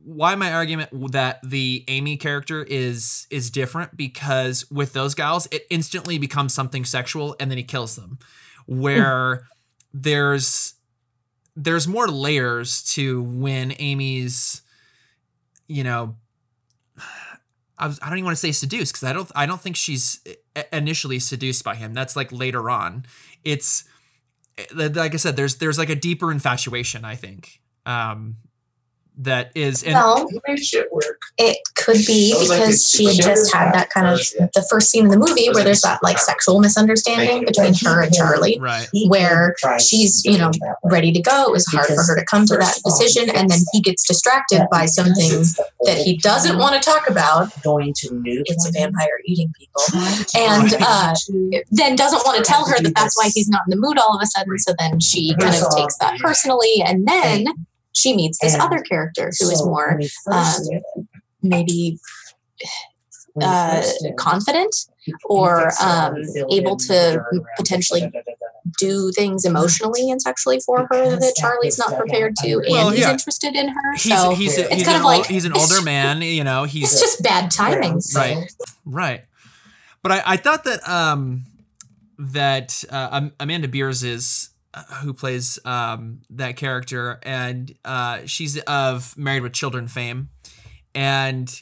why 0.04 0.34
my 0.34 0.52
argument 0.52 1.12
that 1.12 1.40
the 1.44 1.86
Amy 1.88 2.18
character 2.18 2.64
is 2.64 3.28
is 3.30 3.52
different 3.52 3.96
because 3.96 4.70
with 4.72 4.94
those 4.94 5.14
gals 5.14 5.48
it 5.52 5.68
instantly 5.70 6.18
becomes 6.18 6.52
something 6.52 6.86
sexual 6.86 7.36
and 7.40 7.52
then 7.52 7.58
he 7.60 7.64
kills 7.64 7.96
them 7.96 8.18
where 8.70 9.48
there's 9.94 10.76
there's 11.56 11.88
more 11.88 12.08
layers 12.08 12.84
to 12.94 13.22
when 13.24 13.74
Amy's, 13.80 14.62
you 15.68 15.84
know, 15.84 16.16
I, 17.78 17.88
was, 17.88 18.00
I 18.02 18.10
don't 18.10 18.20
even 18.20 18.26
want 18.26 18.38
to 18.38 18.40
say 18.40 18.52
seduced 18.52 18.94
because 18.94 19.08
I 19.08 19.14
don't 19.14 19.32
I 19.36 19.46
don't 19.46 19.60
think 19.60 19.76
she's 19.76 20.20
initially 20.72 21.20
seduced 21.20 21.64
by 21.64 21.76
him. 21.76 21.94
That's 21.94 22.16
like 22.16 22.32
later 22.32 22.70
on. 22.70 23.06
It's 23.44 23.86
eh, 24.58 24.90
like 24.94 25.14
I 25.14 25.18
said, 25.18 25.36
there's 25.36 25.58
there's 25.58 25.78
like 25.78 25.90
a 25.90 25.96
deeper 25.96 26.32
infatuation. 26.32 27.06
I 27.06 27.16
think 27.16 27.62
um, 27.86 28.38
that 29.18 29.52
is 29.56 29.84
and 29.84 29.94
well, 29.96 30.30
it 31.40 31.58
could 31.76 32.06
be 32.06 32.36
because 32.38 32.90
she 32.90 33.06
had 33.06 33.16
just 33.16 33.54
had 33.54 33.72
that 33.72 33.90
kind 33.90 34.08
of 34.08 34.20
the 34.54 34.66
first 34.70 34.92
scene 34.92 35.06
in 35.06 35.10
the 35.10 35.18
movie 35.18 35.50
where 35.54 35.64
there's 35.64 35.82
that 35.82 36.04
like 36.04 36.18
sexual 36.18 36.60
misunderstanding 36.60 37.46
between 37.46 37.74
her 37.86 38.04
and 38.04 38.14
Charlie, 38.14 38.60
right? 38.60 38.88
Where 39.08 39.56
she's 39.80 40.24
you 40.26 40.38
know 40.38 40.52
ready 40.84 41.14
to 41.14 41.22
go. 41.22 41.46
It 41.46 41.52
was 41.52 41.66
hard 41.68 41.88
for 41.88 42.04
her 42.04 42.20
to 42.20 42.26
come 42.26 42.46
to 42.48 42.58
that 42.58 42.80
decision, 42.84 43.30
and 43.30 43.50
then 43.50 43.60
he 43.72 43.80
gets 43.80 44.06
distracted 44.06 44.68
by 44.70 44.86
something 44.86 45.44
that 45.86 45.98
he 45.98 46.18
doesn't 46.18 46.58
want 46.58 46.76
to 46.76 46.82
talk 46.82 47.10
about. 47.10 47.50
Going 47.64 47.94
to 48.00 48.22
it's 48.26 48.68
a 48.68 48.72
vampire 48.74 49.20
eating 49.26 49.54
people, 49.58 49.82
and 50.36 50.74
uh, 50.82 51.16
then 51.72 51.96
doesn't 51.96 52.22
want 52.26 52.38
to 52.38 52.44
tell 52.44 52.66
her 52.66 52.82
that 52.82 52.94
that's 52.96 53.18
why 53.18 53.30
he's 53.34 53.48
not 53.48 53.62
in 53.66 53.72
the 53.72 53.78
mood 53.78 53.98
all 53.98 54.14
of 54.14 54.22
a 54.22 54.28
sudden. 54.28 54.60
So 54.60 54.74
then 54.78 55.00
she 55.00 55.34
kind 55.40 55.56
of 55.56 55.74
takes 55.74 55.98
that 56.00 56.20
personally, 56.20 56.84
and 56.86 57.08
then 57.08 57.48
she 57.94 58.16
meets 58.16 58.40
this 58.40 58.54
and 58.54 58.62
other 58.62 58.80
character 58.80 59.28
who 59.28 59.46
so 59.46 59.52
is 59.52 59.66
more 59.66 60.00
um, 60.32 60.54
maybe 61.42 62.00
uh, 63.42 63.84
confident 64.18 64.76
or 65.26 65.72
um, 65.82 66.16
able 66.52 66.78
to 66.78 67.24
potentially 67.58 68.12
do 68.78 69.12
things 69.12 69.46
emotionally 69.46 70.12
and 70.12 70.22
sexually 70.22 70.60
for 70.60 70.88
her 70.92 71.16
that 71.18 71.34
Charlie's 71.38 71.78
not 71.78 71.98
prepared 71.98 72.36
to, 72.38 72.54
and 72.54 72.66
well, 72.70 72.92
he's 72.92 73.06
interested 73.06 73.56
in 73.56 73.70
her. 73.70 73.94
He's, 73.94 74.18
so 74.18 74.36
he's, 74.36 74.58
a, 74.58 74.66
it's 74.66 74.76
he's 74.76 74.86
kind 74.86 74.98
of 74.98 75.04
like 75.04 75.26
he's 75.26 75.46
an 75.46 75.54
older 75.54 75.82
man, 75.84 76.22
you 76.22 76.44
know. 76.44 76.66
He's 76.66 76.92
it's 76.92 77.02
just 77.02 77.24
bad 77.24 77.52
timing, 77.52 78.02
right? 78.16 78.52
Right. 78.86 79.24
But 80.02 80.12
I, 80.14 80.24
I 80.26 80.38
thought 80.38 80.64
that 80.66 80.88
um 80.88 81.46
that 82.20 82.84
uh, 82.90 83.30
Amanda 83.40 83.68
Bearse 83.68 84.04
is 84.04 84.50
uh, 84.74 84.84
who 85.02 85.14
plays 85.14 85.58
um, 85.66 86.22
that 86.30 86.58
character, 86.58 87.20
and 87.24 87.74
uh, 87.86 88.20
she's 88.26 88.60
of 88.60 89.18
Married 89.18 89.42
with 89.42 89.54
Children 89.54 89.88
fame, 89.88 90.30
and 91.00 91.62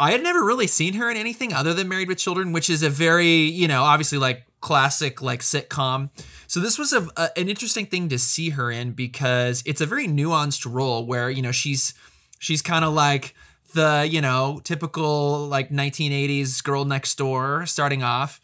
I 0.00 0.10
had 0.10 0.24
never 0.24 0.44
really 0.44 0.66
seen 0.66 0.94
her 0.94 1.08
in 1.08 1.16
anything 1.16 1.52
other 1.52 1.72
than 1.72 1.88
Married 1.88 2.08
with 2.08 2.18
Children, 2.18 2.52
which 2.52 2.68
is 2.68 2.82
a 2.82 2.90
very 2.90 3.44
you 3.44 3.68
know 3.68 3.84
obviously 3.84 4.18
like 4.18 4.44
classic 4.60 5.22
like 5.22 5.40
sitcom. 5.40 6.10
So 6.48 6.58
this 6.58 6.76
was 6.76 6.92
a, 6.92 7.06
a, 7.16 7.30
an 7.38 7.48
interesting 7.48 7.86
thing 7.86 8.08
to 8.08 8.18
see 8.18 8.50
her 8.50 8.68
in 8.72 8.90
because 8.90 9.62
it's 9.66 9.80
a 9.80 9.86
very 9.86 10.08
nuanced 10.08 10.70
role 10.70 11.06
where 11.06 11.30
you 11.30 11.42
know 11.42 11.52
she's 11.52 11.94
she's 12.40 12.60
kind 12.60 12.84
of 12.84 12.92
like 12.92 13.36
the 13.74 14.08
you 14.10 14.20
know 14.20 14.60
typical 14.64 15.46
like 15.46 15.70
1980s 15.70 16.64
girl 16.64 16.84
next 16.84 17.16
door 17.18 17.66
starting 17.66 18.02
off 18.02 18.40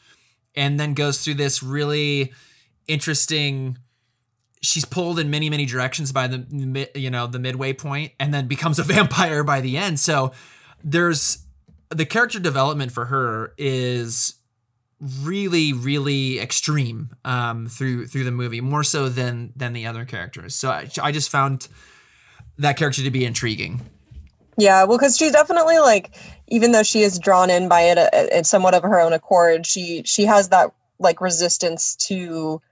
and 0.54 0.78
then 0.78 0.94
goes 0.94 1.24
through 1.24 1.34
this 1.34 1.64
really 1.64 2.32
interesting 2.86 3.76
she's 4.62 4.84
pulled 4.84 5.18
in 5.18 5.30
many 5.30 5.50
many 5.50 5.66
directions 5.66 6.12
by 6.12 6.26
the 6.26 6.88
you 6.94 7.10
know 7.10 7.26
the 7.26 7.38
midway 7.38 7.72
point 7.72 8.12
and 8.18 8.32
then 8.32 8.46
becomes 8.46 8.78
a 8.78 8.82
vampire 8.84 9.44
by 9.44 9.60
the 9.60 9.76
end. 9.76 10.00
So 10.00 10.32
there's 10.82 11.38
the 11.90 12.06
character 12.06 12.38
development 12.38 12.92
for 12.92 13.06
her 13.06 13.52
is 13.58 14.34
really 15.22 15.72
really 15.72 16.38
extreme 16.38 17.10
um, 17.24 17.66
through 17.66 18.06
through 18.06 18.24
the 18.24 18.30
movie 18.30 18.60
more 18.60 18.84
so 18.84 19.08
than 19.08 19.52
than 19.56 19.72
the 19.72 19.86
other 19.86 20.04
characters. 20.04 20.54
So 20.54 20.70
I, 20.70 20.88
I 21.02 21.12
just 21.12 21.30
found 21.30 21.68
that 22.58 22.76
character 22.76 23.02
to 23.02 23.10
be 23.10 23.24
intriguing. 23.24 23.82
Yeah 24.58 24.84
well 24.84 24.96
because 24.96 25.16
she's 25.16 25.32
definitely 25.32 25.78
like 25.78 26.16
even 26.48 26.72
though 26.72 26.82
she 26.82 27.02
is 27.02 27.18
drawn 27.18 27.50
in 27.50 27.68
by 27.68 27.82
it 27.82 27.98
uh, 27.98 28.42
somewhat 28.42 28.72
of 28.72 28.82
her 28.82 28.98
own 28.98 29.12
accord 29.12 29.66
she 29.66 30.02
she 30.06 30.24
has 30.24 30.48
that 30.48 30.70
like 30.98 31.20
resistance 31.20 31.94
to 31.96 32.62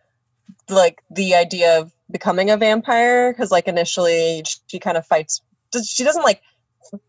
like 0.68 1.02
the 1.10 1.34
idea 1.34 1.80
of 1.80 1.92
becoming 2.10 2.50
a 2.50 2.56
vampire 2.56 3.32
because 3.32 3.50
like 3.50 3.66
initially 3.66 4.42
she 4.68 4.78
kind 4.78 4.96
of 4.96 5.06
fights 5.06 5.40
she 5.84 6.04
doesn't 6.04 6.22
like 6.22 6.42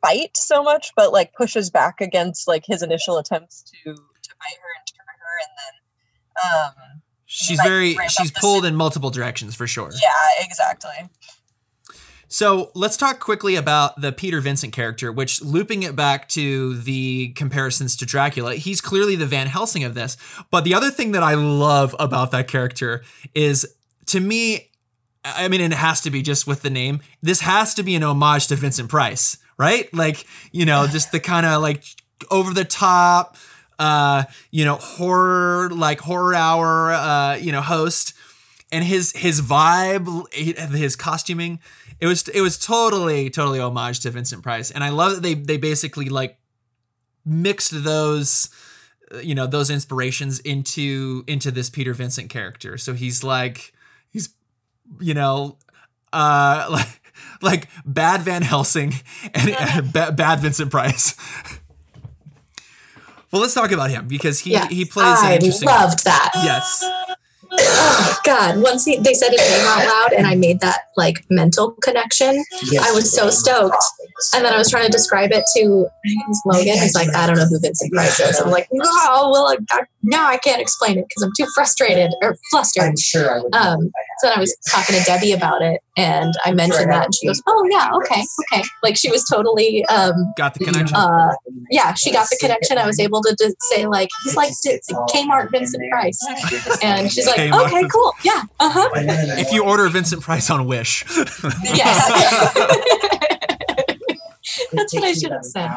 fight 0.02 0.32
so 0.36 0.64
much 0.64 0.92
but 0.96 1.12
like 1.12 1.34
pushes 1.34 1.70
back 1.70 2.02
against 2.02 2.48
like 2.48 2.64
his 2.66 2.82
initial 2.82 3.18
attempts 3.18 3.64
to 3.64 3.94
to 3.94 4.30
fight 4.40 4.58
her 4.62 4.72
and 4.78 4.88
turn 4.88 5.06
her 5.20 5.36
and 5.44 5.52
then 5.60 6.96
um 6.96 7.02
she's 7.26 7.60
very 7.62 7.98
she's 8.10 8.32
pulled 8.32 8.66
in 8.66 8.76
multiple 8.76 9.10
directions 9.10 9.56
for 9.56 9.68
sure. 9.68 9.92
Yeah 9.92 10.44
exactly 10.46 11.10
so 12.36 12.70
let's 12.76 12.98
talk 12.98 13.22
quickly 13.22 13.56
about 13.56 14.02
the 14.02 14.12
Peter 14.12 14.42
Vincent 14.42 14.74
character, 14.74 15.10
which 15.10 15.42
looping 15.42 15.84
it 15.84 15.96
back 15.96 16.28
to 16.28 16.76
the 16.80 17.30
comparisons 17.30 17.96
to 17.96 18.06
Dracula, 18.06 18.56
he's 18.56 18.82
clearly 18.82 19.16
the 19.16 19.26
Van 19.26 19.48
Helsing 19.48 19.86
of 19.86 19.94
this. 19.94 20.18
But 20.52 20.66
the 20.66 20.74
other 20.74 20.92
thing 20.92 21.14
that 21.14 21.24
I 21.24 21.36
love 21.36 21.96
about 21.98 22.32
that 22.32 22.50
character 22.50 23.06
is 23.34 23.66
to 24.08 24.20
me, 24.20 24.70
I 25.24 25.48
mean, 25.48 25.62
it 25.62 25.72
has 25.72 26.02
to 26.02 26.12
be 26.12 26.22
just 26.22 26.46
with 26.46 26.62
the 26.62 26.70
name. 26.70 27.00
This 27.22 27.40
has 27.40 27.74
to 27.76 27.84
be 27.84 27.96
an 27.96 28.04
homage 28.04 28.48
to 28.48 28.58
Vincent 28.58 28.90
Price, 28.90 29.38
right? 29.58 29.88
Like, 29.94 30.26
you 30.52 30.66
know, 30.66 30.88
just 30.92 31.14
the 31.14 31.22
kind 31.22 31.46
of 31.46 31.62
like 31.62 31.86
over 32.30 32.54
the 32.54 32.66
top, 32.66 33.38
uh, 33.80 34.26
you 34.52 34.66
know, 34.66 34.76
horror, 34.76 35.70
like 35.70 36.02
horror 36.02 36.36
hour, 36.36 36.92
uh, 36.92 37.36
you 37.36 37.54
know, 37.54 37.62
host. 37.62 38.14
And 38.74 38.84
his 38.84 39.14
his 39.14 39.40
vibe, 39.40 40.34
his 40.34 40.98
costuming, 40.98 41.60
it 42.06 42.08
was 42.08 42.28
it 42.28 42.42
was 42.42 42.60
totally 42.60 43.32
totally 43.32 43.60
homage 43.60 44.02
to 44.02 44.12
Vincent 44.12 44.44
Price, 44.44 44.70
and 44.70 44.84
I 44.84 44.90
love 44.90 45.16
that 45.16 45.24
they 45.24 45.34
they 45.34 45.58
basically 45.58 46.08
like 46.08 46.38
mixed 47.26 47.84
those 47.84 48.52
uh, 49.12 49.18
you 49.18 49.34
know 49.34 49.48
those 49.48 49.72
inspirations 49.72 50.38
into 50.40 51.24
into 51.26 51.50
this 51.50 51.72
Peter 51.72 51.96
Vincent 51.96 52.30
character. 52.30 52.78
So 52.78 52.94
he's 52.94 53.24
like 53.24 53.74
he's 54.12 54.30
you 55.02 55.16
know 55.16 55.58
uh 56.14 56.68
like 56.72 57.02
like 57.42 57.70
bad 57.88 58.22
Van 58.22 58.44
Helsing 58.44 58.94
and, 59.34 59.92
bad 60.16 60.42
Vincent 60.42 60.70
Price. 60.70 61.16
well, 63.32 63.42
let's 63.42 63.56
talk 63.56 63.72
about 63.72 63.90
him 63.90 64.08
because 64.08 64.42
he 64.42 64.52
yes, 64.52 64.72
he 64.72 64.86
plays. 64.86 65.08
I 65.08 65.40
loved 65.66 66.06
that. 66.06 66.30
Yes 66.36 66.86
oh 67.60 68.18
God, 68.26 68.62
once 68.62 68.86
he, 68.86 68.98
they 68.98 69.14
said 69.14 69.32
his 69.32 69.42
name 69.42 69.66
out 69.66 69.86
loud 69.86 70.14
and 70.14 70.28
I 70.28 70.36
made 70.36 70.60
that 70.62 70.82
like 70.98 71.26
mental 71.30 71.72
connection, 71.84 72.44
I 72.82 72.92
was 72.92 73.14
so 73.14 73.30
stoked. 73.30 73.84
And 74.34 74.46
then 74.46 74.54
I 74.54 74.58
was 74.58 74.70
trying 74.70 74.86
to 74.86 74.92
describe 74.92 75.32
it 75.32 75.44
to 75.58 75.88
Logan. 76.46 76.78
He's 76.78 76.96
like, 76.96 77.14
I 77.14 77.28
don't 77.28 77.38
know 77.38 77.46
who 77.46 77.60
Vincent 77.60 77.92
Price 77.92 78.20
is. 78.20 78.40
I'm 78.40 78.50
like, 78.50 78.68
oh, 78.74 79.30
well, 79.32 79.58
I, 79.72 79.82
now 80.04 80.28
I 80.28 80.38
can't 80.38 80.62
explain 80.62 80.98
it 80.98 81.06
because 81.10 81.24
I'm 81.24 81.32
too 81.38 81.50
frustrated 81.54 82.12
or 82.22 82.38
flustered. 82.52 82.84
I'm 82.84 82.98
sure. 82.98 83.40
Um, 83.54 83.92
so 84.20 84.28
then 84.28 84.38
I 84.38 84.40
was 84.40 84.56
talking 84.70 84.96
to 84.96 85.04
Debbie 85.04 85.34
about 85.34 85.62
it 85.62 85.82
and 85.98 86.34
I 86.46 86.52
mentioned 86.52 86.92
that 86.92 87.06
and 87.06 87.16
she 87.16 87.28
goes, 87.28 87.42
oh, 87.48 87.68
yeah, 87.70 87.90
okay, 87.96 88.24
okay. 88.54 88.64
Like 88.84 88.98
she 88.98 89.10
was 89.10 89.26
totally. 89.26 89.86
Um, 89.86 90.34
got 90.38 90.54
the 90.54 90.66
connection. 90.66 90.96
Uh, 90.96 91.34
yeah, 91.70 91.94
she 91.94 92.12
got 92.12 92.28
the 92.30 92.38
connection. 92.40 92.78
I 92.78 92.86
was 92.86 93.00
able 93.00 93.22
to 93.24 93.36
just 93.40 93.56
say, 93.64 93.86
like, 93.86 94.10
he's 94.24 94.36
like 94.36 94.52
Kmart 95.14 95.52
Vincent 95.52 95.84
Price. 95.92 96.20
And 96.82 97.12
she's 97.12 97.26
like, 97.28 97.45
okay, 97.54 97.88
cool. 97.88 98.14
Yeah. 98.24 98.44
Uh 98.60 98.70
huh. 98.70 98.90
If 98.94 99.52
you 99.52 99.64
order 99.64 99.88
Vincent 99.90 100.22
Price 100.22 100.50
on 100.50 100.66
Wish. 100.68 101.04
yes. 101.64 102.52
That's 104.72 104.94
what 104.94 105.04
I 105.04 105.14
should 105.14 105.32
have 105.32 105.44
said. 105.44 105.70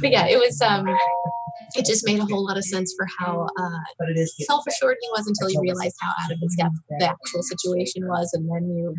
But 0.00 0.10
yeah, 0.10 0.26
it 0.26 0.38
was 0.38 0.60
um 0.60 0.86
it 1.74 1.84
just 1.84 2.06
made 2.06 2.18
a 2.20 2.24
whole 2.24 2.44
lot 2.44 2.56
of 2.56 2.64
sense 2.64 2.94
for 2.96 3.06
how 3.18 3.48
uh, 3.58 4.04
self-assured 4.40 4.96
he 5.00 5.08
was 5.10 5.26
until 5.26 5.50
you 5.50 5.60
realized 5.60 5.96
how 6.00 6.12
out 6.22 6.32
of 6.32 6.38
his 6.40 6.54
depth 6.56 6.76
the 6.98 7.08
actual 7.08 7.42
situation 7.42 8.06
was, 8.06 8.32
and 8.32 8.48
then 8.50 8.70
you 8.70 8.94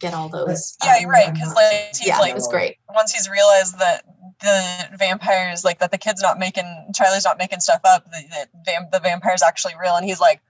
get 0.00 0.14
all 0.14 0.28
those. 0.28 0.76
Yeah, 0.82 0.92
um, 0.92 0.96
you're 1.00 1.10
right. 1.10 1.32
Because 1.32 1.54
like, 1.54 2.06
yeah, 2.06 2.18
like, 2.18 2.30
it 2.30 2.34
was 2.34 2.48
great. 2.48 2.76
Once 2.94 3.12
he's 3.12 3.28
realized 3.28 3.78
that 3.78 4.04
the 4.40 4.96
vampires, 4.96 5.64
like 5.64 5.80
that, 5.80 5.90
the 5.90 5.98
kid's 5.98 6.22
not 6.22 6.38
making 6.38 6.64
Charlie's 6.94 7.24
not 7.24 7.38
making 7.38 7.60
stuff 7.60 7.80
up. 7.84 8.04
The 8.04 8.46
the, 8.64 8.88
the 8.92 9.00
vampire's 9.00 9.42
actually 9.42 9.74
real, 9.80 9.96
and 9.96 10.06
he's 10.06 10.20
like, 10.20 10.40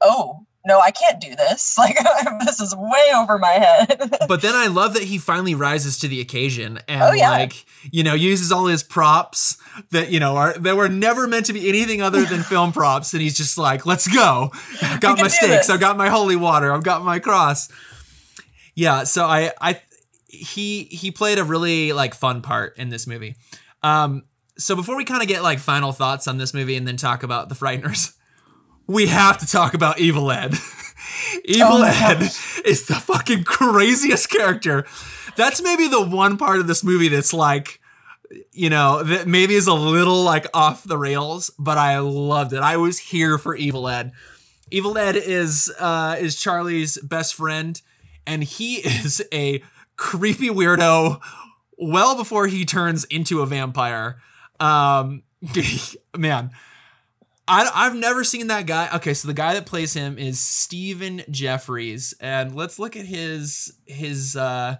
oh 0.00 0.46
no, 0.68 0.80
I 0.80 0.90
can't 0.90 1.20
do 1.20 1.34
this. 1.34 1.76
Like 1.78 1.96
this 2.44 2.60
is 2.60 2.74
way 2.74 3.04
over 3.14 3.38
my 3.38 3.52
head. 3.52 4.10
but 4.26 4.42
then 4.42 4.54
I 4.54 4.66
love 4.66 4.94
that 4.94 5.04
he 5.04 5.16
finally 5.18 5.54
rises 5.54 5.96
to 5.98 6.08
the 6.08 6.20
occasion 6.20 6.80
and 6.88 7.02
oh, 7.02 7.12
yeah. 7.12 7.30
like, 7.30 7.64
you 7.92 8.02
know, 8.02 8.14
uses 8.14 8.50
all 8.50 8.66
his 8.66 8.82
props 8.82 9.56
that, 9.90 10.10
you 10.10 10.18
know, 10.18 10.36
are 10.36 10.54
that 10.54 10.76
were 10.76 10.88
never 10.88 11.28
meant 11.28 11.46
to 11.46 11.52
be 11.52 11.68
anything 11.68 12.02
other 12.02 12.24
than 12.24 12.42
film 12.42 12.72
props. 12.72 13.12
And 13.12 13.22
he's 13.22 13.36
just 13.36 13.58
like, 13.58 13.86
let's 13.86 14.08
go. 14.12 14.50
I've 14.82 15.00
got 15.00 15.18
my 15.18 15.28
stakes, 15.28 15.70
I've 15.70 15.78
got 15.78 15.96
my 15.96 16.08
holy 16.08 16.36
water, 16.36 16.72
I've 16.72 16.82
got 16.82 17.04
my 17.04 17.20
cross. 17.20 17.68
Yeah, 18.74 19.04
so 19.04 19.24
I 19.24 19.52
I 19.60 19.80
he 20.26 20.84
he 20.84 21.12
played 21.12 21.38
a 21.38 21.44
really 21.44 21.92
like 21.92 22.12
fun 22.14 22.42
part 22.42 22.76
in 22.76 22.88
this 22.88 23.06
movie. 23.06 23.36
Um 23.84 24.24
so 24.58 24.74
before 24.74 24.96
we 24.96 25.04
kind 25.04 25.22
of 25.22 25.28
get 25.28 25.44
like 25.44 25.60
final 25.60 25.92
thoughts 25.92 26.26
on 26.26 26.38
this 26.38 26.52
movie 26.52 26.74
and 26.74 26.88
then 26.88 26.96
talk 26.96 27.22
about 27.22 27.48
the 27.48 27.54
frighteners 27.54 28.14
we 28.88 29.06
have 29.06 29.38
to 29.38 29.46
talk 29.46 29.74
about 29.74 30.00
Evil 30.00 30.32
Ed. 30.32 30.54
Evil 31.44 31.68
oh 31.68 31.82
Ed 31.84 32.20
gosh. 32.20 32.60
is 32.64 32.86
the 32.86 32.94
fucking 32.94 33.44
craziest 33.44 34.30
character. 34.30 34.86
That's 35.36 35.62
maybe 35.62 35.86
the 35.86 36.04
one 36.04 36.38
part 36.38 36.58
of 36.58 36.66
this 36.66 36.82
movie 36.82 37.08
that's 37.08 37.34
like, 37.34 37.80
you 38.50 38.70
know, 38.70 39.02
that 39.02 39.28
maybe 39.28 39.54
is 39.54 39.66
a 39.66 39.74
little 39.74 40.22
like 40.22 40.46
off 40.54 40.84
the 40.84 40.98
rails, 40.98 41.50
but 41.58 41.78
I 41.78 41.98
loved 41.98 42.54
it. 42.54 42.60
I 42.60 42.78
was 42.78 42.98
here 42.98 43.36
for 43.38 43.54
Evil 43.54 43.88
Ed. 43.88 44.12
Evil 44.70 44.96
Ed 44.96 45.16
is 45.16 45.72
uh, 45.78 46.16
is 46.18 46.40
Charlie's 46.40 46.98
best 46.98 47.34
friend, 47.34 47.80
and 48.26 48.42
he 48.42 48.76
is 48.84 49.22
a 49.32 49.62
creepy 49.96 50.48
weirdo. 50.48 51.20
Well 51.76 52.16
before 52.16 52.48
he 52.48 52.64
turns 52.64 53.04
into 53.04 53.40
a 53.40 53.46
vampire, 53.46 54.20
um, 54.58 55.22
man 56.16 56.50
I, 57.48 57.70
I've 57.74 57.94
never 57.94 58.24
seen 58.24 58.48
that 58.48 58.66
guy. 58.66 58.90
Okay, 58.96 59.14
so 59.14 59.26
the 59.26 59.34
guy 59.34 59.54
that 59.54 59.66
plays 59.66 59.94
him 59.94 60.18
is 60.18 60.38
Stephen 60.38 61.20
Geoffreys, 61.30 62.12
and 62.20 62.54
let's 62.54 62.78
look 62.78 62.96
at 62.96 63.06
his 63.06 63.72
his 63.86 64.36
uh 64.36 64.76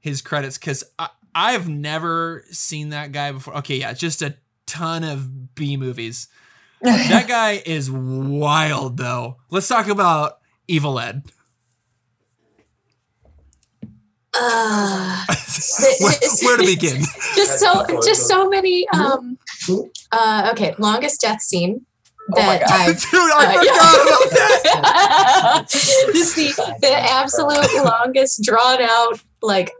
his 0.00 0.22
credits 0.22 0.58
because 0.58 0.82
I 0.98 1.10
I've 1.34 1.68
never 1.68 2.44
seen 2.50 2.88
that 2.88 3.12
guy 3.12 3.32
before. 3.32 3.58
Okay, 3.58 3.76
yeah, 3.76 3.92
just 3.92 4.22
a 4.22 4.36
ton 4.66 5.04
of 5.04 5.54
B 5.54 5.76
movies. 5.76 6.28
that 6.80 7.28
guy 7.28 7.62
is 7.66 7.90
wild 7.90 8.96
though. 8.96 9.36
Let's 9.50 9.68
talk 9.68 9.88
about 9.88 10.38
Evil 10.66 10.98
Ed. 10.98 11.24
Uh, 14.38 15.24
where, 16.00 16.12
where, 16.42 16.56
to 16.58 16.64
begin? 16.66 17.02
just 17.34 17.58
so, 17.58 17.86
just 18.04 18.28
so 18.28 18.50
many. 18.50 18.86
Um, 18.90 19.38
uh, 20.12 20.50
okay, 20.52 20.74
longest 20.78 21.22
death 21.22 21.40
scene 21.40 21.85
that 22.28 22.38
oh 22.38 22.46
my 22.46 22.58
God. 22.58 22.68
I, 22.70 22.86
Dude, 22.92 23.32
I 23.32 23.46
uh, 23.46 23.58
forgot 23.58 23.94
about 24.06 24.30
that. 24.30 25.66
Just 25.70 26.36
the, 26.36 26.76
the 26.80 26.92
absolute 26.92 27.84
longest 27.84 28.42
drawn 28.42 28.82
out, 28.82 29.22
like, 29.42 29.72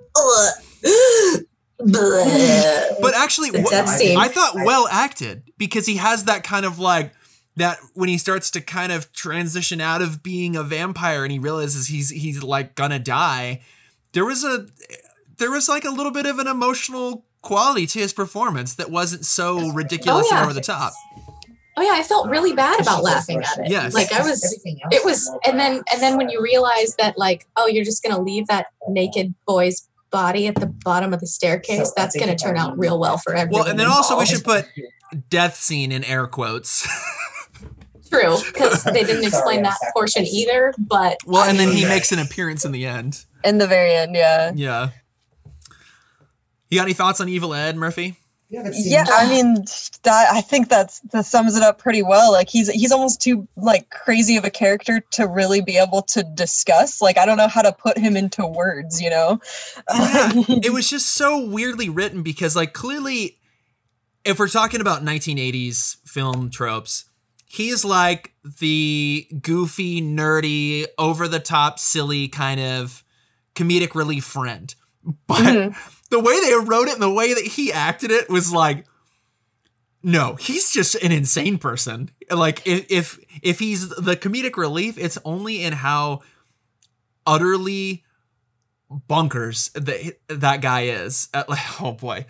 but 3.01 3.15
actually, 3.15 3.51
I, 3.55 4.15
I 4.19 4.29
thought 4.29 4.55
well 4.55 4.89
acted 4.91 5.43
because 5.59 5.87
he 5.87 5.97
has 5.97 6.25
that 6.25 6.45
kind 6.45 6.65
of 6.65 6.79
like 6.79 7.13
that 7.57 7.79
when 7.95 8.09
he 8.09 8.19
starts 8.19 8.51
to 8.53 8.61
kind 8.61 8.93
of 8.93 9.13
transition 9.13 9.81
out 9.81 10.03
of 10.03 10.23
being 10.23 10.57
a 10.57 10.63
vampire 10.63 11.25
and 11.25 11.33
he 11.33 11.39
realizes 11.39 11.89
he's 11.89 12.11
he's 12.11 12.43
like 12.43 12.75
gonna 12.75 12.99
die. 12.99 13.63
There 14.13 14.25
was 14.25 14.45
a 14.45 14.67
there 15.39 15.51
was 15.51 15.69
like 15.69 15.85
a 15.85 15.91
little 15.91 16.13
bit 16.13 16.27
of 16.27 16.39
an 16.39 16.47
emotional 16.47 17.25
quality 17.43 17.87
to 17.87 17.99
his 17.99 18.13
performance 18.13 18.75
that 18.75 18.91
wasn't 18.91 19.25
so 19.25 19.71
ridiculous 19.71 20.27
oh, 20.27 20.35
yeah. 20.35 20.41
and 20.41 20.45
over 20.47 20.55
the 20.55 20.61
top 20.61 20.93
oh 21.77 21.83
yeah, 21.83 21.93
I 21.95 22.03
felt 22.03 22.29
really 22.29 22.53
bad 22.53 22.81
about 22.81 23.03
laughing 23.03 23.43
at 23.43 23.59
it. 23.59 23.71
Yes. 23.71 23.95
Like 23.95 24.13
I 24.13 24.23
was 24.23 24.43
it 24.91 25.05
was 25.05 25.31
and 25.45 25.59
then 25.59 25.83
and 25.93 26.03
then 26.03 26.17
when 26.17 26.29
you 26.29 26.43
realize 26.43 26.95
that 26.99 27.19
like, 27.19 27.47
oh, 27.57 27.67
you're 27.67 27.85
just 27.85 28.03
gonna 28.03 28.21
leave 28.21 28.47
that 28.49 28.67
naked 28.89 29.35
boy's 29.47 29.89
body 30.11 30.47
at 30.47 30.55
the 30.57 30.67
bottom 30.67 31.13
of 31.13 31.21
the 31.21 31.27
staircase, 31.27 31.93
that's 31.97 32.17
gonna 32.17 32.37
turn 32.37 32.57
out 32.57 32.79
real 32.79 32.99
well 32.99 33.19
for 33.19 33.35
everyone. 33.35 33.63
Well, 33.63 33.71
and 33.71 33.79
then 33.79 33.89
also 33.89 34.19
we 34.19 34.27
should 34.27 34.45
put 34.45 34.67
death 35.29 35.57
scene 35.57 35.93
in 35.93 36.05
air 36.05 36.27
quotes. 36.27 36.89
True, 38.09 38.37
because 38.47 38.85
they 38.85 39.03
didn't 39.03 39.25
explain 39.25 39.63
that 39.63 39.77
portion 39.93 40.25
either. 40.25 40.73
But 40.79 41.19
well, 41.27 41.43
and 41.43 41.59
then 41.59 41.73
he 41.73 41.85
makes 41.85 42.13
an 42.13 42.21
appearance 42.21 42.65
in 42.65 42.73
the 42.73 42.87
end. 42.87 43.25
In 43.45 43.59
the 43.59 43.67
very 43.67 43.93
end, 43.93 44.15
yeah. 44.15 44.53
Yeah. 44.55 44.91
You 46.71 46.79
got 46.79 46.85
any 46.85 46.95
thoughts 46.95 47.21
on 47.21 47.29
Evil 47.29 47.53
Ed 47.55 47.77
Murphy? 47.77 48.17
Yeah 48.49 49.05
i 49.09 49.29
mean 49.29 49.57
that 50.05 50.29
i 50.33 50.41
think 50.41 50.69
that's 50.69 51.01
that 51.11 51.27
sums 51.27 51.57
it 51.57 51.63
up 51.63 51.79
pretty 51.79 52.03
well. 52.03 52.33
Like 52.33 52.49
he's 52.49 52.69
he's 52.69 52.93
almost 52.93 53.21
too 53.21 53.47
like 53.57 53.91
crazy 53.91 54.37
of 54.37 54.45
a 54.45 54.51
character 54.51 55.01
to 55.13 55.27
really 55.27 55.61
be 55.61 55.77
able 55.77 56.03
to 56.03 56.23
discuss. 56.23 57.03
Like 57.03 57.19
i 57.19 57.27
don't 57.27 57.37
know 57.37 57.49
how 57.49 57.63
to 57.63 57.73
put 57.73 57.99
him 57.99 58.17
into 58.17 58.47
words 58.47 59.01
you 59.01 59.11
know? 59.11 59.41
Yeah, 59.93 60.33
it 60.63 60.73
was 60.73 60.89
just 60.89 61.11
so 61.11 61.45
weirdly 61.47 61.89
written 61.89 62.23
because 62.23 62.55
like 62.55 62.73
clearly 62.73 63.39
if 64.25 64.39
we're 64.39 64.49
talking 64.49 64.81
about 64.81 65.05
1980s 65.05 65.97
film 66.05 66.51
tropes 66.51 67.07
he's 67.47 67.85
like 67.85 68.33
the 68.61 69.27
goofy 69.41 70.01
nerdy 70.01 70.87
over 70.99 71.27
the 71.29 71.41
top 71.41 71.79
silly 71.79 72.29
kind 72.29 72.61
of 72.61 73.03
comedic 73.55 73.95
relief 73.95 74.25
friend. 74.25 74.75
But 75.27 75.39
mm-hmm 75.39 75.96
the 76.09 76.21
way 76.21 76.39
they 76.41 76.55
wrote 76.55 76.89
it 76.89 76.95
and 76.95 77.03
the 77.03 77.13
way 77.13 77.35
that 77.35 77.45
he 77.45 77.73
acted 77.73 78.11
it 78.11 78.29
was 78.29 78.53
like 78.53 78.87
no 80.03 80.35
he's 80.37 80.73
just 80.73 80.95
an 80.97 81.13
insane 81.13 81.59
person. 81.59 82.11
Like 82.31 82.67
if 82.67 82.87
if, 82.91 83.19
if 83.43 83.59
he's 83.59 83.89
the 83.89 84.17
comedic 84.17 84.57
relief 84.57 84.99
it's 84.99 85.19
only 85.25 85.63
in 85.63 85.73
how 85.73 86.21
utterly 87.27 88.05
bunkers 89.09 89.71
that 89.75 90.17
that 90.29 90.61
guy 90.61 90.83
is. 90.83 91.29
At, 91.35 91.49
uh, 91.49 91.53
like, 91.53 91.61
oh 91.83 91.93
boy. 91.93 92.27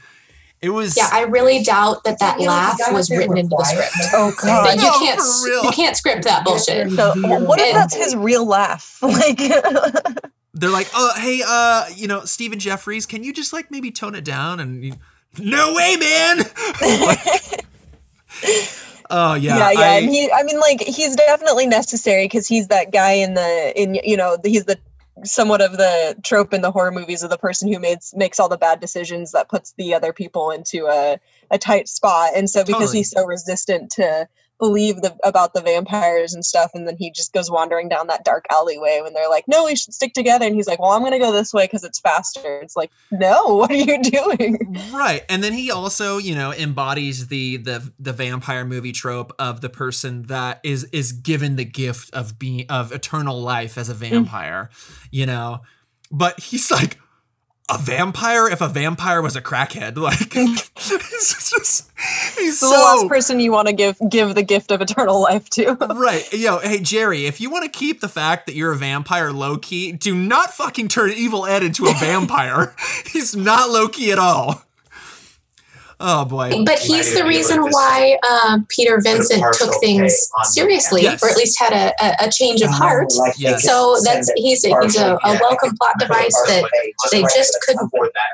It 0.62 0.70
was 0.70 0.96
yeah 0.96 1.10
i 1.12 1.20
really 1.20 1.62
doubt 1.62 2.02
that 2.04 2.18
that 2.18 2.40
laugh 2.40 2.78
was 2.90 3.10
written 3.10 3.36
into 3.36 3.54
the 3.56 3.64
script. 3.64 3.92
Oh 4.14 4.32
god. 4.42 4.74
you 4.76 4.90
can't 5.06 5.20
you 5.64 5.70
can't 5.72 5.96
script 5.96 6.24
that 6.24 6.44
bullshit. 6.44 6.90
So, 6.92 7.12
what 7.40 7.60
if 7.60 7.74
that's 7.74 7.94
his 7.94 8.16
real 8.16 8.46
laugh? 8.46 8.98
Like 9.02 9.38
they're 10.56 10.70
like, 10.70 10.88
oh, 10.94 11.12
hey, 11.18 11.42
uh, 11.46 11.84
you 11.94 12.08
know, 12.08 12.24
Stephen 12.24 12.58
Geoffreys, 12.58 13.06
can 13.06 13.22
you 13.22 13.32
just 13.32 13.52
like 13.52 13.70
maybe 13.70 13.90
tone 13.90 14.14
it 14.14 14.24
down? 14.24 14.58
And 14.58 14.82
you, 14.82 14.94
no 15.38 15.74
way, 15.74 15.96
man. 15.96 16.38
oh 19.10 19.34
yeah, 19.34 19.58
yeah, 19.58 19.70
yeah. 19.70 19.80
I, 19.80 19.98
and 19.98 20.08
he, 20.08 20.30
I 20.32 20.42
mean, 20.44 20.58
like, 20.58 20.80
he's 20.80 21.14
definitely 21.14 21.66
necessary 21.66 22.24
because 22.24 22.46
he's 22.46 22.68
that 22.68 22.90
guy 22.90 23.12
in 23.12 23.34
the 23.34 23.72
in 23.76 24.00
you 24.02 24.16
know 24.16 24.38
he's 24.42 24.64
the 24.64 24.78
somewhat 25.24 25.60
of 25.60 25.72
the 25.72 26.16
trope 26.24 26.54
in 26.54 26.62
the 26.62 26.70
horror 26.70 26.92
movies 26.92 27.22
of 27.22 27.30
the 27.30 27.38
person 27.38 27.70
who 27.70 27.78
makes 27.78 28.14
makes 28.14 28.40
all 28.40 28.48
the 28.48 28.58
bad 28.58 28.80
decisions 28.80 29.32
that 29.32 29.48
puts 29.48 29.74
the 29.76 29.92
other 29.92 30.12
people 30.12 30.50
into 30.50 30.86
a 30.86 31.18
a 31.50 31.58
tight 31.58 31.86
spot. 31.86 32.30
And 32.34 32.48
so 32.48 32.64
because 32.64 32.80
totally. 32.80 32.98
he's 32.98 33.10
so 33.10 33.26
resistant 33.26 33.90
to 33.92 34.26
believe 34.58 35.02
the, 35.02 35.16
about 35.22 35.52
the 35.52 35.60
vampires 35.60 36.32
and 36.34 36.44
stuff 36.44 36.70
and 36.74 36.86
then 36.86 36.96
he 36.96 37.10
just 37.10 37.32
goes 37.32 37.50
wandering 37.50 37.88
down 37.88 38.06
that 38.06 38.24
dark 38.24 38.44
alleyway 38.50 39.00
when 39.02 39.12
they're 39.12 39.28
like 39.28 39.44
no 39.46 39.64
we 39.64 39.76
should 39.76 39.92
stick 39.92 40.14
together 40.14 40.46
and 40.46 40.54
he's 40.54 40.66
like 40.66 40.78
well 40.78 40.92
i'm 40.92 41.02
gonna 41.02 41.18
go 41.18 41.32
this 41.32 41.52
way 41.52 41.64
because 41.64 41.84
it's 41.84 42.00
faster 42.00 42.60
it's 42.60 42.76
like 42.76 42.90
no 43.10 43.44
what 43.56 43.70
are 43.70 43.74
you 43.74 44.02
doing 44.02 44.58
right 44.94 45.24
and 45.28 45.42
then 45.42 45.52
he 45.52 45.70
also 45.70 46.18
you 46.18 46.34
know 46.34 46.52
embodies 46.52 47.28
the 47.28 47.58
the 47.58 47.92
the 47.98 48.12
vampire 48.12 48.64
movie 48.64 48.92
trope 48.92 49.32
of 49.38 49.60
the 49.60 49.68
person 49.68 50.22
that 50.24 50.60
is 50.62 50.84
is 50.84 51.12
given 51.12 51.56
the 51.56 51.64
gift 51.64 52.12
of 52.14 52.38
being 52.38 52.64
of 52.68 52.92
eternal 52.92 53.40
life 53.40 53.76
as 53.76 53.88
a 53.88 53.94
mm. 53.94 53.98
vampire 53.98 54.70
mm. 54.72 55.08
you 55.10 55.26
know 55.26 55.60
but 56.10 56.38
he's 56.40 56.70
like 56.70 56.98
a 57.68 57.78
vampire 57.78 58.48
if 58.48 58.60
a 58.60 58.68
vampire 58.68 59.20
was 59.20 59.34
a 59.34 59.42
crackhead 59.42 59.96
like 59.96 60.32
he's 60.32 61.50
just 61.50 61.90
he's 62.38 62.60
the 62.60 62.66
so, 62.66 62.76
last 62.76 63.08
person 63.08 63.40
you 63.40 63.50
want 63.50 63.66
to 63.66 63.74
give 63.74 63.98
give 64.08 64.34
the 64.34 64.42
gift 64.42 64.70
of 64.70 64.80
eternal 64.80 65.20
life 65.20 65.48
to. 65.50 65.76
Right 65.96 66.30
yo 66.32 66.58
hey 66.58 66.80
jerry 66.80 67.26
if 67.26 67.40
you 67.40 67.50
want 67.50 67.64
to 67.64 67.70
keep 67.70 68.00
the 68.00 68.08
fact 68.08 68.46
that 68.46 68.54
you're 68.54 68.72
a 68.72 68.76
vampire 68.76 69.32
low 69.32 69.56
key 69.56 69.92
do 69.92 70.14
not 70.14 70.52
fucking 70.52 70.88
turn 70.88 71.10
evil 71.10 71.46
ed 71.46 71.62
into 71.62 71.86
a 71.86 71.94
vampire. 71.94 72.74
He's 73.06 73.34
not 73.34 73.70
low 73.70 73.88
key 73.88 74.12
at 74.12 74.18
all 74.18 74.65
Oh 75.98 76.24
boy. 76.26 76.62
But 76.64 76.78
he's 76.78 77.14
the 77.14 77.24
reason 77.24 77.62
why 77.70 78.18
um, 78.30 78.66
Peter 78.68 79.00
Vincent 79.02 79.42
took 79.54 79.72
things 79.80 80.14
seriously, 80.42 81.02
Yes. 81.02 81.22
or 81.22 81.30
at 81.30 81.36
least 81.38 81.58
had 81.58 81.72
a, 81.72 81.92
a, 82.04 82.26
a 82.26 82.30
change 82.30 82.60
of 82.60 82.70
heart. 82.70 83.08
Yes. 83.38 83.64
So 83.64 83.96
that's 84.04 84.30
he's 84.36 84.62
a, 84.64 84.78
he's 84.82 84.96
a, 84.98 85.14
a 85.24 85.38
welcome 85.40 85.74
plot 85.78 85.94
device 85.98 86.34
that 86.48 86.64
they 87.10 87.22
just 87.22 87.56
couldn't 87.66 87.90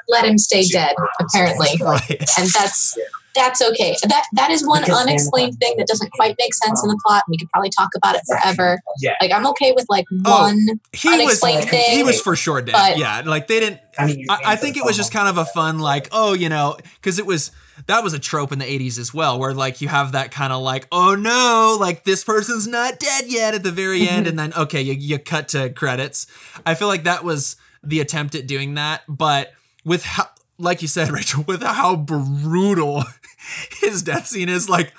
let 0.09 0.25
him 0.25 0.39
stay 0.39 0.65
dead, 0.65 0.95
apparently, 1.21 1.69
Right. 1.81 2.11
and 2.39 2.49
that's 2.51 2.99
that's 3.35 3.63
okay. 3.63 3.97
That 4.09 4.27
that 4.33 4.51
is 4.51 4.67
one 4.67 4.83
Because 4.83 5.01
unexplained 5.01 5.55
uh, 5.55 5.57
thing 5.61 5.77
that 5.79 5.87
doesn't 5.87 6.13
quite 6.13 6.37
make 6.39 6.55
sense 6.55 6.83
in 6.83 6.89
the 6.89 7.01
plot. 7.05 7.25
We 7.29 7.39
could 7.39 7.51
probably 7.51 7.71
talk 7.71 7.91
about 7.97 8.15
it 8.15 8.23
forever. 8.27 8.81
Yeah. 9.01 9.15
Like 9.21 9.33
I'm 9.33 9.47
okay 9.49 9.73
with 9.73 9.87
like 9.89 10.05
Oh, 10.25 10.43
one 10.43 10.81
He 10.93 11.09
was 11.09 11.21
unexplained 11.21 11.69
thing. 11.69 11.97
he 11.97 12.03
was 12.03 12.21
for 12.21 12.37
sure 12.37 12.61
dead. 12.63 12.73
but- 12.73 12.99
yeah, 12.99 13.23
like 13.25 13.47
they 13.47 13.61
didn't 13.61 13.81
I 13.99 14.07
mean, 14.07 14.27
I, 14.29 14.41
I 14.45 14.57
think 14.57 14.77
it 14.77 14.85
was 14.85 14.97
just 14.97 15.13
kind 15.13 15.29
of 15.29 15.37
a 15.37 15.45
fun, 15.45 15.79
like, 15.79 16.09
oh, 16.13 16.33
you 16.33 16.49
know, 16.49 16.77
because 16.97 17.19
it 17.19 17.27
was 17.27 17.51
that 17.87 18.03
was 18.05 18.15
a 18.15 18.19
trope 18.19 18.53
in 18.53 18.59
the 18.59 18.65
80s 18.65 18.99
as 18.99 19.13
well, 19.13 19.39
where 19.39 19.55
like 19.55 19.81
you 19.81 19.89
have 19.89 20.13
that 20.13 20.31
kind 20.31 20.53
of 20.53 20.63
like, 20.63 20.87
oh 20.93 21.15
no, 21.15 21.77
like 21.79 22.05
this 22.05 22.25
person's 22.25 22.67
not 22.67 22.99
dead 22.99 23.25
yet 23.27 23.55
at 23.55 23.63
the 23.63 23.73
very 23.73 24.01
mm-hmm. 24.01 24.15
end, 24.15 24.27
and 24.27 24.39
then 24.39 24.53
okay, 24.55 24.81
you, 24.81 24.95
you 24.95 25.19
cut 25.19 25.49
to 25.49 25.71
credits. 25.71 26.27
I 26.65 26.75
feel 26.75 26.89
like 26.89 27.05
that 27.05 27.25
was 27.25 27.57
the 27.83 28.01
attempt 28.01 28.35
at 28.35 28.47
doing 28.47 28.75
that, 28.75 29.03
but 29.09 29.53
with 29.85 30.05
how, 30.05 30.29
like 30.59 30.83
you 30.83 30.89
said, 30.89 31.11
Rachael, 31.13 31.45
with 31.45 31.63
how 31.63 31.97
brutal 31.97 33.05
his 33.81 34.03
death 34.03 34.27
scene 34.27 34.49
is, 34.49 34.69
like, 34.69 34.93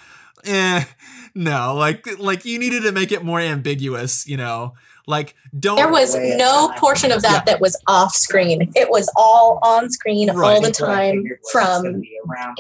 eh, 0.46 0.84
no, 1.36 1.76
like, 1.76 2.08
like 2.20 2.46
you 2.46 2.60
needed 2.60 2.84
to 2.84 2.92
make 2.92 3.12
it 3.12 3.24
more 3.24 3.40
ambiguous, 3.40 4.28
you 4.28 4.38
know, 4.38 4.74
like 5.06 5.36
don't. 5.60 5.76
There 5.76 5.92
was 5.92 6.16
no 6.16 6.72
portion 6.78 7.12
of 7.12 7.22
that 7.24 7.32
Yeah. 7.32 7.54
that 7.54 7.60
was 7.62 7.76
off 7.88 8.16
screen. 8.16 8.72
It 8.76 8.90
was 8.90 9.12
all 9.18 9.60
on 9.62 9.90
screen 9.90 10.30
all 10.30 10.62
the 10.62 10.72
time 10.72 11.26
from 11.52 12.04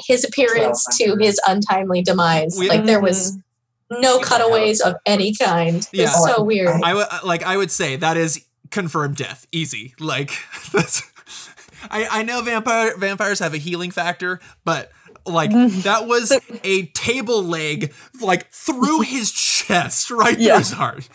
his 0.07 0.25
appearance 0.25 0.85
to 0.97 1.15
his 1.19 1.39
untimely 1.47 2.01
demise. 2.01 2.57
We- 2.59 2.67
like 2.67 2.83
there 2.85 2.99
was 2.99 3.37
no 3.89 4.19
cutaways 4.19 4.81
of 4.81 4.95
any 5.05 5.33
kind. 5.35 5.87
Yeah. 5.93 6.05
It's 6.05 6.25
so 6.25 6.43
weird. 6.43 6.81
I 6.83 6.93
would 6.95 7.07
like 7.23 7.43
I 7.43 7.55
would 7.55 7.71
say 7.71 7.95
that 7.95 8.17
is 8.17 8.43
confirmed 8.71 9.15
death, 9.15 9.47
easy. 9.53 9.93
Like 9.99 10.31
that's. 10.73 11.01
I 11.89 12.07
I 12.11 12.23
know 12.23 12.41
vampire 12.41 12.97
vampires 12.97 13.39
have 13.39 13.53
a 13.53 13.57
healing 13.57 13.91
factor, 13.91 14.41
but 14.65 14.91
like 15.25 15.51
that 15.83 16.07
was 16.07 16.31
a 16.63 16.85
table 16.87 17.43
leg 17.43 17.93
like 18.21 18.49
through 18.51 19.01
his 19.01 19.31
chest, 19.31 20.11
right 20.11 20.35
through 20.35 20.43
Yeah. 20.45 20.57
his 20.59 20.71
heart. 20.71 21.07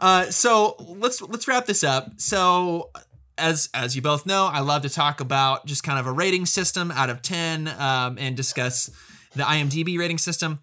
Uh, 0.00 0.24
so 0.30 0.76
let's 0.78 1.22
let's 1.22 1.46
wrap 1.48 1.66
this 1.66 1.82
up. 1.84 2.12
So 2.18 2.90
as 3.38 3.68
as 3.74 3.96
you 3.96 4.02
both 4.02 4.26
know, 4.26 4.46
I 4.46 4.60
love 4.60 4.82
to 4.82 4.88
talk 4.88 5.20
about 5.20 5.66
just 5.66 5.82
kind 5.82 5.98
of 5.98 6.06
a 6.06 6.12
rating 6.12 6.46
system 6.46 6.90
out 6.90 7.10
of 7.10 7.22
ten, 7.22 7.68
um, 7.68 8.16
and 8.18 8.36
discuss 8.36 8.90
the 9.34 9.42
IMDb 9.44 9.98
rating 9.98 10.18
system. 10.18 10.60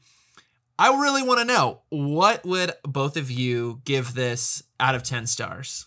I 0.80 0.90
really 1.00 1.22
want 1.22 1.40
to 1.40 1.46
know 1.46 1.82
what 1.90 2.44
would 2.46 2.72
both 2.84 3.16
of 3.18 3.30
you 3.30 3.82
give 3.86 4.16
this 4.16 4.64
out 4.80 4.96
of 4.96 5.04
10 5.04 5.28
stars? 5.28 5.86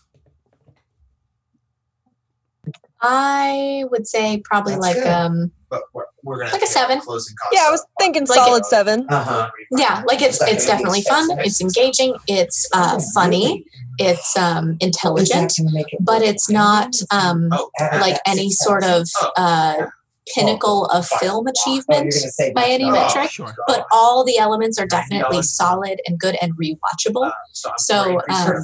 I 3.01 3.83
would 3.91 4.07
say 4.07 4.41
probably 4.43 4.73
That's 4.73 4.85
like 4.85 4.95
good. 4.95 5.07
um 5.07 5.51
But 5.75 5.83
we're, 5.93 6.03
we're 6.23 6.37
gonna 6.39 6.51
Like 6.51 6.61
a 6.63 6.67
seven. 6.67 6.99
Closing 7.01 7.35
Yeah, 7.51 7.65
I 7.67 7.71
was 7.71 7.85
thinking 7.99 8.25
Like 8.25 8.35
solid 8.37 8.59
it- 8.61 8.65
seven. 8.65 9.05
Uh 9.09 9.23
huh. 9.23 9.49
yeah, 9.71 10.03
like 10.07 10.21
it's 10.21 10.41
it's 10.41 10.65
definitely 10.65 11.01
fun, 11.01 11.27
it's 11.39 11.61
engaging, 11.61 12.15
it's 12.27 12.67
uh 12.73 12.99
funny, 13.13 13.65
it's 13.97 14.35
um 14.37 14.77
intelligent, 14.79 15.53
but 15.99 16.21
it's 16.21 16.49
not 16.49 16.95
um 17.11 17.49
Oh, 17.51 17.69
like 17.79 18.17
any 18.25 18.49
sort 18.51 18.83
of 18.83 19.07
uh 19.37 19.85
pinnacle 20.33 20.85
of 20.87 21.05
film 21.05 21.45
achievement 21.45 22.11
by 22.55 22.65
any 22.65 22.89
metric. 22.89 23.29
Sure. 23.29 23.53
but 23.67 23.85
all 23.91 24.23
the 24.25 24.39
elements 24.39 24.79
are 24.79 24.87
definitely 24.87 25.43
solid 25.43 26.01
and 26.07 26.19
good 26.19 26.35
and 26.41 26.51
rewatchable. 26.57 27.31
So, 27.77 28.19
um, 28.31 28.63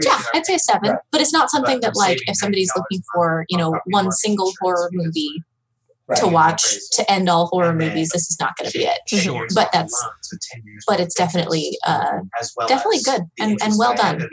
Yeah, 0.00 0.20
I'd 0.32 0.46
say 0.46 0.54
a 0.54 0.58
seven, 0.60 0.96
but 1.10 1.20
it's 1.20 1.32
not 1.32 1.50
something 1.50 1.80
that 1.80 1.96
like 1.96 2.18
if 2.28 2.36
somebody's 2.36 2.70
looking 2.76 3.02
for 3.12 3.44
you 3.48 3.58
know 3.58 3.76
one 3.86 4.12
single 4.12 4.52
horror 4.60 4.90
movie 4.92 5.42
to 6.16 6.26
watch 6.28 6.64
to 6.92 7.10
end 7.10 7.28
all 7.28 7.46
horror 7.46 7.74
movies, 7.74 8.10
this 8.10 8.30
is 8.30 8.36
not 8.40 8.56
going 8.56 8.70
to 8.70 8.78
be 8.78 8.84
it. 8.84 8.98
Sure. 9.08 9.46
But 9.54 9.70
that's 9.72 9.94
but 10.86 11.00
it's 11.00 11.14
definitely 11.14 11.78
uh 11.86 12.20
definitely 12.68 13.00
good 13.04 13.22
and- 13.38 13.58
and 13.62 13.74
well 13.78 13.94
done. 13.94 14.28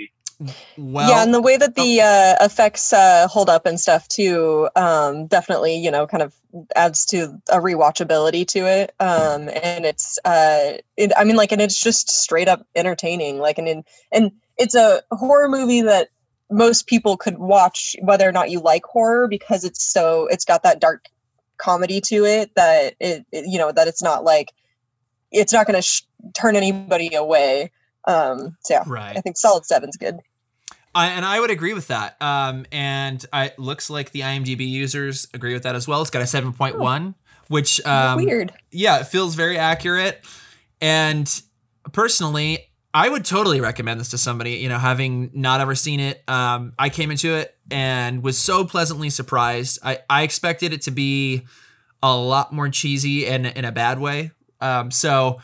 Well, 0.78 1.10
yeah, 1.10 1.22
and 1.22 1.34
the 1.34 1.42
way 1.42 1.58
that 1.58 1.76
the 1.76 2.00
uh, 2.00 2.46
effects 2.46 2.94
uh, 2.94 3.28
hold 3.28 3.50
up 3.50 3.66
and 3.66 3.78
stuff 3.78 4.08
too, 4.08 4.70
um, 4.78 5.28
definitely, 5.28 5.76
you 5.76 5.92
know, 5.92 6.08
kind 6.08 6.24
of 6.24 6.34
adds 6.78 7.06
to 7.08 7.38
a 7.50 7.58
rewatchability 7.58 8.48
to 8.48 8.60
it. 8.60 8.96
Um, 9.02 9.50
and 9.50 9.86
it's, 9.86 10.18
uh, 10.24 10.78
it, 10.96 11.12
I 11.18 11.26
mean, 11.26 11.36
like, 11.36 11.52
and 11.52 11.62
it's 11.62 11.78
just 11.78 12.10
straight 12.10 12.48
up 12.48 12.66
entertaining. 12.74 13.40
Like, 13.40 13.58
and 13.58 13.68
in, 13.68 13.84
and 14.14 14.32
it's 14.58 14.76
a 14.76 15.02
horror 15.12 15.50
movie 15.50 15.82
that 15.82 16.08
most 16.50 16.88
people 16.88 17.18
could 17.18 17.38
watch, 17.38 17.98
whether 18.02 18.26
or 18.26 18.32
not 18.32 18.50
you 18.50 18.62
like 18.62 18.86
horror, 18.86 19.28
because 19.28 19.66
it's 19.66 19.84
so, 19.84 20.28
it's 20.28 20.46
got 20.46 20.64
that 20.64 20.80
dark 20.80 21.04
comedy 21.60 22.02
to 22.02 22.26
it 22.26 22.56
that 22.56 22.96
it, 23.00 23.26
it 23.32 23.46
you 23.48 23.60
know, 23.60 23.72
that 23.72 23.88
it's 23.88 24.02
not 24.02 24.24
like, 24.24 24.52
it's 25.32 25.54
not 25.54 25.68
going 25.68 25.76
to 25.76 25.82
sh- 25.82 26.02
turn 26.34 26.56
anybody 26.56 27.14
away. 27.14 27.72
Um, 28.06 28.58
so 28.64 28.74
yeah, 28.74 28.84
I 29.16 29.22
think 29.22 29.38
solid 29.38 29.66
seven's 29.66 29.98
good. 29.98 30.18
I, 30.96 31.08
and 31.10 31.24
I 31.24 31.40
would 31.40 31.52
agree 31.52 31.74
with 31.74 31.88
that. 31.88 32.20
Um, 32.22 32.66
and 32.72 33.24
I, 33.32 33.48
it 33.48 33.60
looks 33.60 33.90
like 33.90 34.12
the 34.12 34.22
IMDb 34.22 34.68
users 34.68 35.28
agree 35.34 35.54
with 35.54 35.64
that 35.64 35.76
as 35.76 35.88
well. 35.88 36.02
It's 36.02 36.10
got 36.10 36.24
a 36.24 36.26
7.1, 36.26 37.14
which, 37.48 37.86
um, 37.86 38.24
Weird. 38.24 38.52
yeah, 38.72 39.00
it 39.00 39.08
feels 39.08 39.36
very 39.36 39.58
accurate. 39.58 40.26
And 40.82 41.42
personally, 41.92 42.69
I 42.94 43.08
would 43.08 43.24
totally 43.24 43.62
recommend 43.62 44.00
this 44.00 44.10
to 44.10 44.18
somebody, 44.18 44.54
you 44.56 44.70
know, 44.70 44.80
having 44.80 45.30
not 45.34 45.62
ever 45.62 45.76
seen 45.76 46.00
it. 46.00 46.24
Um, 46.28 46.74
I 46.80 46.90
came 46.90 47.12
into 47.12 47.36
it 47.36 47.56
and 47.70 48.24
was 48.24 48.38
so 48.38 48.66
pleasantly 48.66 49.10
surprised. 49.12 49.78
I, 49.84 50.00
I 50.10 50.24
expected 50.24 50.74
it 50.74 50.82
to 50.84 50.92
be 50.92 51.46
a 52.02 52.16
lot 52.16 52.52
more 52.52 52.70
cheesy 52.70 53.28
and 53.28 53.46
in 53.46 53.64
a 53.66 53.72
bad 53.72 54.00
way. 54.00 54.32
Um, 54.60 54.90
so 54.90 55.40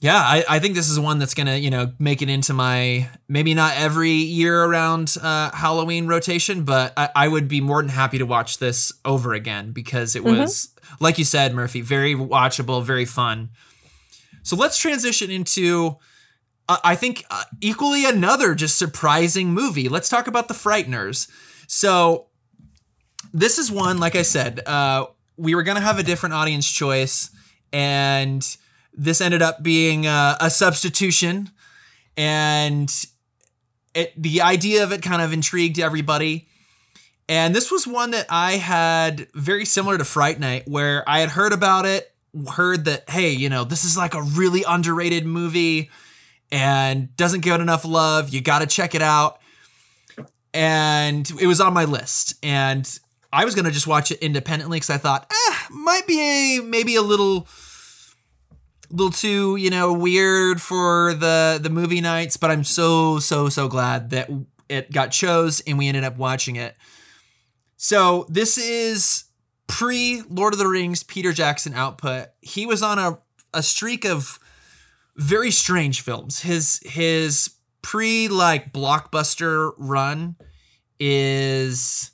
yeah, 0.00 0.16
I, 0.16 0.44
I 0.48 0.58
think 0.58 0.74
this 0.74 0.88
is 0.88 0.98
one 0.98 1.18
that's 1.18 1.34
gonna, 1.34 1.56
you 1.56 1.70
know, 1.70 1.92
make 1.98 2.22
it 2.22 2.28
into 2.30 2.52
my 2.54 3.08
maybe 3.28 3.52
not 3.54 3.76
every 3.76 4.10
year 4.10 4.64
around 4.64 5.14
uh, 5.22 5.50
Halloween 5.52 6.06
rotation, 6.06 6.64
but 6.64 6.92
I, 6.96 7.10
I 7.14 7.28
would 7.28 7.46
be 7.46 7.60
more 7.60 7.80
than 7.82 7.90
happy 7.90 8.18
to 8.18 8.24
watch 8.26 8.58
this 8.58 8.90
over 9.04 9.32
again 9.34 9.72
because 9.72 10.16
it 10.16 10.22
Mhm. 10.24 10.38
was, 10.40 10.70
like 10.98 11.18
you 11.18 11.24
said, 11.24 11.54
Murphy, 11.54 11.82
very 11.82 12.14
watchable, 12.14 12.82
very 12.82 13.04
fun. 13.04 13.50
So 14.42 14.56
let's 14.56 14.76
transition 14.78 15.30
into, 15.30 15.98
uh, 16.72 16.78
I 16.84 16.96
think, 16.96 17.24
uh, 17.30 17.44
equally 17.60 18.04
another 18.04 18.54
just 18.54 18.78
surprising 18.78 19.52
movie. 19.52 19.88
Let's 19.88 20.08
talk 20.08 20.26
about 20.26 20.48
The 20.48 20.54
Frighteners. 20.54 21.28
So 21.66 22.28
this 23.32 23.58
is 23.58 23.70
one, 23.70 23.98
like 23.98 24.16
I 24.16 24.22
said, 24.22 24.60
uh, 24.66 25.06
we 25.36 25.54
were 25.54 25.62
gonna 25.62 25.80
have 25.80 25.98
a 25.98 26.02
different 26.02 26.34
audience 26.34 26.70
choice, 26.70 27.30
and 27.72 28.44
this 28.92 29.20
ended 29.20 29.42
up 29.42 29.62
being 29.62 30.06
uh, 30.06 30.36
a 30.40 30.50
substitution, 30.50 31.50
and 32.16 32.90
it 33.94 34.12
the 34.16 34.42
idea 34.42 34.84
of 34.84 34.92
it 34.92 35.02
kind 35.02 35.22
of 35.22 35.32
intrigued 35.32 35.78
everybody. 35.78 36.48
And 37.28 37.54
this 37.54 37.70
was 37.70 37.86
one 37.86 38.10
that 38.10 38.26
I 38.28 38.52
had 38.52 39.28
very 39.34 39.64
similar 39.64 39.96
to 39.96 40.04
Fright 40.04 40.38
Night, 40.38 40.64
where 40.66 41.08
I 41.08 41.20
had 41.20 41.30
heard 41.30 41.52
about 41.52 41.86
it, 41.86 42.12
heard 42.50 42.84
that, 42.84 43.08
hey, 43.08 43.30
you 43.30 43.48
know, 43.48 43.64
this 43.64 43.84
is 43.84 43.96
like 43.96 44.14
a 44.14 44.22
really 44.22 44.64
underrated 44.66 45.24
movie 45.24 45.90
and 46.52 47.16
doesn't 47.16 47.40
get 47.40 47.60
enough 47.60 47.84
love. 47.84 48.28
You 48.28 48.42
got 48.42 48.60
to 48.60 48.66
check 48.66 48.94
it 48.94 49.02
out. 49.02 49.40
And 50.54 51.28
it 51.40 51.46
was 51.46 51.60
on 51.60 51.72
my 51.72 51.86
list. 51.86 52.34
And 52.42 52.86
I 53.32 53.46
was 53.46 53.54
to 53.54 53.70
just 53.70 53.86
watch 53.86 54.12
it 54.12 54.18
independently 54.18 54.76
because 54.76 54.90
I 54.90 54.98
thought, 54.98 55.32
eh, 55.32 55.54
might 55.70 56.06
be 56.06 56.58
a, 56.58 56.62
maybe 56.62 56.94
a 56.94 57.02
little 57.02 57.48
little 58.90 59.10
too 59.10 59.56
you 59.56 59.70
know 59.70 59.90
weird 59.90 60.60
for 60.60 61.14
the 61.14 61.58
the 61.62 61.70
movie 61.70 62.02
nights 62.02 62.36
but 62.36 62.50
i'm 62.50 62.62
so 62.62 63.18
so 63.18 63.48
so 63.48 63.66
glad 63.66 64.10
that 64.10 64.28
it 64.68 64.92
got 64.92 65.10
chose 65.10 65.62
and 65.66 65.78
we 65.78 65.88
ended 65.88 66.04
up 66.04 66.18
watching 66.18 66.56
it 66.56 66.76
so 67.78 68.26
this 68.28 68.58
is 68.58 69.24
pre 69.66 70.22
lord 70.28 70.52
of 70.52 70.58
the 70.58 70.66
rings 70.66 71.02
peter 71.02 71.32
jackson 71.32 71.72
output 71.72 72.28
he 72.42 72.66
was 72.66 72.82
on 72.82 72.98
a, 72.98 73.18
a 73.54 73.62
streak 73.62 74.04
of 74.04 74.38
very 75.22 75.50
strange 75.50 76.00
films. 76.00 76.40
His 76.40 76.80
his 76.84 77.54
pre 77.80 78.28
like 78.28 78.72
blockbuster 78.72 79.72
run 79.78 80.36
is 80.98 82.10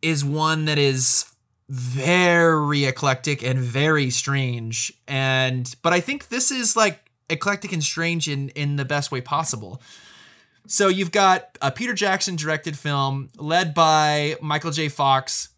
is 0.00 0.24
one 0.24 0.64
that 0.66 0.78
is 0.78 1.24
very 1.68 2.84
eclectic 2.84 3.42
and 3.42 3.58
very 3.58 4.10
strange. 4.10 4.92
And 5.06 5.74
but 5.82 5.92
i 5.92 6.00
think 6.00 6.28
this 6.28 6.50
is 6.50 6.76
like 6.76 7.10
eclectic 7.28 7.72
and 7.72 7.82
strange 7.82 8.28
in 8.28 8.50
in 8.50 8.76
the 8.76 8.84
best 8.84 9.10
way 9.10 9.20
possible. 9.20 9.82
So 10.66 10.88
you've 10.88 11.12
got 11.12 11.58
a 11.60 11.70
peter 11.70 11.94
jackson 11.94 12.36
directed 12.36 12.78
film 12.78 13.30
led 13.36 13.74
by 13.74 14.36
michael 14.40 14.70
j. 14.70 14.88
Fox 14.88 15.48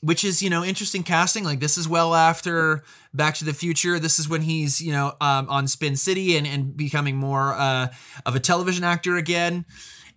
which 0.00 0.24
is 0.24 0.42
you 0.42 0.50
know 0.50 0.64
interesting 0.64 1.02
casting. 1.02 1.44
Like 1.44 1.60
this 1.60 1.76
is 1.76 1.88
well 1.88 2.14
after 2.14 2.82
Back 3.12 3.34
to 3.36 3.44
the 3.44 3.54
Future. 3.54 3.98
This 3.98 4.18
is 4.18 4.28
when 4.28 4.42
he's 4.42 4.80
you 4.80 4.92
know 4.92 5.14
um, 5.20 5.48
on 5.48 5.68
Spin 5.68 5.96
City 5.96 6.36
and 6.36 6.46
and 6.46 6.76
becoming 6.76 7.16
more 7.16 7.52
uh, 7.54 7.88
of 8.24 8.34
a 8.34 8.40
television 8.40 8.84
actor 8.84 9.16
again. 9.16 9.64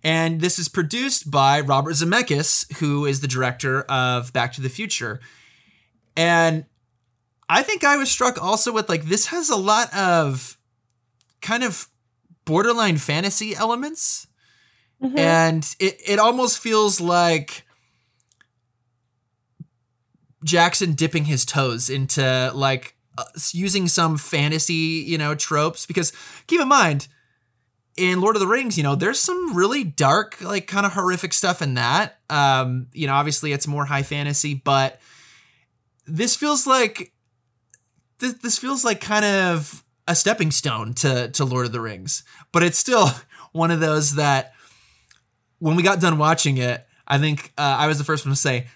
And 0.02 0.42
this 0.42 0.58
is 0.58 0.68
produced 0.68 1.30
by 1.30 1.60
Robert 1.60 1.92
Zemeckis, 1.92 2.70
who 2.76 3.06
is 3.06 3.22
the 3.22 3.28
director 3.28 3.82
of 3.82 4.34
Back 4.34 4.52
to 4.52 4.60
the 4.60 4.68
Future. 4.68 5.20
And 6.14 6.66
I 7.48 7.62
think 7.62 7.84
I 7.84 7.96
was 7.96 8.10
struck 8.10 8.42
also 8.42 8.72
with 8.72 8.88
like 8.88 9.04
this 9.04 9.26
has 9.26 9.48
a 9.48 9.56
lot 9.56 9.94
of 9.94 10.58
kind 11.40 11.64
of 11.64 11.88
borderline 12.44 12.98
fantasy 12.98 13.54
elements. 13.56 14.26
Mm-hmm. 15.02 15.18
And 15.18 15.76
it, 15.78 16.00
it 16.06 16.18
almost 16.18 16.58
feels 16.58 17.00
like 17.00 17.64
Jackson 20.44 20.92
dipping 20.92 21.24
his 21.24 21.44
toes 21.44 21.90
into 21.90 22.52
like 22.54 22.94
uh, 23.18 23.24
using 23.52 23.88
some 23.88 24.16
fantasy, 24.16 24.74
you 24.74 25.18
know, 25.18 25.34
tropes. 25.34 25.86
Because 25.86 26.12
keep 26.46 26.60
in 26.60 26.68
mind, 26.68 27.08
in 27.96 28.20
Lord 28.20 28.36
of 28.36 28.40
the 28.40 28.46
Rings, 28.46 28.76
you 28.76 28.82
know, 28.82 28.94
there's 28.94 29.20
some 29.20 29.56
really 29.56 29.84
dark, 29.84 30.40
like 30.40 30.66
kind 30.66 30.84
of 30.84 30.92
horrific 30.92 31.32
stuff 31.32 31.62
in 31.62 31.74
that. 31.74 32.18
Um, 32.28 32.88
you 32.92 33.06
know, 33.06 33.14
obviously 33.14 33.52
it's 33.52 33.66
more 33.66 33.84
high 33.84 34.02
fantasy, 34.02 34.54
but 34.54 35.00
this 36.06 36.36
feels 36.36 36.66
like 36.66 37.12
this, 38.18 38.34
this 38.34 38.58
feels 38.58 38.84
like 38.84 39.00
kind 39.00 39.24
of 39.24 39.82
a 40.06 40.14
stepping 40.14 40.50
stone 40.50 40.92
to 40.94 41.28
to 41.30 41.44
Lord 41.44 41.66
of 41.66 41.72
the 41.72 41.80
Rings. 41.80 42.24
But 42.52 42.62
it's 42.62 42.78
still 42.78 43.08
one 43.52 43.70
of 43.70 43.80
those 43.80 44.16
that 44.16 44.52
when 45.58 45.76
we 45.76 45.82
got 45.82 46.00
done 46.00 46.18
watching 46.18 46.58
it, 46.58 46.86
I 47.06 47.18
think 47.18 47.52
uh, 47.56 47.76
I 47.78 47.86
was 47.86 47.98
the 47.98 48.04
first 48.04 48.26
one 48.26 48.34
to 48.34 48.40
say, 48.40 48.66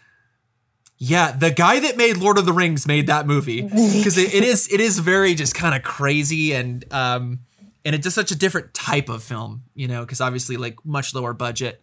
yeah, 0.98 1.30
the 1.30 1.50
guy 1.50 1.78
that 1.80 1.96
made 1.96 2.16
Lord 2.16 2.38
of 2.38 2.46
the 2.46 2.52
Rings 2.52 2.86
made 2.86 3.06
that 3.06 3.26
movie 3.26 3.62
because 3.62 4.18
it, 4.18 4.34
it 4.34 4.44
is 4.44 4.70
it 4.72 4.80
is 4.80 4.98
very 4.98 5.34
just 5.34 5.54
kind 5.54 5.74
of 5.74 5.82
crazy 5.82 6.52
and 6.52 6.84
um 6.92 7.40
and 7.84 7.94
it's 7.94 8.04
just 8.04 8.16
such 8.16 8.32
a 8.32 8.36
different 8.36 8.74
type 8.74 9.08
of 9.08 9.22
film, 9.22 9.62
you 9.74 9.86
know, 9.86 10.00
because 10.00 10.20
obviously 10.20 10.56
like 10.56 10.84
much 10.84 11.14
lower 11.14 11.32
budget. 11.32 11.80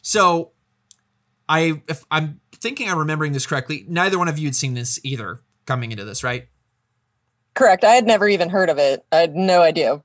So 0.00 0.52
I 1.48 1.82
if 1.88 2.04
I'm 2.10 2.40
thinking 2.52 2.88
I'm 2.88 2.98
remembering 2.98 3.32
this 3.32 3.46
correctly, 3.46 3.84
neither 3.88 4.18
one 4.18 4.28
of 4.28 4.38
you 4.38 4.46
had 4.46 4.54
seen 4.54 4.74
this 4.74 5.00
either 5.02 5.40
coming 5.66 5.90
into 5.90 6.04
this, 6.04 6.22
right? 6.22 6.46
Correct. 7.54 7.84
I 7.84 7.92
had 7.92 8.06
never 8.06 8.28
even 8.28 8.48
heard 8.48 8.70
of 8.70 8.78
it. 8.78 9.04
I 9.12 9.16
had 9.16 9.34
no 9.34 9.60
idea 9.60 10.02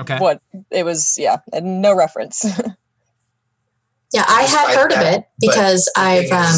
okay. 0.00 0.18
what 0.18 0.42
it 0.70 0.84
was. 0.84 1.16
Yeah, 1.16 1.38
no 1.62 1.94
reference. 1.94 2.44
Yeah, 4.12 4.24
I 4.26 4.42
had 4.42 4.74
heard 4.74 4.92
of 4.92 5.00
it 5.02 5.24
because 5.38 5.90
I've 5.96 6.32
um, 6.32 6.56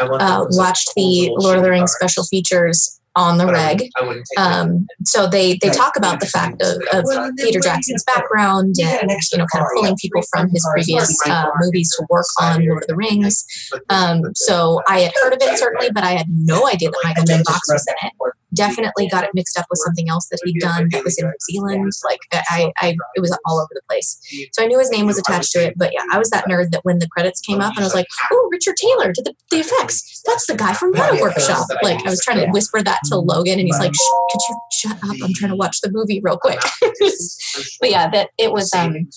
uh, 0.00 0.46
watched 0.50 0.92
the 0.96 1.32
Lord 1.36 1.58
of 1.58 1.64
the 1.64 1.70
Rings 1.70 1.92
special 1.92 2.24
features 2.24 3.00
on 3.14 3.36
the 3.38 3.46
reg. 3.46 3.90
Um, 4.38 4.86
so 5.04 5.28
they 5.28 5.58
they 5.60 5.68
talk 5.68 5.96
about 5.96 6.20
the 6.20 6.26
fact 6.26 6.62
of, 6.62 6.80
of 6.92 7.04
Peter 7.36 7.60
Jackson's 7.60 8.02
background 8.04 8.76
and 8.80 9.10
you 9.10 9.38
know 9.38 9.46
kind 9.52 9.64
of 9.64 9.68
pulling 9.74 9.96
people 9.96 10.22
from 10.32 10.48
his 10.48 10.66
previous 10.72 11.14
uh, 11.28 11.50
movies 11.60 11.90
to 11.96 12.06
work 12.08 12.24
on 12.40 12.66
Lord 12.66 12.84
of 12.84 12.88
the 12.88 12.96
Rings. 12.96 13.44
Um, 13.90 14.22
so 14.34 14.80
I 14.88 15.00
had 15.00 15.12
heard 15.22 15.34
of 15.34 15.42
it 15.42 15.58
certainly, 15.58 15.90
but 15.92 16.04
I 16.04 16.12
had 16.12 16.26
no 16.30 16.66
idea 16.68 16.90
that 16.90 17.00
Michael 17.04 17.24
J. 17.24 17.42
Fox 17.46 17.60
was 17.70 17.86
in 17.86 18.08
it 18.08 18.12
definitely 18.54 19.08
got 19.08 19.24
it 19.24 19.30
mixed 19.34 19.58
up 19.58 19.66
with 19.70 19.80
something 19.84 20.08
else 20.08 20.28
that 20.28 20.40
he'd 20.44 20.58
done 20.58 20.88
that 20.90 21.04
was 21.04 21.18
in 21.18 21.26
New 21.26 21.32
Zealand. 21.50 21.92
Like 22.04 22.20
I, 22.32 22.72
I, 22.78 22.96
it 23.14 23.20
was 23.20 23.36
all 23.46 23.58
over 23.58 23.70
the 23.72 23.82
place. 23.88 24.18
So 24.52 24.62
I 24.62 24.66
knew 24.66 24.78
his 24.78 24.90
name 24.90 25.06
was 25.06 25.18
attached 25.18 25.52
to 25.52 25.58
it. 25.64 25.74
But 25.76 25.92
yeah, 25.92 26.04
I 26.12 26.18
was 26.18 26.30
that 26.30 26.46
nerd 26.46 26.70
that 26.70 26.84
when 26.84 26.98
the 26.98 27.08
credits 27.08 27.40
came 27.40 27.60
up 27.60 27.74
and 27.76 27.80
I 27.80 27.86
was 27.86 27.94
like, 27.94 28.06
oh, 28.30 28.48
Richard 28.52 28.76
Taylor 28.76 29.12
did 29.12 29.24
the, 29.24 29.34
the 29.50 29.58
effects. 29.58 30.22
That's 30.26 30.46
the 30.46 30.54
guy 30.54 30.72
from 30.72 30.92
Weta 30.92 31.20
Workshop. 31.20 31.66
Like 31.82 32.04
I 32.06 32.10
was 32.10 32.22
trying 32.22 32.44
to 32.44 32.50
whisper 32.50 32.82
that 32.82 33.00
to 33.06 33.16
Logan 33.16 33.58
and 33.58 33.66
he's 33.66 33.78
like, 33.78 33.92
could 33.92 34.40
you 34.48 34.60
shut 34.70 34.96
up? 34.96 35.16
I'm 35.22 35.32
trying 35.34 35.50
to 35.50 35.56
watch 35.56 35.80
the 35.80 35.90
movie 35.90 36.20
real 36.22 36.38
quick. 36.38 36.60
but 37.80 37.90
yeah, 37.90 38.08
that 38.10 38.30
it 38.38 38.52
was 38.52 38.72
um, 38.74 39.08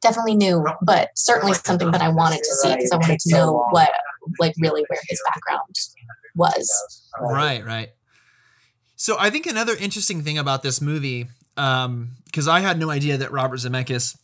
definitely 0.00 0.34
new, 0.34 0.64
but 0.82 1.10
certainly 1.16 1.54
something 1.54 1.90
that 1.90 2.02
I 2.02 2.08
wanted 2.08 2.38
to 2.38 2.54
see 2.56 2.74
because 2.74 2.92
I 2.92 2.96
wanted 2.96 3.20
to 3.20 3.34
know 3.34 3.66
what, 3.70 3.90
like 4.38 4.54
really 4.58 4.84
where 4.88 5.00
his 5.08 5.20
background 5.24 5.74
was. 6.34 7.02
Right, 7.20 7.64
right. 7.64 7.90
So 9.02 9.16
I 9.18 9.30
think 9.30 9.48
another 9.48 9.74
interesting 9.74 10.22
thing 10.22 10.38
about 10.38 10.62
this 10.62 10.80
movie, 10.80 11.26
because 11.56 11.86
um, 11.86 12.48
I 12.48 12.60
had 12.60 12.78
no 12.78 12.88
idea 12.88 13.16
that 13.16 13.32
Robert 13.32 13.58
Zemeckis 13.58 14.16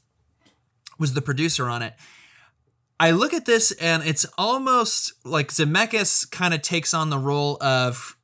was 1.01 1.15
the 1.15 1.21
producer 1.21 1.67
on 1.67 1.83
it. 1.83 1.95
I 3.01 3.11
look 3.11 3.35
at 3.35 3.45
this 3.45 3.73
and 3.73 4.05
it's 4.05 4.25
almost 4.39 5.15
like 5.25 5.49
Zemeckis 5.49 6.31
kind 6.31 6.55
of 6.55 6.63
takes 6.63 6.95
on 6.95 7.11
the 7.11 7.19
role 7.19 7.59
of 7.61 8.17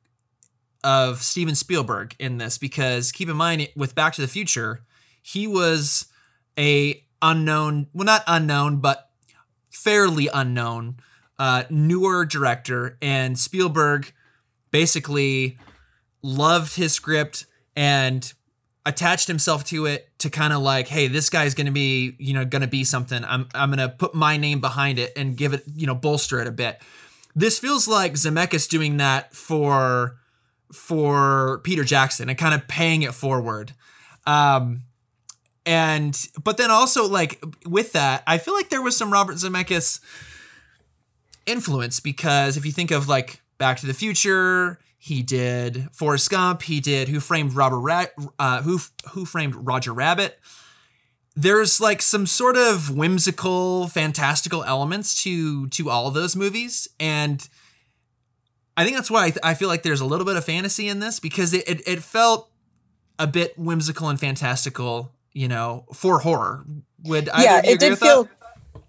of 0.81 1.21
Steven 1.23 1.55
Spielberg 1.55 2.15
in 2.19 2.37
this 2.37 2.57
because 2.57 3.11
keep 3.11 3.27
in 3.27 3.35
mind 3.35 3.67
with 3.75 3.93
Back 3.93 4.13
to 4.13 4.21
the 4.21 4.27
Future, 4.29 4.79
he 5.21 5.47
was 5.47 6.05
a 6.57 7.03
unknown, 7.21 7.87
well 7.93 8.05
not 8.05 8.23
unknown, 8.27 8.77
but 8.77 9.09
fairly 9.71 10.29
unknown 10.33 11.01
uh, 11.37 11.65
newer 11.69 12.23
director 12.23 12.97
and 13.01 13.37
Spielberg 13.37 14.13
basically 14.71 15.57
loved 16.25 16.75
his 16.75 16.91
script 16.91 17.45
and 17.75 18.33
attached 18.85 19.27
himself 19.27 19.63
to 19.65 19.85
it 19.85 20.09
to 20.19 20.29
kind 20.29 20.53
of 20.53 20.61
like, 20.61 20.87
hey, 20.87 21.07
this 21.07 21.29
guy's 21.29 21.53
going 21.53 21.67
to 21.67 21.71
be, 21.71 22.15
you 22.17 22.33
know, 22.33 22.45
going 22.45 22.61
to 22.63 22.67
be 22.67 22.83
something. 22.83 23.23
I'm 23.23 23.47
I'm 23.53 23.69
going 23.69 23.87
to 23.87 23.95
put 23.95 24.15
my 24.15 24.37
name 24.37 24.59
behind 24.59 24.99
it 24.99 25.13
and 25.15 25.37
give 25.37 25.53
it, 25.53 25.63
you 25.73 25.85
know, 25.87 25.95
bolster 25.95 26.39
it 26.39 26.47
a 26.47 26.51
bit. 26.51 26.81
This 27.35 27.59
feels 27.59 27.87
like 27.87 28.13
Zemeckis 28.13 28.67
doing 28.67 28.97
that 28.97 29.33
for 29.35 30.17
for 30.73 31.61
Peter 31.63 31.83
Jackson 31.83 32.27
and 32.27 32.37
kind 32.37 32.55
of 32.55 32.67
paying 32.67 33.03
it 33.03 33.13
forward. 33.13 33.73
Um 34.25 34.83
and 35.65 36.19
but 36.43 36.57
then 36.57 36.71
also 36.71 37.07
like 37.07 37.43
with 37.65 37.93
that, 37.93 38.23
I 38.25 38.39
feel 38.39 38.55
like 38.55 38.69
there 38.69 38.81
was 38.81 38.97
some 38.97 39.11
Robert 39.11 39.35
Zemeckis 39.35 39.99
influence 41.45 41.99
because 41.99 42.57
if 42.57 42.65
you 42.65 42.71
think 42.71 42.91
of 42.91 43.07
like 43.07 43.41
Back 43.57 43.77
to 43.77 43.85
the 43.85 43.93
Future, 43.93 44.79
he 45.05 45.21
did 45.21 45.87
Forrest 45.91 46.31
Gump. 46.31 46.63
He 46.63 46.79
did 46.79 47.09
Who 47.09 47.19
Framed 47.19 47.53
Robert 47.53 47.77
Ra- 47.77 48.05
uh, 48.39 48.63
Who 48.63 48.79
Who 49.11 49.23
Framed 49.23 49.53
Roger 49.53 49.93
Rabbit. 49.93 50.39
There's 51.35 51.79
like 51.79 52.01
some 52.01 52.25
sort 52.25 52.57
of 52.57 52.89
whimsical, 52.89 53.87
fantastical 53.87 54.63
elements 54.63 55.21
to 55.21 55.67
to 55.67 55.91
all 55.91 56.07
of 56.07 56.15
those 56.15 56.35
movies, 56.35 56.87
and 56.99 57.47
I 58.75 58.83
think 58.83 58.95
that's 58.95 59.11
why 59.11 59.25
I, 59.25 59.29
th- 59.29 59.41
I 59.43 59.53
feel 59.53 59.67
like 59.67 59.83
there's 59.83 60.01
a 60.01 60.05
little 60.05 60.25
bit 60.25 60.37
of 60.37 60.43
fantasy 60.43 60.87
in 60.87 61.01
this 61.01 61.19
because 61.19 61.53
it, 61.53 61.69
it 61.69 61.87
it 61.87 62.01
felt 62.01 62.49
a 63.19 63.27
bit 63.27 63.55
whimsical 63.59 64.09
and 64.09 64.19
fantastical, 64.19 65.11
you 65.33 65.47
know, 65.47 65.85
for 65.93 66.17
horror. 66.17 66.65
Would 67.03 67.29
yeah, 67.37 67.61
it 67.63 67.79
did 67.79 67.99
feel. 67.99 68.23
That? 68.23 68.31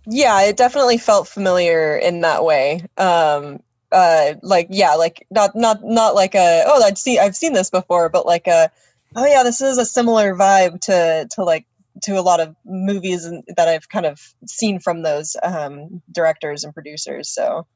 Yeah, 0.07 0.41
it 0.45 0.57
definitely 0.57 0.97
felt 0.97 1.29
familiar 1.29 1.95
in 1.95 2.23
that 2.23 2.43
way. 2.43 2.87
Um, 2.97 3.61
uh 3.93 4.35
like 4.43 4.67
yeah 4.71 4.95
like 4.95 5.27
not 5.31 5.55
not 5.55 5.79
not 5.83 6.15
like 6.15 6.35
a 6.35 6.65
oh 6.67 6.83
i'd 6.85 6.99
see 6.99 7.19
i've 7.19 7.37
seen 7.37 7.53
this 7.53 7.71
before 7.71 8.09
but 8.09 8.27
like 8.27 8.47
a 8.47 8.71
oh 9.15 9.27
yeah 9.27 9.43
this 9.43 9.61
is 9.61 9.79
a 9.79 9.85
similar 9.85 10.35
vibe 10.35 10.81
to 10.81 11.27
to 11.31 11.45
like 11.45 11.67
to 12.03 12.19
a 12.19 12.21
lot 12.21 12.41
of 12.41 12.55
movies 12.65 13.31
that 13.57 13.69
i've 13.69 13.89
kind 13.89 14.07
of 14.07 14.21
seen 14.47 14.81
from 14.81 15.03
those 15.03 15.37
um 15.43 16.03
directors 16.13 16.65
and 16.65 16.75
producers 16.75 17.29
so. 17.29 17.67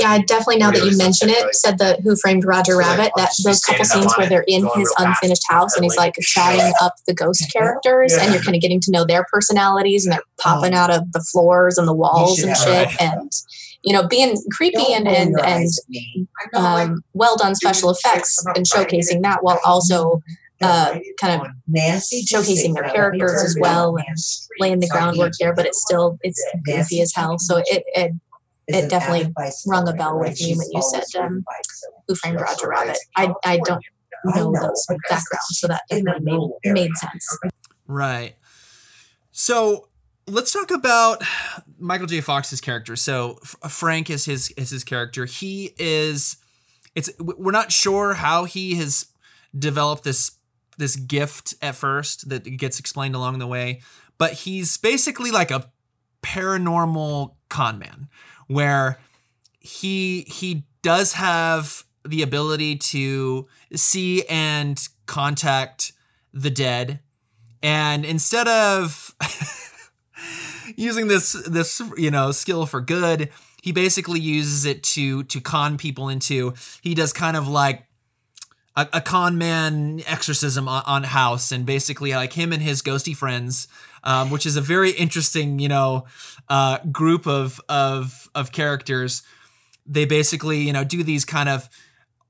Yeah, 0.00 0.10
I 0.10 0.18
definitely 0.22 0.56
now 0.56 0.72
that 0.72 0.84
you 0.84 0.98
mention 0.98 1.28
it, 1.30 1.54
said 1.54 1.78
the 1.78 1.96
Who 2.02 2.16
Framed 2.16 2.44
Roger 2.44 2.76
Rabbit, 2.76 3.12
that 3.16 3.30
those 3.44 3.60
couple 3.60 3.84
scenes 3.84 4.12
where 4.16 4.28
they're 4.28 4.44
in 4.48 4.68
his 4.74 4.92
unfinished 4.98 5.44
house 5.48 5.76
and 5.76 5.84
he's 5.84 5.96
like 5.96 6.14
chatting 6.20 6.72
up 6.82 6.94
the 7.06 7.14
ghost 7.14 7.50
characters 7.52 8.12
and 8.14 8.32
you're 8.32 8.42
kind 8.42 8.56
of 8.56 8.60
getting 8.60 8.80
to 8.80 8.90
know 8.90 9.04
their 9.04 9.24
personalities 9.32 10.04
and 10.04 10.12
they're 10.14 10.22
popping 10.40 10.74
out 10.74 10.90
of 10.90 11.12
the 11.12 11.20
floors 11.20 11.78
and 11.78 11.86
the 11.86 11.94
walls 11.94 12.42
and 12.42 12.56
shit 12.56 13.00
and 13.00 13.30
you 13.86 13.92
know, 13.92 14.06
being 14.06 14.36
creepy 14.50 14.92
and 14.92 15.06
and, 15.06 15.34
and 15.44 15.68
um, 16.54 17.04
well 17.14 17.36
done 17.36 17.54
special 17.54 17.88
effects 17.88 18.44
and 18.56 18.66
showcasing 18.66 19.22
that 19.22 19.38
while 19.42 19.60
also 19.64 20.20
uh, 20.60 20.98
kind 21.20 21.40
of 21.40 21.46
showcasing 21.70 22.74
their 22.74 22.90
characters 22.90 23.42
as 23.44 23.56
well 23.60 23.96
and 23.96 24.16
laying 24.58 24.80
the 24.80 24.88
groundwork 24.88 25.32
there. 25.38 25.54
But 25.54 25.66
it's 25.66 25.80
still 25.80 26.18
it's 26.22 26.44
goofy 26.64 27.00
as 27.00 27.14
hell. 27.14 27.38
So 27.38 27.58
it 27.58 27.84
it 27.94 28.12
it 28.66 28.90
definitely 28.90 29.32
rung 29.68 29.88
a 29.88 29.92
bell 29.92 30.18
with 30.18 30.40
me 30.40 30.56
when 30.56 30.66
you 30.72 30.82
said 30.82 31.04
um, 31.22 31.44
"Who 32.08 32.16
Framed 32.16 32.40
Roger 32.40 32.68
Rabbit." 32.68 32.98
I 33.16 33.32
I 33.44 33.58
don't 33.64 33.84
know 34.24 34.52
those 34.52 34.84
backgrounds, 35.08 35.46
so 35.52 35.68
that 35.68 35.82
definitely 35.88 36.50
made 36.64 36.72
made 36.72 36.96
sense. 36.96 37.38
Right. 37.86 38.34
So 39.30 39.86
let's 40.26 40.52
talk 40.52 40.70
about 40.70 41.22
Michael 41.78 42.06
J. 42.06 42.20
Fox's 42.20 42.60
character. 42.60 42.96
So 42.96 43.38
F- 43.42 43.72
Frank 43.72 44.10
is 44.10 44.24
his 44.24 44.50
is 44.52 44.70
his 44.70 44.84
character. 44.84 45.24
He 45.24 45.72
is 45.78 46.36
it's 46.94 47.10
we're 47.18 47.52
not 47.52 47.72
sure 47.72 48.14
how 48.14 48.44
he 48.44 48.76
has 48.76 49.06
developed 49.56 50.04
this 50.04 50.32
this 50.78 50.96
gift 50.96 51.54
at 51.62 51.74
first 51.74 52.28
that 52.28 52.40
gets 52.56 52.78
explained 52.78 53.14
along 53.14 53.38
the 53.38 53.46
way, 53.46 53.80
but 54.18 54.32
he's 54.32 54.76
basically 54.76 55.30
like 55.30 55.50
a 55.50 55.70
paranormal 56.22 57.34
con 57.48 57.78
man 57.78 58.08
where 58.48 58.98
he 59.60 60.22
he 60.22 60.64
does 60.82 61.14
have 61.14 61.84
the 62.04 62.22
ability 62.22 62.76
to 62.76 63.46
see 63.74 64.24
and 64.28 64.88
contact 65.06 65.92
the 66.32 66.50
dead 66.50 67.00
and 67.62 68.04
instead 68.04 68.46
of 68.46 69.14
using 70.76 71.08
this 71.08 71.32
this 71.48 71.82
you 71.96 72.10
know 72.10 72.30
skill 72.32 72.66
for 72.66 72.80
good 72.80 73.30
he 73.62 73.72
basically 73.72 74.20
uses 74.20 74.64
it 74.64 74.82
to 74.82 75.24
to 75.24 75.40
con 75.40 75.76
people 75.76 76.08
into 76.08 76.54
he 76.82 76.94
does 76.94 77.12
kind 77.12 77.36
of 77.36 77.48
like 77.48 77.84
a, 78.76 78.86
a 78.92 79.00
con 79.00 79.38
man 79.38 80.02
exorcism 80.06 80.68
on, 80.68 80.82
on, 80.86 81.02
house 81.02 81.50
and 81.50 81.64
basically 81.64 82.12
like 82.12 82.34
him 82.34 82.52
and 82.52 82.62
his 82.62 82.82
ghosty 82.82 83.16
friends 83.16 83.68
um, 84.06 84.30
which 84.30 84.46
is 84.46 84.56
a 84.56 84.60
very 84.60 84.92
interesting 84.92 85.58
you 85.58 85.68
know 85.68 86.06
uh, 86.48 86.78
group 86.90 87.26
of 87.26 87.60
of 87.68 88.30
of 88.34 88.52
characters. 88.52 89.22
They 89.84 90.06
basically 90.06 90.60
you 90.60 90.72
know 90.72 90.84
do 90.84 91.02
these 91.02 91.24
kind 91.24 91.48
of 91.48 91.68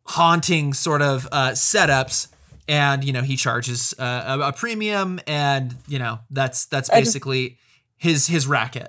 haunting 0.07 0.73
sort 0.73 1.03
of 1.03 1.29
uh, 1.31 1.51
setups 1.51 2.29
and 2.67 3.05
you 3.05 3.13
know 3.13 3.23
he 3.23 3.37
charges 3.37 3.95
uh, 3.99 4.39
a, 4.41 4.49
a, 4.49 4.53
premium 4.53 5.21
and 5.27 5.75
you 5.87 5.99
know 5.99 6.21
that's 6.31 6.67
that's 6.67 6.89
basically 6.89 7.59
his 7.97 8.27
his 8.27 8.47
racket. 8.47 8.89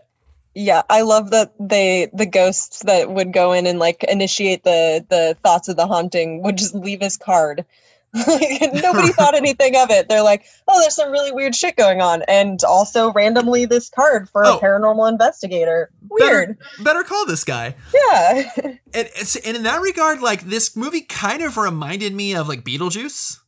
Yeah 0.55 0.81
i 0.89 1.01
love 1.01 1.29
that 1.29 1.53
they 1.59 2.09
the 2.13 2.25
ghosts 2.25 2.81
that 2.83 3.11
would 3.11 3.31
go 3.31 3.53
in 3.53 3.67
and 3.67 3.77
like 3.77 4.03
initiate 4.05 4.63
the 4.63 5.05
the 5.07 5.37
thoughts 5.43 5.67
of 5.67 5.77
the 5.77 5.85
haunting 5.85 6.41
would 6.41 6.57
just 6.57 6.73
leave 6.73 7.01
his 7.01 7.17
card. 7.17 7.65
Nobody 8.13 9.09
thought 9.09 9.35
anything 9.35 9.75
of 9.75 9.91
it. 9.91 10.09
They're 10.09 10.23
like 10.23 10.45
oh 10.67 10.79
there's 10.81 10.95
some 10.95 11.11
really 11.11 11.31
weird 11.31 11.53
shit 11.55 11.75
going 11.75 12.01
on. 12.01 12.23
And 12.23 12.63
also 12.63 13.11
randomly 13.13 13.65
this 13.65 13.89
card 13.89 14.29
for 14.29 14.45
oh, 14.45 14.57
a 14.57 14.59
paranormal 14.59 15.07
investigator. 15.09 15.91
Weird. 16.09 16.57
better, 16.57 16.83
better 16.83 17.03
call 17.03 17.25
this 17.27 17.43
guy. 17.43 17.75
Yeah. 17.93 18.51
And, 18.93 19.09
and 19.45 19.57
in 19.57 19.63
that 19.63 19.81
regard 19.81 20.21
like 20.21 20.41
this 20.41 20.75
movie 20.75 21.01
kind 21.01 21.43
of 21.43 21.57
reminded 21.57 22.15
me 22.15 22.33
of 22.33 22.47
like 22.47 22.63
beetlejuice. 22.63 23.41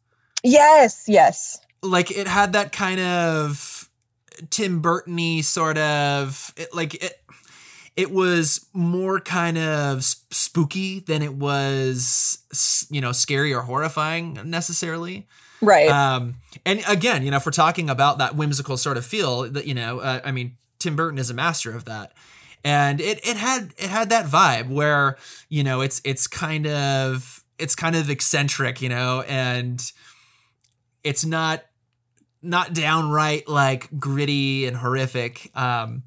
Yes, 0.44 1.06
yes. 1.08 1.58
Like 1.82 2.12
it 2.12 2.28
had 2.28 2.54
that 2.54 2.72
kind 2.72 3.00
of 3.00 3.79
Tim 4.50 4.82
Burtony 4.82 5.44
sort 5.44 5.78
of 5.78 6.54
it, 6.58 6.74
like 6.74 6.96
it. 6.96 7.14
It 7.96 8.12
was 8.12 8.66
more 8.72 9.20
kind 9.20 9.58
of 9.58 10.06
spooky 10.06 11.02
than 11.02 11.22
it 11.22 11.34
was, 11.34 12.88
you 12.90 13.02
know, 13.02 13.12
scary 13.12 13.54
or 13.54 13.62
horrifying 13.64 14.40
necessarily. 14.46 15.28
Right. 15.60 15.90
Um, 15.90 16.36
and 16.66 16.82
again, 16.88 17.24
you 17.24 17.32
know, 17.32 17.38
if 17.38 17.46
we're 17.46 17.52
talking 17.52 17.90
about 17.90 18.20
that 18.20 18.38
whimsical 18.38 18.78
sort 18.78 18.96
of 18.96 19.06
feel, 19.06 19.52
that 19.52 19.68
you 19.68 19.74
know, 19.74 20.00
uh, 20.00 20.22
I 20.24 20.32
mean, 20.32 20.56
Tim 20.78 20.96
Burton 20.96 21.20
is 21.20 21.30
a 21.30 21.34
master 21.34 21.76
of 21.76 21.86
that 21.86 22.14
and 22.64 23.00
it 23.00 23.26
it 23.26 23.38
had 23.38 23.74
it 23.78 23.90
had 23.90 24.10
that 24.10 24.26
vibe 24.26 24.70
where 24.70 25.18
you 25.48 25.64
know 25.64 25.82
it's 25.82 26.02
it's 26.04 26.28
kind 26.28 26.68
of 26.68 27.44
it's 27.58 27.76
kind 27.76 27.96
of 27.96 28.10
eccentric 28.10 28.82
you 28.82 28.90
know 28.90 29.24
and 29.28 29.92
it's 31.04 31.26
not 31.26 31.64
not 32.42 32.74
downright 32.74 33.48
like 33.48 33.90
gritty 34.00 34.66
and 34.66 34.78
horrific 34.78 35.52
um 35.56 36.04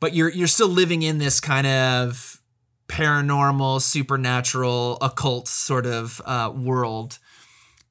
but 0.00 0.14
you're 0.14 0.30
you're 0.30 0.48
still 0.48 0.68
living 0.68 1.02
in 1.02 1.18
this 1.18 1.40
kind 1.40 1.66
of 1.66 2.40
paranormal 2.88 3.80
supernatural 3.80 4.98
occult 5.00 5.46
sort 5.46 5.86
of 5.86 6.20
uh 6.24 6.52
world. 6.54 7.18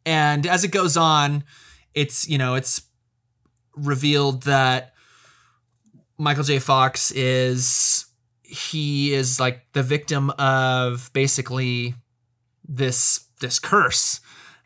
And 0.05 0.45
as 0.45 0.63
it 0.63 0.71
goes 0.71 0.97
on 0.97 1.43
it's 1.93 2.27
you 2.27 2.37
know 2.37 2.55
it's 2.55 2.81
revealed 3.75 4.43
that 4.43 4.93
Michael 6.17 6.43
J. 6.43 6.59
Fox 6.59 7.11
is 7.11 8.05
he 8.43 9.13
is 9.13 9.39
like 9.39 9.65
the 9.73 9.83
victim 9.83 10.31
of 10.31 11.09
basically 11.13 11.95
this 12.67 13.25
this 13.39 13.59
curse 13.59 14.19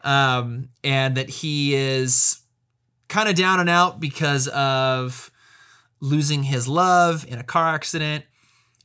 um, 0.03 0.69
and 0.83 1.15
that 1.15 1.29
he 1.29 1.75
is 1.75 2.39
kind 3.07 3.29
of 3.29 3.35
down 3.35 3.59
and 3.59 3.69
out 3.69 3.99
because 3.99 4.47
of 4.49 5.31
losing 5.99 6.43
his 6.43 6.67
love 6.67 7.25
in 7.27 7.39
a 7.39 7.43
car 7.43 7.73
accident. 7.73 8.25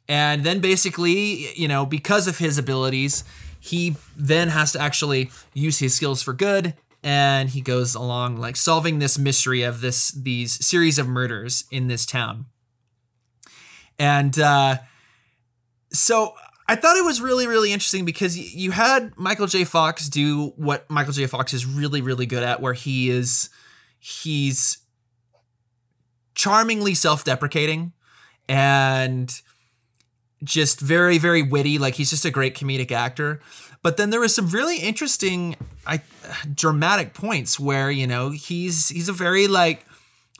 And 0.08 0.44
then 0.44 0.60
basically, 0.60 1.52
you 1.54 1.68
know, 1.68 1.84
because 1.84 2.26
of 2.26 2.38
his 2.38 2.58
abilities, 2.58 3.24
he 3.60 3.96
then 4.16 4.48
has 4.48 4.72
to 4.72 4.80
actually 4.80 5.30
use 5.52 5.78
his 5.78 5.94
skills 5.94 6.22
for 6.22 6.32
good 6.32 6.74
and 7.02 7.50
he 7.50 7.60
goes 7.60 7.94
along 7.94 8.36
like 8.36 8.56
solving 8.56 8.98
this 8.98 9.18
mystery 9.18 9.62
of 9.62 9.80
this 9.80 10.10
these 10.10 10.64
series 10.64 10.98
of 10.98 11.06
murders 11.06 11.64
in 11.70 11.88
this 11.88 12.04
town. 12.04 12.46
And 13.98 14.38
uh 14.38 14.78
so 15.92 16.34
I 16.70 16.76
thought 16.76 16.98
it 16.98 17.04
was 17.04 17.22
really, 17.22 17.46
really 17.46 17.72
interesting 17.72 18.04
because 18.04 18.36
you 18.36 18.72
had 18.72 19.16
Michael 19.16 19.46
J. 19.46 19.64
Fox 19.64 20.06
do 20.06 20.52
what 20.56 20.88
Michael 20.90 21.14
J. 21.14 21.26
Fox 21.26 21.54
is 21.54 21.64
really, 21.64 22.02
really 22.02 22.26
good 22.26 22.42
at, 22.42 22.60
where 22.60 22.74
he 22.74 23.08
is 23.08 23.48
he's 23.98 24.78
charmingly 26.34 26.94
self-deprecating 26.94 27.92
and 28.48 29.42
just 30.44 30.80
very, 30.80 31.18
very 31.18 31.42
witty. 31.42 31.78
Like 31.78 31.94
he's 31.94 32.10
just 32.10 32.24
a 32.24 32.30
great 32.30 32.54
comedic 32.54 32.92
actor. 32.92 33.40
But 33.82 33.96
then 33.96 34.10
there 34.10 34.20
was 34.20 34.34
some 34.34 34.48
really 34.48 34.78
interesting, 34.78 35.56
I, 35.86 36.00
dramatic 36.52 37.14
points 37.14 37.58
where 37.60 37.90
you 37.90 38.06
know 38.06 38.30
he's 38.30 38.88
he's 38.88 39.08
a 39.08 39.12
very 39.12 39.46
like 39.46 39.84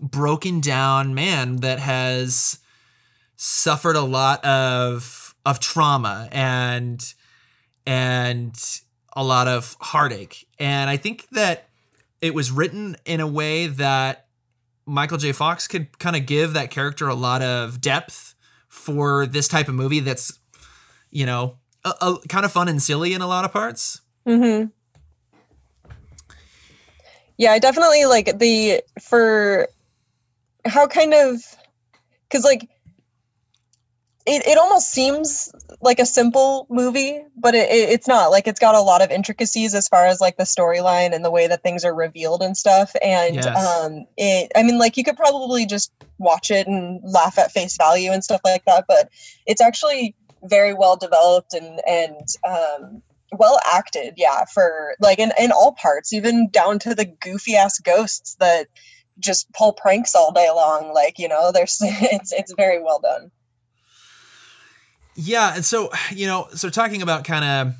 broken 0.00 0.60
down 0.60 1.14
man 1.14 1.56
that 1.56 1.78
has 1.78 2.58
suffered 3.36 3.96
a 3.96 4.02
lot 4.02 4.44
of 4.44 5.34
of 5.46 5.60
trauma 5.60 6.28
and 6.32 7.14
and 7.86 8.80
a 9.14 9.24
lot 9.24 9.48
of 9.48 9.76
heartache. 9.80 10.46
And 10.58 10.90
I 10.90 10.96
think 10.96 11.28
that 11.32 11.67
it 12.20 12.34
was 12.34 12.50
written 12.50 12.96
in 13.04 13.20
a 13.20 13.26
way 13.26 13.66
that 13.66 14.26
Michael 14.86 15.18
J. 15.18 15.32
Fox 15.32 15.68
could 15.68 15.98
kind 15.98 16.16
of 16.16 16.26
give 16.26 16.54
that 16.54 16.70
character 16.70 17.08
a 17.08 17.14
lot 17.14 17.42
of 17.42 17.80
depth 17.80 18.34
for 18.68 19.26
this 19.26 19.48
type 19.48 19.68
of 19.68 19.74
movie 19.74 20.00
that's, 20.00 20.38
you 21.10 21.26
know, 21.26 21.56
a, 21.84 21.92
a 22.00 22.18
kind 22.28 22.44
of 22.44 22.52
fun 22.52 22.68
and 22.68 22.82
silly 22.82 23.14
in 23.14 23.20
a 23.20 23.26
lot 23.26 23.44
of 23.44 23.52
parts. 23.52 24.00
Mm-hmm. 24.26 24.68
Yeah, 27.36 27.52
I 27.52 27.58
definitely 27.58 28.04
like 28.06 28.38
the 28.38 28.82
for 29.00 29.68
how 30.64 30.86
kind 30.88 31.14
of 31.14 31.40
because 32.28 32.44
like 32.44 32.68
it, 34.28 34.46
it 34.46 34.58
almost 34.58 34.90
seems 34.90 35.50
like 35.80 35.98
a 35.98 36.04
simple 36.04 36.66
movie, 36.68 37.22
but 37.36 37.54
it, 37.54 37.70
it, 37.70 37.88
it's 37.88 38.06
not. 38.06 38.30
Like 38.30 38.46
it's 38.46 38.60
got 38.60 38.74
a 38.74 38.80
lot 38.80 39.00
of 39.02 39.10
intricacies 39.10 39.74
as 39.74 39.88
far 39.88 40.06
as 40.06 40.20
like 40.20 40.36
the 40.36 40.44
storyline 40.44 41.14
and 41.14 41.24
the 41.24 41.30
way 41.30 41.46
that 41.46 41.62
things 41.62 41.84
are 41.84 41.94
revealed 41.94 42.42
and 42.42 42.56
stuff. 42.56 42.94
And 43.02 43.36
yes. 43.36 43.46
um, 43.46 44.06
it, 44.18 44.52
I 44.54 44.62
mean, 44.62 44.78
like 44.78 44.98
you 44.98 45.04
could 45.04 45.16
probably 45.16 45.64
just 45.64 45.92
watch 46.18 46.50
it 46.50 46.66
and 46.66 47.00
laugh 47.02 47.38
at 47.38 47.52
face 47.52 47.76
value 47.78 48.12
and 48.12 48.22
stuff 48.22 48.42
like 48.44 48.64
that, 48.66 48.84
but 48.86 49.08
it's 49.46 49.62
actually 49.62 50.14
very 50.42 50.74
well 50.74 50.96
developed 50.96 51.54
and 51.54 51.80
and 51.88 52.28
um, 52.46 53.02
well 53.32 53.58
acted. 53.72 54.14
Yeah, 54.18 54.44
for 54.52 54.94
like 55.00 55.18
in 55.18 55.32
in 55.40 55.52
all 55.52 55.72
parts, 55.72 56.12
even 56.12 56.50
down 56.50 56.78
to 56.80 56.94
the 56.94 57.06
goofy 57.06 57.56
ass 57.56 57.78
ghosts 57.78 58.36
that 58.40 58.66
just 59.18 59.50
pull 59.52 59.72
pranks 59.72 60.14
all 60.14 60.32
day 60.32 60.50
long. 60.54 60.92
Like 60.92 61.18
you 61.18 61.28
know, 61.28 61.50
there's 61.50 61.78
it's 61.82 62.32
it's 62.32 62.52
very 62.56 62.82
well 62.82 63.00
done. 63.00 63.30
Yeah, 65.20 65.56
and 65.56 65.64
so 65.64 65.90
you 66.12 66.28
know, 66.28 66.46
so 66.54 66.70
talking 66.70 67.02
about 67.02 67.24
kind 67.24 67.44
of 67.44 67.74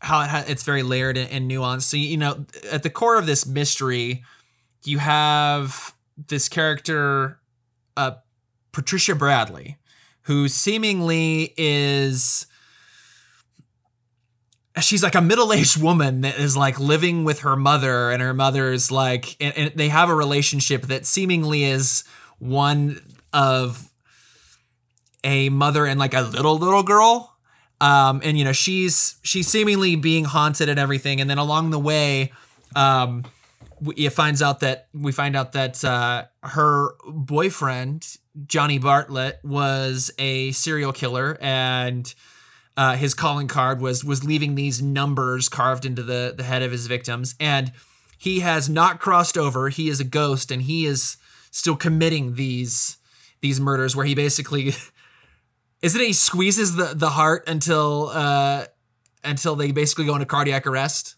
how 0.00 0.22
it 0.22 0.28
ha- 0.28 0.44
it's 0.48 0.64
very 0.64 0.82
layered 0.82 1.16
and, 1.16 1.30
and 1.30 1.48
nuanced. 1.48 1.82
So 1.82 1.96
you 1.96 2.16
know, 2.16 2.44
at 2.70 2.82
the 2.82 2.90
core 2.90 3.16
of 3.16 3.26
this 3.26 3.46
mystery, 3.46 4.24
you 4.82 4.98
have 4.98 5.94
this 6.26 6.48
character, 6.48 7.38
uh, 7.96 8.16
Patricia 8.72 9.14
Bradley, 9.14 9.78
who 10.22 10.48
seemingly 10.48 11.54
is 11.56 12.46
she's 14.80 15.02
like 15.04 15.14
a 15.14 15.20
middle-aged 15.20 15.80
woman 15.80 16.22
that 16.22 16.38
is 16.38 16.56
like 16.56 16.80
living 16.80 17.22
with 17.22 17.40
her 17.40 17.54
mother 17.54 18.10
and 18.10 18.20
her 18.20 18.34
mother's 18.34 18.90
like 18.90 19.36
and, 19.40 19.56
and, 19.56 19.72
they 19.76 19.88
have 19.88 20.08
a 20.08 20.14
relationship 20.14 20.82
that 20.82 21.04
seemingly 21.06 21.64
is 21.64 22.02
one 22.38 23.00
of 23.32 23.89
a 25.24 25.48
mother 25.48 25.86
and 25.86 25.98
like 25.98 26.14
a 26.14 26.22
little 26.22 26.58
little 26.58 26.82
girl. 26.82 27.36
Um 27.80 28.20
and 28.24 28.38
you 28.38 28.44
know 28.44 28.52
she's 28.52 29.16
she's 29.22 29.48
seemingly 29.48 29.96
being 29.96 30.24
haunted 30.24 30.68
and 30.68 30.78
everything. 30.78 31.20
And 31.20 31.28
then 31.28 31.38
along 31.38 31.70
the 31.70 31.78
way 31.78 32.32
um 32.74 33.24
it 33.96 34.10
finds 34.10 34.42
out 34.42 34.60
that 34.60 34.88
we 34.92 35.12
find 35.12 35.36
out 35.36 35.52
that 35.52 35.82
uh 35.84 36.24
her 36.42 36.94
boyfriend 37.06 38.18
Johnny 38.46 38.78
Bartlett 38.78 39.40
was 39.42 40.10
a 40.18 40.52
serial 40.52 40.92
killer 40.92 41.36
and 41.40 42.12
uh, 42.76 42.96
his 42.96 43.14
calling 43.14 43.48
card 43.48 43.80
was 43.80 44.04
was 44.04 44.24
leaving 44.24 44.54
these 44.54 44.80
numbers 44.80 45.48
carved 45.48 45.84
into 45.84 46.02
the 46.02 46.32
the 46.36 46.44
head 46.44 46.62
of 46.62 46.72
his 46.72 46.86
victims. 46.86 47.34
And 47.38 47.72
he 48.16 48.40
has 48.40 48.68
not 48.68 49.00
crossed 49.00 49.36
over. 49.36 49.68
He 49.68 49.88
is 49.88 50.00
a 50.00 50.04
ghost 50.04 50.50
and 50.50 50.62
he 50.62 50.86
is 50.86 51.16
still 51.50 51.76
committing 51.76 52.34
these 52.34 52.96
these 53.40 53.60
murders 53.60 53.96
where 53.96 54.06
he 54.06 54.14
basically 54.14 54.72
Isn't 55.82 56.00
it 56.00 56.06
he 56.06 56.12
squeezes 56.12 56.76
the 56.76 56.92
the 56.94 57.10
heart 57.10 57.48
until 57.48 58.10
uh 58.12 58.66
until 59.24 59.56
they 59.56 59.72
basically 59.72 60.06
go 60.06 60.14
into 60.14 60.26
cardiac 60.26 60.66
arrest? 60.66 61.16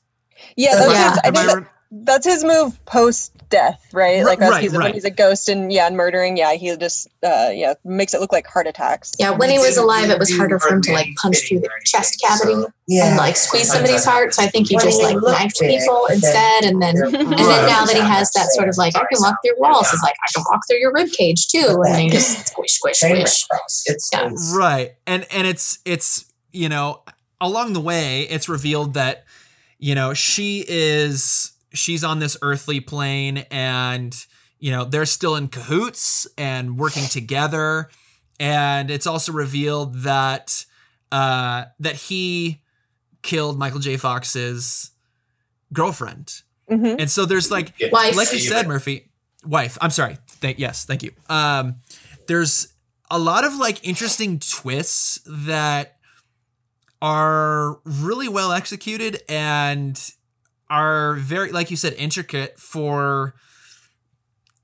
Yeah, 0.57 0.75
that's 0.75 0.93
yeah. 0.93 1.11
His, 1.11 1.19
I 1.25 1.31
think 1.31 1.69
that's 1.93 2.26
his 2.26 2.43
move 2.43 2.82
post 2.86 3.32
death, 3.51 3.86
right? 3.93 4.24
Like 4.24 4.40
right, 4.40 4.62
he's, 4.62 4.72
right. 4.72 4.84
when 4.84 4.95
he's 4.95 5.05
a 5.05 5.11
ghost 5.11 5.49
and 5.51 5.70
yeah, 5.70 5.86
and 5.86 5.97
murdering. 5.97 6.38
Yeah, 6.38 6.55
he 6.55 6.74
just 6.76 7.07
uh, 7.22 7.51
yeah 7.53 7.74
makes 7.84 8.14
it 8.14 8.20
look 8.20 8.32
like 8.32 8.47
heart 8.47 8.66
attacks. 8.66 9.12
Yeah, 9.18 9.30
when 9.30 9.51
he 9.51 9.59
was 9.59 9.76
alive, 9.76 10.09
it 10.09 10.18
was 10.18 10.34
harder 10.34 10.59
for 10.59 10.74
him 10.74 10.80
to 10.82 10.93
like 10.93 11.09
punch 11.20 11.47
through 11.47 11.61
the 11.61 11.68
chest 11.84 12.20
cavity 12.24 12.64
yeah. 12.88 13.09
and 13.09 13.16
like 13.18 13.36
squeeze 13.36 13.70
somebody's 13.70 14.05
heart. 14.05 14.34
So 14.34 14.43
I 14.43 14.47
think 14.47 14.68
he 14.68 14.76
just 14.78 15.01
like 15.03 15.16
knifed 15.22 15.61
people 15.61 16.07
instead, 16.07 16.64
and 16.64 16.80
then 16.80 16.97
and 16.97 17.14
then 17.14 17.66
now 17.66 17.84
that 17.84 17.95
he 17.95 18.01
has 18.01 18.32
that 18.32 18.47
sort 18.53 18.68
of 18.68 18.76
like 18.78 18.97
I 18.97 19.01
can 19.01 19.20
walk 19.20 19.36
through 19.45 19.57
walls, 19.59 19.90
he's 19.90 20.03
like 20.03 20.14
I 20.26 20.32
can 20.34 20.45
walk 20.51 20.62
through 20.68 20.78
your 20.78 20.93
rib 20.93 21.12
cage 21.12 21.47
too, 21.49 21.82
and 21.84 21.95
then 21.95 22.01
he 22.01 22.11
just 22.11 22.49
squish, 22.49 22.72
squish, 22.72 22.99
squish. 22.99 23.45
Yeah. 24.12 24.30
Right, 24.55 24.95
and 25.07 25.26
and 25.30 25.47
it's 25.47 25.78
it's 25.84 26.24
you 26.53 26.70
know 26.70 27.03
along 27.40 27.74
the 27.74 27.80
way 27.80 28.22
it's 28.22 28.49
revealed 28.49 28.95
that 28.95 29.24
you 29.78 29.95
know 29.95 30.14
she 30.14 30.64
is 30.66 31.52
she's 31.73 32.05
on 32.05 32.18
this 32.18 32.37
earthly 32.43 32.81
plane 32.81 33.45
and 33.51 34.14
you 34.59 34.70
know 34.70 34.85
they're 34.85 35.07
still 35.07 35.37
in 35.37 35.49
cahoots 35.49 36.27
and 36.39 36.79
working 36.79 37.05
together. 37.09 37.89
And 38.41 38.91
it's 38.91 39.07
also 39.07 39.33
revealed 39.33 40.03
that 40.03 40.64
uh 41.11 41.64
that 41.81 41.95
he 41.97 42.62
killed 43.23 43.59
michael 43.59 43.81
j. 43.81 43.97
Fox's 43.97 44.91
girlfriend. 45.73 46.43
Mm-hmm. 46.70 47.01
and 47.01 47.11
so 47.11 47.27
there's 47.27 47.51
like 47.51 47.75
wife. 47.91 48.16
like 48.16 48.33
you 48.33 48.39
said 48.39 48.66
murphy 48.66 49.11
wife. 49.45 49.77
I'm 49.81 49.91
sorry. 49.91 50.16
Thank 50.29 50.59
yes 50.59 50.85
thank 50.85 51.03
you. 51.03 51.12
Um 51.29 51.77
there's 52.29 52.73
a 53.11 53.18
lot 53.18 53.45
of 53.45 53.57
like 53.57 53.87
interesting 53.87 54.39
twists 54.39 55.20
that 55.27 55.97
are 57.03 57.81
really 57.85 58.29
well 58.29 58.53
executed 58.53 59.23
and 59.29 60.01
are 60.73 61.14
very, 61.16 61.53
like 61.53 61.70
you 61.70 61.77
said, 61.77 61.93
intricate 61.99 62.59
for 62.59 63.35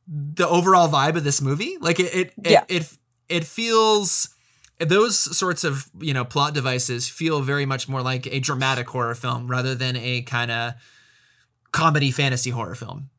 the 0.06 0.48
overall 0.48 0.88
vibe 0.88 1.16
of 1.16 1.24
this 1.24 1.42
movie. 1.42 1.76
Like 1.80 2.00
it, 2.00 2.14
it, 2.14 2.32
yeah. 2.42 2.64
it, 2.68 2.82
it, 2.82 2.98
it 3.28 3.44
feels 3.44 4.34
those 4.78 5.18
sorts 5.36 5.64
of 5.64 5.90
you 6.00 6.14
know 6.14 6.24
plot 6.24 6.54
devices 6.54 7.09
feel 7.09 7.42
very 7.42 7.66
much 7.66 7.88
more 7.88 8.00
like 8.00 8.26
a 8.26 8.40
dramatic 8.40 8.88
horror 8.88 9.14
film 9.14 9.48
rather 9.48 9.74
than 9.74 9.96
a 9.96 10.22
kind 10.22 10.50
of 10.50 10.72
comedy 11.72 12.11
fantasy 12.11 12.50
horror 12.50 12.74
film. 12.74 13.11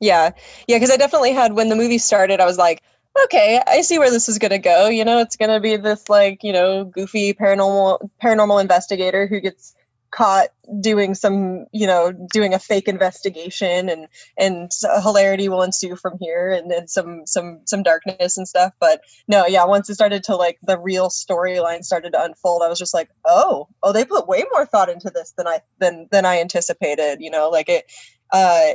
Yeah, 0.00 0.30
yeah, 0.66 0.76
because 0.76 0.90
I 0.90 0.96
definitely 0.96 1.32
had 1.32 1.52
when 1.52 1.68
the 1.68 1.76
movie 1.76 1.98
started, 1.98 2.40
I 2.40 2.44
was 2.44 2.58
like, 2.58 2.82
okay, 3.24 3.62
I 3.68 3.82
see 3.82 4.00
where 4.00 4.10
this 4.10 4.28
is 4.28 4.38
gonna 4.38 4.58
go. 4.58 4.88
You 4.88 5.04
know, 5.04 5.20
it's 5.20 5.36
gonna 5.36 5.60
be 5.60 5.76
this 5.76 6.08
like 6.08 6.42
you 6.42 6.52
know 6.52 6.86
goofy 6.86 7.34
paranormal 7.34 8.10
paranormal 8.20 8.60
investigator 8.60 9.28
who 9.28 9.38
gets 9.38 9.76
caught 10.12 10.48
doing 10.80 11.14
some 11.14 11.66
you 11.72 11.86
know 11.86 12.12
doing 12.32 12.54
a 12.54 12.58
fake 12.58 12.86
investigation 12.86 13.88
and 13.88 14.06
and 14.38 14.70
hilarity 15.02 15.48
will 15.48 15.62
ensue 15.62 15.96
from 15.96 16.16
here 16.20 16.52
and 16.52 16.70
then 16.70 16.86
some 16.86 17.22
some 17.26 17.60
some 17.64 17.82
darkness 17.82 18.36
and 18.36 18.46
stuff. 18.46 18.72
But 18.78 19.00
no 19.26 19.46
yeah 19.46 19.64
once 19.64 19.90
it 19.90 19.94
started 19.94 20.22
to 20.24 20.36
like 20.36 20.58
the 20.62 20.78
real 20.78 21.08
storyline 21.08 21.82
started 21.82 22.12
to 22.12 22.22
unfold 22.22 22.62
i 22.62 22.68
was 22.68 22.78
just 22.78 22.94
like 22.94 23.10
oh 23.24 23.68
oh 23.82 23.92
they 23.92 24.04
put 24.04 24.28
way 24.28 24.44
more 24.52 24.66
thought 24.66 24.88
into 24.88 25.10
this 25.10 25.32
than 25.36 25.46
i 25.46 25.60
than 25.78 26.08
than 26.10 26.24
i 26.24 26.40
anticipated 26.40 27.18
you 27.20 27.30
know? 27.30 27.48
Like 27.48 27.68
it 27.68 27.84
uh 28.32 28.72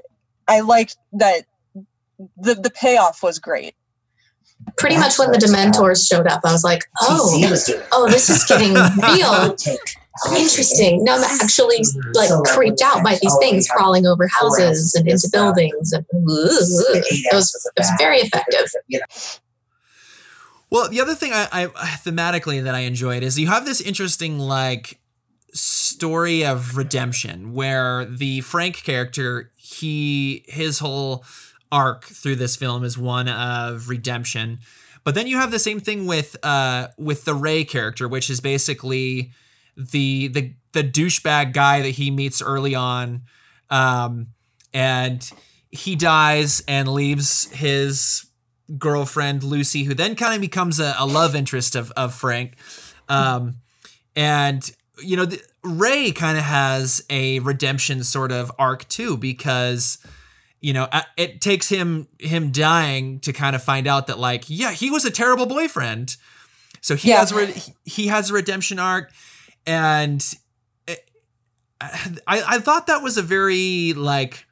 i 0.48 0.60
liked 0.62 0.98
that 1.14 1.46
the 2.38 2.56
the 2.56 2.72
payoff 2.72 3.22
was 3.22 3.40
great. 3.40 3.76
Pretty 4.76 4.98
much 4.98 5.20
when 5.20 5.32
the 5.32 5.38
dementors 5.38 6.08
showed 6.08 6.26
up 6.26 6.42
i 6.44 6.52
was 6.52 6.64
like 6.64 6.82
oh 7.02 7.40
oh 7.92 8.10
this 8.10 8.30
is 8.30 8.44
getting 8.46 8.74
real 9.14 9.56
interesting. 10.30 11.04
No, 11.04 11.16
I'm 11.16 11.24
actually 11.42 11.84
like 12.14 12.30
creeped 12.46 12.82
out 12.82 13.04
by 13.04 13.18
these 13.22 13.36
things 13.40 13.68
crawling 13.68 14.06
over 14.06 14.28
houses 14.28 14.96
and 14.96 15.08
into 15.08 15.30
buildings. 15.32 15.94
And, 15.94 16.06
it, 16.12 17.34
was, 17.34 17.72
it 17.76 17.80
was 17.80 17.92
very 17.98 18.18
effective. 18.18 18.72
Well, 20.70 20.90
the 20.90 21.00
other 21.00 21.16
thing 21.16 21.32
I, 21.34 21.48
I 21.52 21.68
thematically 21.68 22.64
that 22.64 22.76
I 22.76 22.80
enjoyed 22.80 23.24
is 23.24 23.40
you 23.40 23.48
have 23.48 23.66
this 23.66 23.80
interesting 23.80 24.40
like 24.40 25.00
story 25.54 26.46
of 26.46 26.78
redemption 26.78 27.54
where 27.54 28.06
the 28.06 28.42
Frank 28.42 28.84
character 28.84 29.52
he 29.56 30.44
his 30.48 30.80
whole 30.80 31.24
arc 31.72 32.06
through 32.06 32.36
this 32.36 32.56
film 32.56 32.84
is 32.84 32.98
one 32.98 33.28
of 33.28 33.90
redemption. 33.90 34.60
But 35.04 35.16
then 35.16 35.28
you 35.28 35.38
have 35.38 35.52
the 35.52 35.60
same 35.60 35.80
thing 35.80 36.06
with 36.06 36.36
uh 36.44 36.90
with 36.98 37.26
the 37.26 37.34
Ray 37.34 37.64
character, 37.64 38.08
which 38.08 38.30
is 38.30 38.42
basically 38.42 39.32
the 39.78 40.28
the 40.28 40.54
the 40.74 40.84
douchebag 40.84 41.54
guy 41.54 41.82
that 41.82 41.92
he 41.92 42.12
meets 42.12 42.42
early 42.42 42.76
on, 42.76 43.22
um, 43.70 44.28
and 44.74 45.32
he 45.72 45.96
dies 45.96 46.64
and 46.68 46.88
leaves 46.88 47.50
his 47.52 48.26
girlfriend 48.78 49.44
Lucy, 49.44 49.84
who 49.84 49.94
then 49.94 50.16
kind 50.16 50.36
of 50.36 50.42
becomes 50.42 50.80
a, 50.80 50.96
a, 50.98 51.06
love 51.06 51.36
interest 51.36 51.76
of 51.76 51.92
of 51.92 52.14
Frank, 52.14 52.56
um, 53.08 53.56
and 54.16 54.70
you 55.02 55.16
know 55.16 55.26
the, 55.26 55.42
Ray 55.64 56.12
kind 56.12 56.38
of 56.38 56.44
has 56.44 57.04
a 57.10 57.40
redemption 57.40 58.04
sort 58.04 58.32
of 58.32 58.52
arc 58.58 58.88
too 58.90 59.16
because 59.16 60.00
you 60.60 60.74
know 60.74 60.90
it 61.18 61.40
takes 61.40 61.70
him 61.70 62.08
him 62.20 62.52
dying 62.52 63.20
to 63.20 63.32
kind 63.32 63.56
of 63.56 63.64
find 63.64 63.86
out 63.86 64.08
that 64.08 64.18
like 64.18 64.46
yeah 64.48 64.72
he 64.72 64.90
was 64.90 65.06
a 65.06 65.12
terrible 65.12 65.46
boyfriend. 65.46 66.18
So 66.82 66.96
he 66.96 67.10
yeah. 67.10 67.20
has 67.20 67.34
re- 67.34 67.62
he 67.86 68.08
has 68.08 68.30
a 68.30 68.34
redemption 68.34 68.80
arc 68.80 69.12
and 69.68 70.26
it, 70.88 71.12
I 71.82 72.18
I 72.26 72.60
thought 72.60 72.88
that 72.88 73.04
was 73.04 73.18
a 73.18 73.22
very 73.22 73.94
like 73.94 74.48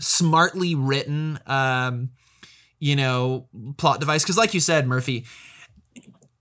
smartly 0.00 0.74
written 0.74 1.38
um 1.46 2.10
you 2.78 2.96
know 2.96 3.46
plot 3.78 4.00
device. 4.00 4.22
Because 4.22 4.36
like 4.36 4.52
you 4.52 4.60
said 4.60 4.86
Murphy 4.86 5.24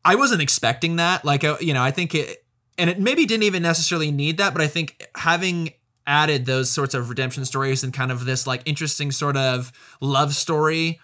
I 0.03 0.15
wasn't 0.15 0.41
expecting 0.41 0.95
that. 0.95 1.23
Like 1.23 1.43
uh, 1.43 1.57
you 1.61 1.73
know 1.73 1.83
I 1.83 1.91
think 1.91 2.15
it 2.15 2.43
and 2.77 2.89
it 2.89 2.99
maybe 2.99 3.25
didn't 3.25 3.43
even 3.43 3.61
necessarily 3.61 4.11
need 4.11 4.37
that 4.37 4.53
but 4.53 4.61
I 4.61 4.67
think 4.67 5.07
having 5.15 5.73
added 6.07 6.47
those 6.47 6.71
sorts 6.71 6.95
of 6.95 7.09
redemption 7.09 7.45
stories 7.45 7.83
and 7.83 7.93
kind 7.93 8.11
of 8.11 8.25
this 8.25 8.47
like 8.47 8.63
interesting 8.65 9.11
sort 9.11 9.37
of 9.37 9.71
love 10.01 10.33
story 10.33 10.99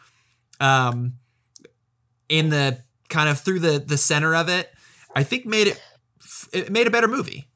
um 0.59 1.13
in 2.27 2.49
the 2.49 2.79
kind 3.09 3.29
of 3.29 3.39
through 3.39 3.59
the 3.59 3.77
the 3.77 3.97
center 3.97 4.33
of 4.33 4.49
it 4.49 4.71
I 5.15 5.23
think 5.23 5.45
made 5.45 5.67
it 5.67 5.81
it 6.53 6.71
made 6.71 6.87
a 6.87 6.91
better 6.91 7.07
movie. 7.07 7.47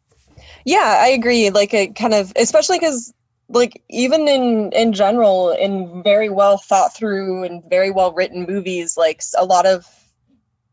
Yeah, 0.66 0.99
I 1.01 1.10
agree. 1.10 1.49
Like 1.49 1.74
it 1.74 1.95
kind 1.95 2.14
of, 2.14 2.34
especially 2.36 2.80
because 2.80 3.14
like 3.49 3.82
even 3.89 4.28
in 4.28 4.72
in 4.72 4.93
general, 4.93 5.51
in 5.51 6.03
very 6.03 6.30
well 6.30 6.57
thought 6.57 6.95
through 6.95 7.43
and 7.43 7.64
very 7.70 7.91
well 7.91 8.14
written 8.14 8.45
movies, 8.45 8.97
like 8.97 9.22
a 9.38 9.45
lot 9.45 9.66
of 9.66 9.86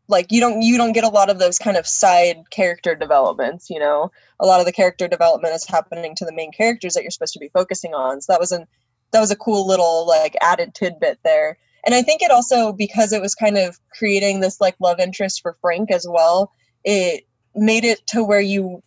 like 0.07 0.31
you 0.31 0.39
don't 0.39 0.61
you 0.61 0.77
don't 0.77 0.93
get 0.93 1.03
a 1.03 1.09
lot 1.09 1.29
of 1.29 1.39
those 1.39 1.59
kind 1.59 1.77
of 1.77 1.85
side 1.85 2.37
character 2.49 2.95
developments 2.95 3.69
you 3.69 3.79
know 3.79 4.11
a 4.39 4.45
lot 4.45 4.59
of 4.59 4.65
the 4.65 4.71
character 4.71 5.07
development 5.07 5.53
is 5.53 5.65
happening 5.65 6.15
to 6.15 6.25
the 6.25 6.33
main 6.33 6.51
characters 6.51 6.93
that 6.93 7.03
you're 7.03 7.11
supposed 7.11 7.33
to 7.33 7.39
be 7.39 7.49
focusing 7.49 7.93
on 7.93 8.21
so 8.21 8.31
that 8.31 8.39
was 8.39 8.51
an 8.51 8.65
that 9.11 9.19
was 9.19 9.31
a 9.31 9.35
cool 9.35 9.67
little 9.67 10.07
like 10.07 10.35
added 10.41 10.73
tidbit 10.73 11.19
there 11.23 11.57
and 11.85 11.93
i 11.93 12.01
think 12.01 12.21
it 12.21 12.31
also 12.31 12.71
because 12.71 13.11
it 13.13 13.21
was 13.21 13.35
kind 13.35 13.57
of 13.57 13.79
creating 13.97 14.39
this 14.39 14.61
like 14.61 14.75
love 14.79 14.99
interest 14.99 15.41
for 15.41 15.57
frank 15.61 15.91
as 15.91 16.07
well 16.09 16.51
it 16.87 17.27
made 17.53 17.83
it 17.83 18.07
to 18.07 18.23
where 18.23 18.39
you 18.39 18.81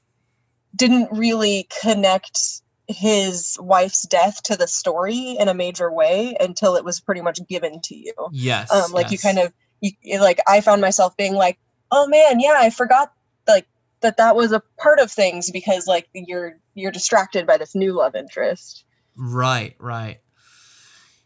didn't 0.75 1.11
really 1.13 1.69
connect 1.83 2.63
his 2.89 3.59
wife's 3.61 4.03
death 4.07 4.43
to 4.43 4.57
the 4.57 4.67
story 4.67 5.37
in 5.39 5.49
a 5.49 5.55
major 5.55 5.93
way 5.93 6.35
until 6.41 6.77
it 6.77 6.85
was 6.85 6.99
pretty 6.99 7.21
much 7.21 7.39
given 7.47 7.79
to 7.83 7.95
you. 7.95 8.15
Yes. 8.33 8.73
Um, 8.73 8.91
like 8.93 9.11
yes. 9.11 9.13
you 9.13 9.19
kind 9.19 9.39
of, 9.39 9.53
you, 9.83 10.19
like 10.19 10.41
I 10.49 10.63
found 10.63 10.81
myself 10.81 11.15
being 11.19 11.35
like, 11.35 11.59
oh 11.93 12.09
man, 12.09 12.41
yeah, 12.41 12.57
I 12.57 12.71
forgot 12.71 13.13
like 13.47 13.67
that 14.01 14.17
that 14.17 14.35
was 14.35 14.53
a 14.53 14.63
part 14.79 14.99
of 14.99 15.13
things 15.13 15.51
because 15.51 15.87
like 15.87 16.09
you're 16.15 16.57
you're 16.75 16.93
distracted 16.93 17.47
by 17.47 17.59
this 17.59 17.75
new 17.75 17.93
love 17.93 18.15
interest. 18.15 18.85
Right, 19.15 19.77
right. 19.79 20.21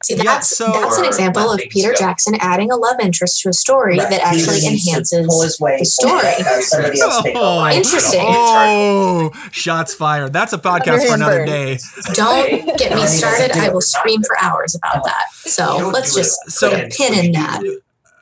See, 0.04 0.14
that's, 0.16 0.60
yeah, 0.60 0.66
so, 0.66 0.72
that's 0.72 0.98
an 0.98 1.06
example 1.06 1.50
of 1.50 1.60
Peter 1.70 1.96
so. 1.96 2.04
Jackson 2.04 2.34
adding 2.38 2.70
a 2.70 2.76
love 2.76 2.96
interest 3.00 3.40
to 3.40 3.48
a 3.48 3.52
story 3.54 3.98
right. 3.98 4.10
that 4.10 4.20
actually 4.20 4.66
enhances 4.66 5.26
the 5.26 5.84
story. 5.84 7.32
oh, 7.34 7.70
Interesting. 7.72 8.20
Oh, 8.22 9.30
shots 9.50 9.94
fired. 9.94 10.34
That's 10.34 10.52
a 10.52 10.58
podcast 10.58 11.08
for 11.08 11.14
another 11.14 11.46
day. 11.46 11.78
Don't 12.12 12.78
get 12.78 12.94
me 12.94 13.06
started. 13.06 13.52
I 13.52 13.70
will 13.70 13.80
scream 13.80 14.22
for 14.22 14.36
hours 14.42 14.74
about 14.74 15.04
that. 15.04 15.24
So 15.32 15.90
let's 15.92 16.14
just 16.14 16.50
so, 16.50 16.68
put 16.68 16.80
a 16.80 16.88
pin 16.88 17.24
in 17.24 17.32
that 17.32 17.62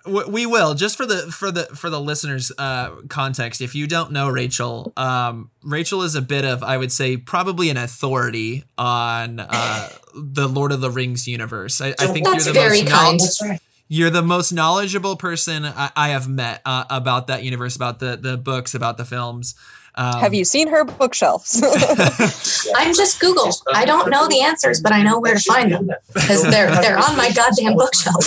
we 0.07 0.47
will 0.47 0.75
just 0.75 0.97
for 0.97 1.07
the 1.07 1.31
for 1.31 1.51
the 1.51 1.65
for 1.67 1.91
the 1.91 2.01
listeners 2.01 2.51
uh 2.59 2.91
context 3.09 3.61
if 3.61 3.75
you 3.75 3.87
don't 3.87 4.11
know 4.11 4.29
rachael 4.29 4.93
um 4.97 5.51
rachael 5.63 6.03
is 6.03 6.15
a 6.15 6.23
bit 6.23 6.45
of 6.45 6.63
i 6.63 6.77
would 6.77 6.91
say 6.91 7.17
probably 7.17 7.71
an 7.71 7.77
authority 7.77 8.65
on 8.77 9.39
uh 9.41 9.89
the 10.15 10.49
lord 10.49 10.73
of 10.73 10.81
the 10.81 10.91
rings 10.91 11.29
universe 11.29 11.81
i, 11.81 11.95
I 11.99 12.07
think 12.09 12.27
That's 12.27 12.47
you're 12.47 12.55
the 12.55 12.61
very 12.61 12.83
most 12.83 13.41
kind. 13.41 13.61
You're 13.89 14.09
the 14.09 14.23
most 14.23 14.53
knowledgeable 14.53 15.17
person 15.17 15.67
I, 15.67 15.91
I 15.95 16.09
have 16.11 16.27
met 16.27 16.63
uh, 16.65 16.85
about 16.89 17.27
that 17.27 17.45
universe, 17.45 17.77
about 17.77 17.99
the 17.99 18.17
the 18.17 18.39
books, 18.39 18.75
about 18.75 18.97
the 18.97 19.05
films. 19.05 19.55
Um, 19.95 20.21
have 20.21 20.33
you 20.33 20.47
seen 20.47 20.69
her 20.69 20.85
bookshelves? 20.85 21.63
I'm 22.75 22.95
just 22.95 23.21
Google. 23.21 23.51
I 23.75 23.85
don't 23.85 24.09
know 24.09 24.27
the 24.29 24.41
answers, 24.41 24.81
but 24.81 24.93
I 24.93 25.03
know 25.03 25.21
where 25.21 25.35
to 25.35 25.41
find 25.41 25.71
them 25.71 25.91
because 26.15 26.43
they're 26.43 26.71
they're 26.81 26.97
on 26.97 27.17
my 27.19 27.31
goddamn 27.33 27.75
bookshelf. 27.75 28.25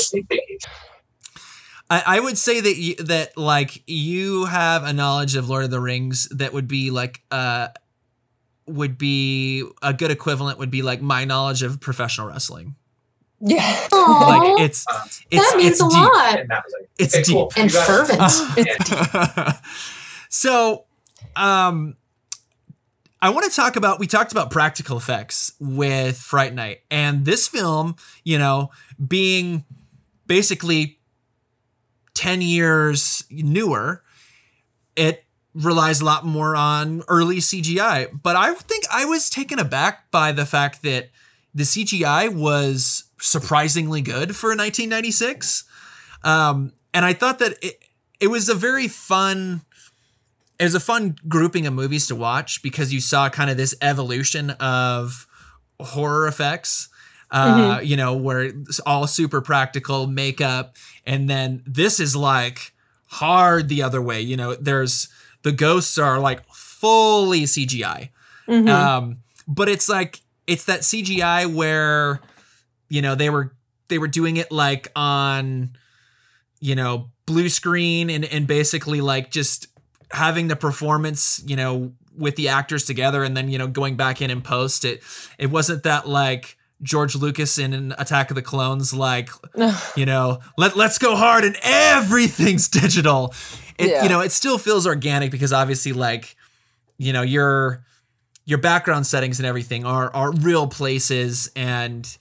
I, 1.89 2.03
I 2.05 2.19
would 2.19 2.37
say 2.37 2.61
that 2.61 2.77
you, 2.77 2.95
that 2.95 3.37
like 3.37 3.83
you 3.87 4.45
have 4.45 4.83
a 4.83 4.93
knowledge 4.93 5.35
of 5.35 5.49
Lord 5.49 5.65
of 5.65 5.71
the 5.71 5.79
Rings 5.79 6.27
that 6.31 6.53
would 6.53 6.67
be 6.67 6.91
like 6.91 7.21
uh 7.31 7.67
would 8.67 8.97
be 8.97 9.63
a 9.81 9.93
good 9.93 10.11
equivalent 10.11 10.57
would 10.57 10.71
be 10.71 10.81
like 10.81 11.01
my 11.01 11.25
knowledge 11.25 11.61
of 11.61 11.79
professional 11.79 12.27
wrestling. 12.27 12.75
Yeah, 13.39 13.75
Aww, 13.89 14.21
like 14.21 14.61
it's, 14.61 14.85
it's 15.29 15.51
that 15.51 15.57
means 15.57 15.71
it's 15.71 15.81
a 15.81 15.89
deep. 15.89 15.99
lot. 15.99 16.39
It's 16.97 17.21
deep 17.21 17.47
and 17.57 17.71
fervent. 17.71 18.31
so, 20.29 20.85
um, 21.35 21.97
I 23.21 23.29
want 23.29 23.49
to 23.49 23.55
talk 23.55 23.75
about. 23.75 23.99
We 23.99 24.07
talked 24.07 24.31
about 24.31 24.51
practical 24.51 24.97
effects 24.97 25.53
with 25.59 26.17
Fright 26.17 26.53
Night, 26.53 26.81
and 26.89 27.25
this 27.25 27.47
film, 27.47 27.97
you 28.23 28.39
know, 28.39 28.71
being 29.05 29.65
basically 30.27 30.99
10 32.15 32.41
years 32.41 33.23
newer, 33.29 34.03
it 34.95 35.25
relies 35.53 36.01
a 36.01 36.05
lot 36.05 36.25
more 36.25 36.55
on 36.55 37.03
early 37.07 37.37
CGI. 37.37 38.07
But 38.21 38.35
I 38.35 38.53
think 38.53 38.85
I 38.91 39.05
was 39.05 39.29
taken 39.29 39.59
aback 39.59 40.11
by 40.11 40.31
the 40.31 40.45
fact 40.45 40.81
that 40.83 41.09
the 41.53 41.63
CGI 41.63 42.33
was 42.33 43.05
surprisingly 43.21 44.01
good 44.01 44.35
for 44.35 44.49
1996. 44.49 45.63
Um, 46.23 46.73
and 46.93 47.05
I 47.05 47.13
thought 47.13 47.39
that 47.39 47.57
it, 47.61 47.83
it 48.19 48.27
was 48.27 48.49
a 48.49 48.55
very 48.55 48.87
fun 48.87 49.61
it 50.57 50.63
was 50.63 50.75
a 50.75 50.79
fun 50.79 51.17
grouping 51.27 51.67
of 51.67 51.73
movies 51.73 52.07
to 52.07 52.15
watch 52.15 52.63
because 52.63 52.93
you 52.93 53.01
saw 53.01 53.27
kind 53.29 53.49
of 53.49 53.57
this 53.57 53.75
evolution 53.81 54.51
of 54.51 55.27
horror 55.81 56.27
effects 56.27 56.87
uh, 57.31 57.77
mm-hmm. 57.77 57.85
you 57.85 57.97
know, 57.97 58.15
where 58.15 58.43
it's 58.43 58.79
all 58.81 59.07
super 59.07 59.41
practical 59.41 60.07
makeup. 60.07 60.75
And 61.05 61.29
then 61.29 61.63
this 61.65 61.99
is 61.99 62.15
like 62.15 62.73
hard 63.07 63.69
the 63.69 63.83
other 63.83 64.01
way. 64.01 64.21
You 64.21 64.37
know, 64.37 64.55
there's 64.55 65.09
the 65.43 65.51
ghosts 65.51 65.97
are 65.97 66.19
like 66.19 66.45
fully 66.53 67.43
CGI. 67.43 68.09
Mm-hmm. 68.47 68.69
Um, 68.69 69.17
but 69.47 69.69
it's 69.69 69.89
like, 69.89 70.21
it's 70.47 70.65
that 70.65 70.81
CGI 70.81 71.51
where, 71.51 72.21
you 72.89 73.01
know, 73.01 73.15
they 73.15 73.29
were, 73.29 73.55
they 73.87 73.97
were 73.97 74.07
doing 74.07 74.37
it 74.37 74.51
like 74.51 74.91
on, 74.95 75.75
you 76.59 76.75
know, 76.75 77.09
blue 77.25 77.49
screen 77.49 78.09
and, 78.09 78.25
and 78.25 78.47
basically 78.47 79.01
like 79.01 79.31
just 79.31 79.67
having 80.11 80.47
the 80.47 80.55
performance, 80.55 81.41
you 81.45 81.55
know, 81.55 81.91
with 82.17 82.35
the 82.35 82.47
actors 82.47 82.85
together 82.85 83.23
and 83.23 83.35
then, 83.35 83.49
you 83.49 83.57
know, 83.57 83.67
going 83.67 83.95
back 83.95 84.21
in 84.21 84.29
and 84.29 84.43
post 84.43 84.85
it. 84.85 85.01
It 85.37 85.47
wasn't 85.47 85.83
that 85.83 86.07
like, 86.07 86.57
George 86.81 87.15
Lucas 87.15 87.57
in 87.57 87.73
an 87.73 87.95
Attack 87.97 88.31
of 88.31 88.35
the 88.35 88.41
Clones, 88.41 88.93
like, 88.93 89.29
you 89.95 90.05
know, 90.05 90.39
let 90.57 90.75
let's 90.75 90.97
go 90.97 91.15
hard 91.15 91.43
and 91.43 91.55
everything's 91.63 92.67
digital. 92.81 93.33
It 93.77 93.89
yeah. 93.89 94.03
you 94.03 94.09
know, 94.09 94.21
it 94.21 94.31
still 94.31 94.57
feels 94.57 94.85
organic 94.85 95.31
because 95.31 95.53
obviously, 95.53 95.93
like, 95.93 96.35
you 96.97 97.13
know, 97.13 97.21
your 97.21 97.83
your 98.45 98.57
background 98.59 99.07
settings 99.07 99.39
and 99.39 99.45
everything 99.45 99.85
are 99.85 100.13
are 100.13 100.31
real 100.31 100.67
places 100.67 101.51
and 101.55 102.17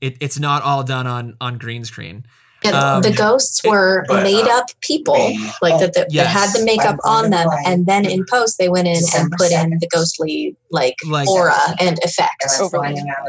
it, 0.00 0.16
it's 0.20 0.38
not 0.38 0.62
all 0.62 0.82
done 0.82 1.06
on 1.06 1.36
on 1.40 1.58
green 1.58 1.84
screen. 1.84 2.26
And 2.64 2.74
um, 2.74 3.02
the 3.02 3.12
ghosts 3.12 3.62
were 3.64 4.04
but, 4.08 4.22
made 4.22 4.46
uh, 4.46 4.58
up 4.58 4.66
people, 4.80 5.32
like 5.60 5.78
that, 5.80 5.92
that, 5.94 6.06
yes. 6.10 6.24
that, 6.24 6.30
had 6.30 6.58
the 6.58 6.64
makeup 6.64 6.96
on 7.04 7.30
them, 7.30 7.48
and 7.66 7.86
then 7.86 8.06
in 8.06 8.24
post 8.28 8.58
they 8.58 8.68
went 8.68 8.88
in 8.88 9.02
and 9.14 9.30
put 9.32 9.52
in 9.52 9.78
the 9.80 9.88
ghostly 9.92 10.56
like, 10.70 10.96
like 11.06 11.28
aura 11.28 11.58
and 11.78 11.98
effects. 12.02 12.60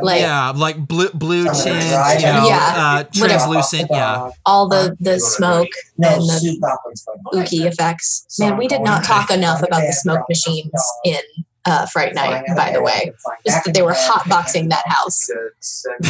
Like 0.01 0.21
yeah, 0.21 0.51
like 0.55 0.88
blue 0.88 1.09
blue 1.09 1.45
tint, 1.45 1.65
you 1.65 2.25
know, 2.25 2.47
yeah, 2.47 2.73
uh, 2.75 3.03
translucent, 3.13 3.89
yeah. 3.91 4.29
All 4.45 4.69
the 4.69 4.95
the 4.99 5.19
smoke 5.19 5.69
and 6.01 6.21
the 6.21 7.15
ooky 7.33 7.65
effects. 7.65 8.25
Man, 8.39 8.57
we 8.57 8.67
did 8.67 8.81
not 8.81 9.03
talk 9.03 9.29
enough 9.31 9.61
about 9.61 9.81
the 9.81 9.93
smoke 9.93 10.25
machines 10.29 10.71
in 11.03 11.19
uh, 11.66 11.86
Fright 11.88 12.13
Night, 12.13 12.45
by 12.55 12.72
the 12.72 12.82
way. 12.82 13.11
Just 13.45 13.66
that 13.66 13.74
they 13.74 13.82
were 13.82 13.93
hotboxing 13.93 14.70
that 14.70 14.88
house. 14.88 15.30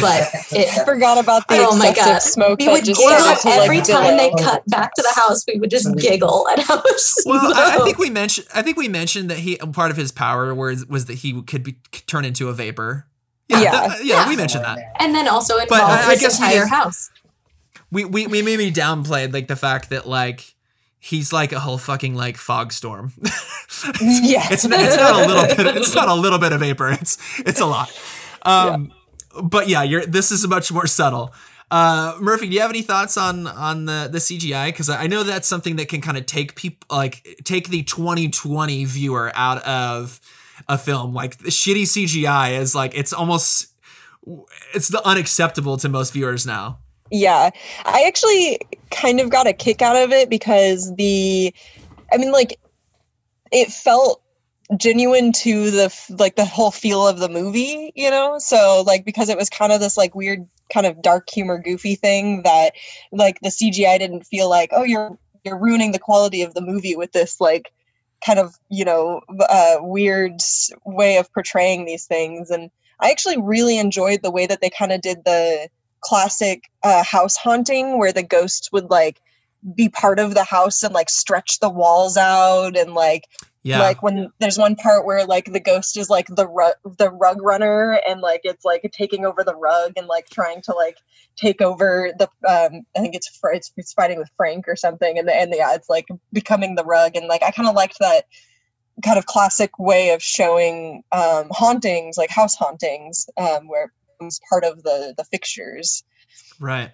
But 0.00 0.28
it, 0.52 0.78
I 0.78 0.84
forgot 0.84 1.18
about 1.18 1.48
the 1.48 1.56
oh 1.58 1.76
my 1.76 1.92
God. 1.94 2.20
smoke. 2.20 2.58
We 2.58 2.68
would 2.68 2.84
giggle 2.84 3.08
every 3.46 3.78
like 3.78 3.86
time 3.86 4.16
they 4.16 4.30
cut 4.38 4.62
back 4.66 4.94
to 4.94 5.02
the 5.02 5.20
house. 5.20 5.44
We 5.46 5.58
would 5.58 5.70
just 5.70 5.94
giggle 5.96 6.46
at 6.50 6.60
how 6.60 6.76
much. 6.76 6.84
Well, 7.26 7.54
I, 7.54 7.78
I, 7.80 7.84
think 7.84 7.98
we 7.98 8.10
mentioned. 8.10 8.46
I 8.54 8.62
think 8.62 8.76
we 8.76 8.88
mentioned 8.88 9.30
that 9.30 9.38
he 9.38 9.56
part 9.56 9.90
of 9.90 9.96
his 9.96 10.12
power 10.12 10.54
was 10.54 10.86
was 10.86 11.06
that 11.06 11.14
he 11.14 11.42
could 11.42 11.62
be 11.62 11.76
turn 12.06 12.24
into 12.24 12.48
a 12.48 12.52
vapor. 12.52 13.06
Yeah, 13.48 13.60
yeah, 13.60 13.70
that, 13.70 14.04
yeah, 14.04 14.14
yeah. 14.14 14.28
we 14.28 14.36
mentioned 14.36 14.64
that. 14.64 14.78
And 14.98 15.14
then 15.14 15.28
also 15.28 15.54
involved 15.54 15.70
but 15.70 15.80
I, 15.80 16.12
I 16.12 16.16
guess 16.16 16.38
entire 16.38 16.66
house. 16.66 17.10
We, 17.90 18.04
we 18.04 18.26
we 18.26 18.42
maybe 18.42 18.70
downplayed 18.72 19.32
like 19.32 19.48
the 19.48 19.56
fact 19.56 19.90
that 19.90 20.06
like 20.06 20.55
he's 20.98 21.32
like 21.32 21.52
a 21.52 21.60
whole 21.60 21.78
fucking 21.78 22.14
like 22.14 22.36
fog 22.36 22.72
storm. 22.72 23.12
yeah, 24.00 24.46
it's 24.50 24.64
not, 24.64 24.80
it's 24.80 24.96
not 24.96 25.24
a 25.24 25.26
little 25.26 25.56
bit. 25.56 25.76
It's 25.76 25.94
not 25.94 26.08
a 26.08 26.14
little 26.14 26.38
bit 26.38 26.52
of 26.52 26.60
vapor. 26.60 26.90
It's 26.90 27.18
it's 27.40 27.60
a 27.60 27.66
lot. 27.66 27.90
Um, 28.42 28.92
yeah. 29.34 29.40
but 29.42 29.68
yeah, 29.68 29.82
you're 29.82 30.06
this 30.06 30.30
is 30.30 30.46
much 30.46 30.72
more 30.72 30.86
subtle. 30.86 31.32
Uh, 31.70 32.16
Murphy, 32.20 32.48
do 32.48 32.54
you 32.54 32.60
have 32.60 32.70
any 32.70 32.82
thoughts 32.82 33.16
on 33.16 33.46
on 33.46 33.86
the 33.86 34.08
the 34.10 34.18
CGI? 34.18 34.66
Because 34.66 34.88
I 34.88 35.06
know 35.06 35.22
that's 35.22 35.48
something 35.48 35.76
that 35.76 35.88
can 35.88 36.00
kind 36.00 36.16
of 36.16 36.26
take 36.26 36.54
people 36.54 36.96
like 36.96 37.26
take 37.44 37.68
the 37.68 37.82
2020 37.82 38.84
viewer 38.84 39.32
out 39.34 39.62
of 39.64 40.20
a 40.68 40.78
film. 40.78 41.12
Like 41.12 41.38
the 41.38 41.50
shitty 41.50 41.82
CGI 41.82 42.58
is 42.58 42.74
like 42.74 42.96
it's 42.96 43.12
almost 43.12 43.72
it's 44.74 44.88
the 44.88 45.04
unacceptable 45.06 45.76
to 45.78 45.88
most 45.88 46.12
viewers 46.12 46.46
now. 46.46 46.78
Yeah. 47.10 47.50
I 47.84 48.04
actually 48.06 48.58
kind 48.90 49.20
of 49.20 49.30
got 49.30 49.46
a 49.46 49.52
kick 49.52 49.82
out 49.82 49.96
of 49.96 50.12
it 50.12 50.30
because 50.30 50.94
the 50.96 51.54
I 52.12 52.16
mean 52.16 52.32
like 52.32 52.58
it 53.52 53.68
felt 53.68 54.22
genuine 54.76 55.32
to 55.32 55.70
the 55.70 56.14
like 56.18 56.36
the 56.36 56.44
whole 56.44 56.70
feel 56.70 57.06
of 57.06 57.18
the 57.18 57.28
movie, 57.28 57.92
you 57.94 58.10
know? 58.10 58.38
So 58.38 58.82
like 58.86 59.04
because 59.04 59.28
it 59.28 59.38
was 59.38 59.48
kind 59.48 59.72
of 59.72 59.80
this 59.80 59.96
like 59.96 60.14
weird 60.14 60.46
kind 60.72 60.86
of 60.86 61.00
dark 61.02 61.30
humor 61.30 61.58
goofy 61.58 61.94
thing 61.94 62.42
that 62.42 62.72
like 63.12 63.38
the 63.40 63.50
CGI 63.50 63.98
didn't 63.98 64.24
feel 64.24 64.48
like, 64.50 64.70
"Oh, 64.72 64.82
you're 64.82 65.16
you're 65.44 65.58
ruining 65.58 65.92
the 65.92 65.98
quality 65.98 66.42
of 66.42 66.54
the 66.54 66.60
movie 66.60 66.96
with 66.96 67.12
this 67.12 67.40
like 67.40 67.72
kind 68.24 68.38
of, 68.38 68.54
you 68.68 68.84
know, 68.84 69.20
uh 69.48 69.76
weird 69.80 70.40
way 70.84 71.16
of 71.18 71.32
portraying 71.32 71.84
these 71.84 72.06
things." 72.06 72.50
And 72.50 72.70
I 73.00 73.10
actually 73.10 73.40
really 73.40 73.78
enjoyed 73.78 74.22
the 74.22 74.30
way 74.32 74.46
that 74.46 74.60
they 74.60 74.70
kind 74.70 74.90
of 74.92 75.00
did 75.00 75.24
the 75.24 75.68
classic 76.00 76.64
uh, 76.82 77.02
house 77.02 77.36
haunting 77.36 77.98
where 77.98 78.12
the 78.12 78.22
ghosts 78.22 78.70
would 78.72 78.90
like 78.90 79.20
be 79.74 79.88
part 79.88 80.18
of 80.18 80.34
the 80.34 80.44
house 80.44 80.82
and 80.82 80.94
like 80.94 81.10
stretch 81.10 81.58
the 81.60 81.70
walls 81.70 82.16
out 82.16 82.76
and 82.76 82.94
like 82.94 83.24
yeah. 83.62 83.80
like 83.80 84.00
when 84.00 84.30
there's 84.38 84.58
one 84.58 84.76
part 84.76 85.04
where 85.04 85.26
like 85.26 85.46
the 85.52 85.58
ghost 85.60 85.96
is 85.96 86.08
like 86.08 86.28
the 86.28 86.46
rug 86.46 86.74
the 86.98 87.10
rug 87.10 87.42
runner 87.42 88.00
and 88.08 88.20
like 88.20 88.42
it's 88.44 88.64
like 88.64 88.88
taking 88.92 89.24
over 89.26 89.42
the 89.42 89.56
rug 89.56 89.92
and 89.96 90.06
like 90.06 90.30
trying 90.30 90.62
to 90.62 90.72
like 90.72 90.98
take 91.34 91.60
over 91.60 92.12
the 92.16 92.28
um 92.48 92.82
I 92.96 93.00
think 93.00 93.16
it's 93.16 93.36
it's, 93.52 93.72
it's 93.76 93.92
fighting 93.92 94.18
with 94.18 94.30
Frank 94.36 94.68
or 94.68 94.76
something 94.76 95.18
and 95.18 95.26
the 95.26 95.34
and 95.34 95.52
yeah 95.54 95.74
it's 95.74 95.88
like 95.88 96.06
becoming 96.32 96.76
the 96.76 96.84
rug 96.84 97.16
and 97.16 97.26
like 97.26 97.42
I 97.42 97.50
kind 97.50 97.68
of 97.68 97.74
liked 97.74 97.98
that 97.98 98.26
kind 99.04 99.18
of 99.18 99.26
classic 99.26 99.76
way 99.80 100.10
of 100.10 100.22
showing 100.22 101.02
um 101.10 101.48
hauntings 101.50 102.16
like 102.16 102.30
house 102.30 102.54
hauntings 102.54 103.28
um 103.36 103.66
where 103.66 103.92
becomes 104.18 104.40
part 104.50 104.64
of 104.64 104.82
the 104.82 105.14
the 105.16 105.24
fixtures. 105.24 106.04
Right. 106.60 106.92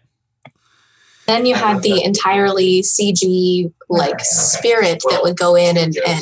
Then 1.27 1.47
you 1.47 1.55
had 1.55 1.83
the 1.83 2.03
entirely 2.03 2.83
CG 2.83 3.73
like 3.89 4.21
spirit 4.21 5.03
that 5.11 5.23
would 5.23 5.37
go 5.37 5.55
in 5.55 5.77
and, 5.77 5.97
and 6.07 6.21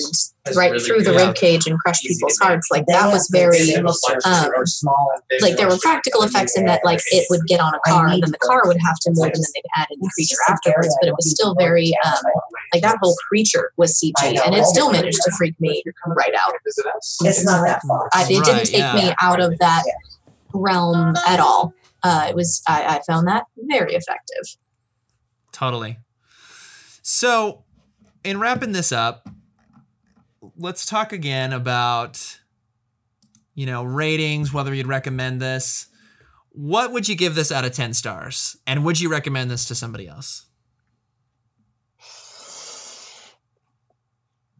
right 0.54 0.80
through 0.80 1.02
the 1.02 1.12
rib 1.12 1.34
cage 1.34 1.66
and 1.66 1.78
crush 1.78 2.00
people's 2.02 2.36
hearts. 2.38 2.68
Like 2.70 2.84
that 2.86 3.10
was 3.10 3.28
very 3.32 3.74
um, 3.76 3.86
like 5.40 5.56
there 5.56 5.68
were 5.68 5.78
practical 5.80 6.22
effects 6.22 6.56
in 6.58 6.66
that 6.66 6.82
like 6.84 7.00
it 7.06 7.26
would 7.30 7.46
get 7.46 7.60
on 7.60 7.74
a 7.74 7.78
car 7.86 8.08
and 8.08 8.22
then 8.22 8.30
the 8.30 8.38
car 8.38 8.62
would 8.66 8.76
have 8.84 8.98
to 9.00 9.10
move 9.10 9.24
and 9.24 9.34
then 9.34 9.50
they'd 9.54 9.70
add 9.76 9.86
in 9.90 10.00
the 10.00 10.10
creature 10.14 10.36
afterwards. 10.48 10.94
But 11.00 11.08
it 11.08 11.14
was 11.16 11.30
still 11.30 11.54
very 11.54 11.94
um, 12.04 12.18
like 12.74 12.82
that 12.82 12.98
whole 13.00 13.16
creature 13.26 13.72
was 13.78 13.98
CG 13.98 14.38
and 14.44 14.54
it 14.54 14.64
still 14.66 14.92
managed 14.92 15.22
to 15.22 15.32
freak 15.38 15.58
me 15.60 15.82
right 16.08 16.34
out. 16.38 16.52
It's 16.66 17.44
not 17.44 17.64
that 17.64 17.80
far. 17.88 18.10
It 18.14 18.44
didn't 18.44 18.66
take 18.66 18.94
me 18.94 19.14
out 19.22 19.40
of 19.40 19.58
that 19.60 19.84
realm 20.54 21.14
at 21.26 21.40
all. 21.40 21.74
Uh, 22.02 22.26
it 22.28 22.34
was 22.34 22.62
I, 22.66 22.96
I 22.96 23.00
found 23.06 23.28
that 23.28 23.44
very 23.56 23.94
effective. 23.94 24.56
Totally. 25.52 25.98
So, 27.02 27.64
in 28.24 28.38
wrapping 28.40 28.72
this 28.72 28.92
up, 28.92 29.28
let's 30.56 30.86
talk 30.86 31.12
again 31.12 31.52
about 31.52 32.38
you 33.54 33.66
know 33.66 33.82
ratings, 33.82 34.52
whether 34.52 34.74
you'd 34.74 34.86
recommend 34.86 35.40
this. 35.40 35.86
what 36.52 36.92
would 36.92 37.08
you 37.08 37.14
give 37.14 37.34
this 37.34 37.52
out 37.52 37.64
of 37.64 37.72
10 37.72 37.94
stars? 37.94 38.56
And 38.66 38.84
would 38.84 39.00
you 39.00 39.10
recommend 39.10 39.50
this 39.50 39.66
to 39.66 39.74
somebody 39.74 40.08
else? 40.08 40.46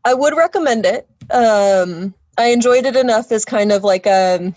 I 0.05 0.15
would 0.15 0.37
recommend 0.37 0.87
it. 0.87 1.09
Um, 1.31 2.15
I 2.39 2.47
enjoyed 2.47 2.87
it 2.87 2.97
enough 2.97 3.31
as 3.33 3.45
kind 3.45 3.71
of 3.73 3.85
like 3.85 4.07
a 4.07 4.55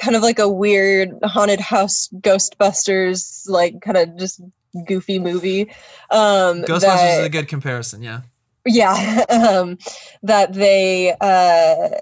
kind 0.00 0.16
of 0.16 0.22
like 0.22 0.38
a 0.38 0.48
weird 0.48 1.10
haunted 1.22 1.60
house 1.60 2.08
Ghostbusters, 2.16 3.48
like 3.48 3.80
kind 3.80 3.96
of 3.96 4.16
just 4.18 4.40
goofy 4.86 5.18
movie. 5.18 5.70
Um, 6.10 6.62
Ghostbusters 6.62 6.80
that, 6.80 7.20
is 7.20 7.26
a 7.26 7.30
good 7.30 7.48
comparison, 7.48 8.02
yeah. 8.02 8.22
Yeah, 8.66 9.24
um, 9.30 9.78
that 10.22 10.52
they 10.52 11.14
uh, 11.20 12.00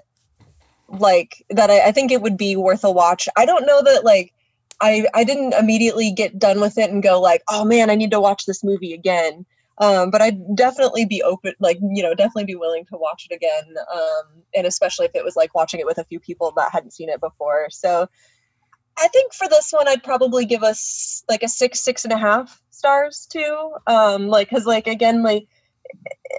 like 0.87 1.45
that. 1.49 1.69
I, 1.69 1.87
I 1.87 1.91
think 1.91 2.11
it 2.11 2.21
would 2.21 2.37
be 2.37 2.55
worth 2.55 2.83
a 2.83 2.91
watch. 2.91 3.29
I 3.37 3.45
don't 3.45 3.65
know 3.65 3.81
that 3.83 4.03
like 4.03 4.33
I 4.81 5.05
I 5.13 5.23
didn't 5.23 5.53
immediately 5.53 6.11
get 6.11 6.39
done 6.39 6.59
with 6.59 6.77
it 6.77 6.89
and 6.89 7.03
go 7.03 7.19
like, 7.19 7.43
oh 7.49 7.65
man, 7.65 7.89
I 7.89 7.95
need 7.95 8.11
to 8.11 8.19
watch 8.19 8.45
this 8.45 8.63
movie 8.63 8.93
again. 8.93 9.45
Um, 9.79 10.11
but 10.11 10.21
I'd 10.21 10.55
definitely 10.55 11.05
be 11.05 11.23
open, 11.23 11.53
like, 11.59 11.77
you 11.81 12.03
know, 12.03 12.13
definitely 12.13 12.45
be 12.45 12.55
willing 12.55 12.85
to 12.85 12.97
watch 12.97 13.27
it 13.29 13.33
again. 13.33 13.75
Um, 13.93 14.43
and 14.53 14.67
especially 14.67 15.05
if 15.05 15.15
it 15.15 15.23
was 15.23 15.35
like 15.35 15.55
watching 15.55 15.79
it 15.79 15.85
with 15.85 15.97
a 15.97 16.03
few 16.03 16.19
people 16.19 16.51
that 16.57 16.71
hadn't 16.71 16.91
seen 16.93 17.09
it 17.09 17.21
before. 17.21 17.67
So 17.69 18.07
I 18.97 19.07
think 19.07 19.33
for 19.33 19.47
this 19.47 19.71
one, 19.71 19.87
I'd 19.87 20.03
probably 20.03 20.45
give 20.45 20.63
us 20.63 21.23
like 21.29 21.43
a 21.43 21.47
six, 21.47 21.79
six 21.79 22.03
and 22.03 22.11
a 22.11 22.17
half 22.17 22.61
stars 22.71 23.27
too. 23.31 23.73
Um, 23.87 24.27
like, 24.27 24.49
cause 24.49 24.65
like, 24.65 24.87
again, 24.87 25.23
like, 25.23 25.47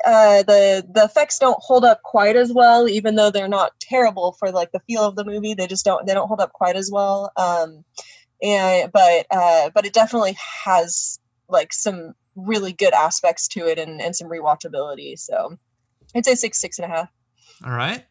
uh, 0.06 0.42
the 0.44 0.86
the 0.92 1.04
effects 1.04 1.38
don't 1.38 1.58
hold 1.60 1.84
up 1.84 2.02
quite 2.02 2.36
as 2.36 2.52
well, 2.52 2.88
even 2.88 3.16
though 3.16 3.30
they're 3.30 3.48
not 3.48 3.72
terrible 3.80 4.36
for 4.38 4.50
like 4.52 4.70
the 4.72 4.80
feel 4.80 5.02
of 5.02 5.16
the 5.16 5.24
movie. 5.24 5.54
They 5.54 5.66
just 5.66 5.84
don't 5.84 6.06
they 6.06 6.14
don't 6.14 6.28
hold 6.28 6.40
up 6.40 6.52
quite 6.52 6.76
as 6.76 6.90
well. 6.92 7.32
Um, 7.36 7.84
and 8.42 8.92
but 8.92 9.26
uh, 9.30 9.70
but 9.74 9.86
it 9.86 9.92
definitely 9.92 10.36
has 10.64 11.18
like 11.48 11.72
some 11.72 12.14
really 12.36 12.72
good 12.72 12.94
aspects 12.94 13.48
to 13.48 13.66
it 13.66 13.78
and, 13.78 14.00
and 14.00 14.14
some 14.14 14.28
rewatchability. 14.28 15.18
So 15.18 15.58
I'd 16.14 16.24
say 16.24 16.34
six, 16.34 16.60
six 16.60 16.78
and 16.78 16.90
a 16.90 16.94
half. 16.94 17.08
All 17.64 17.72
right. 17.72 18.04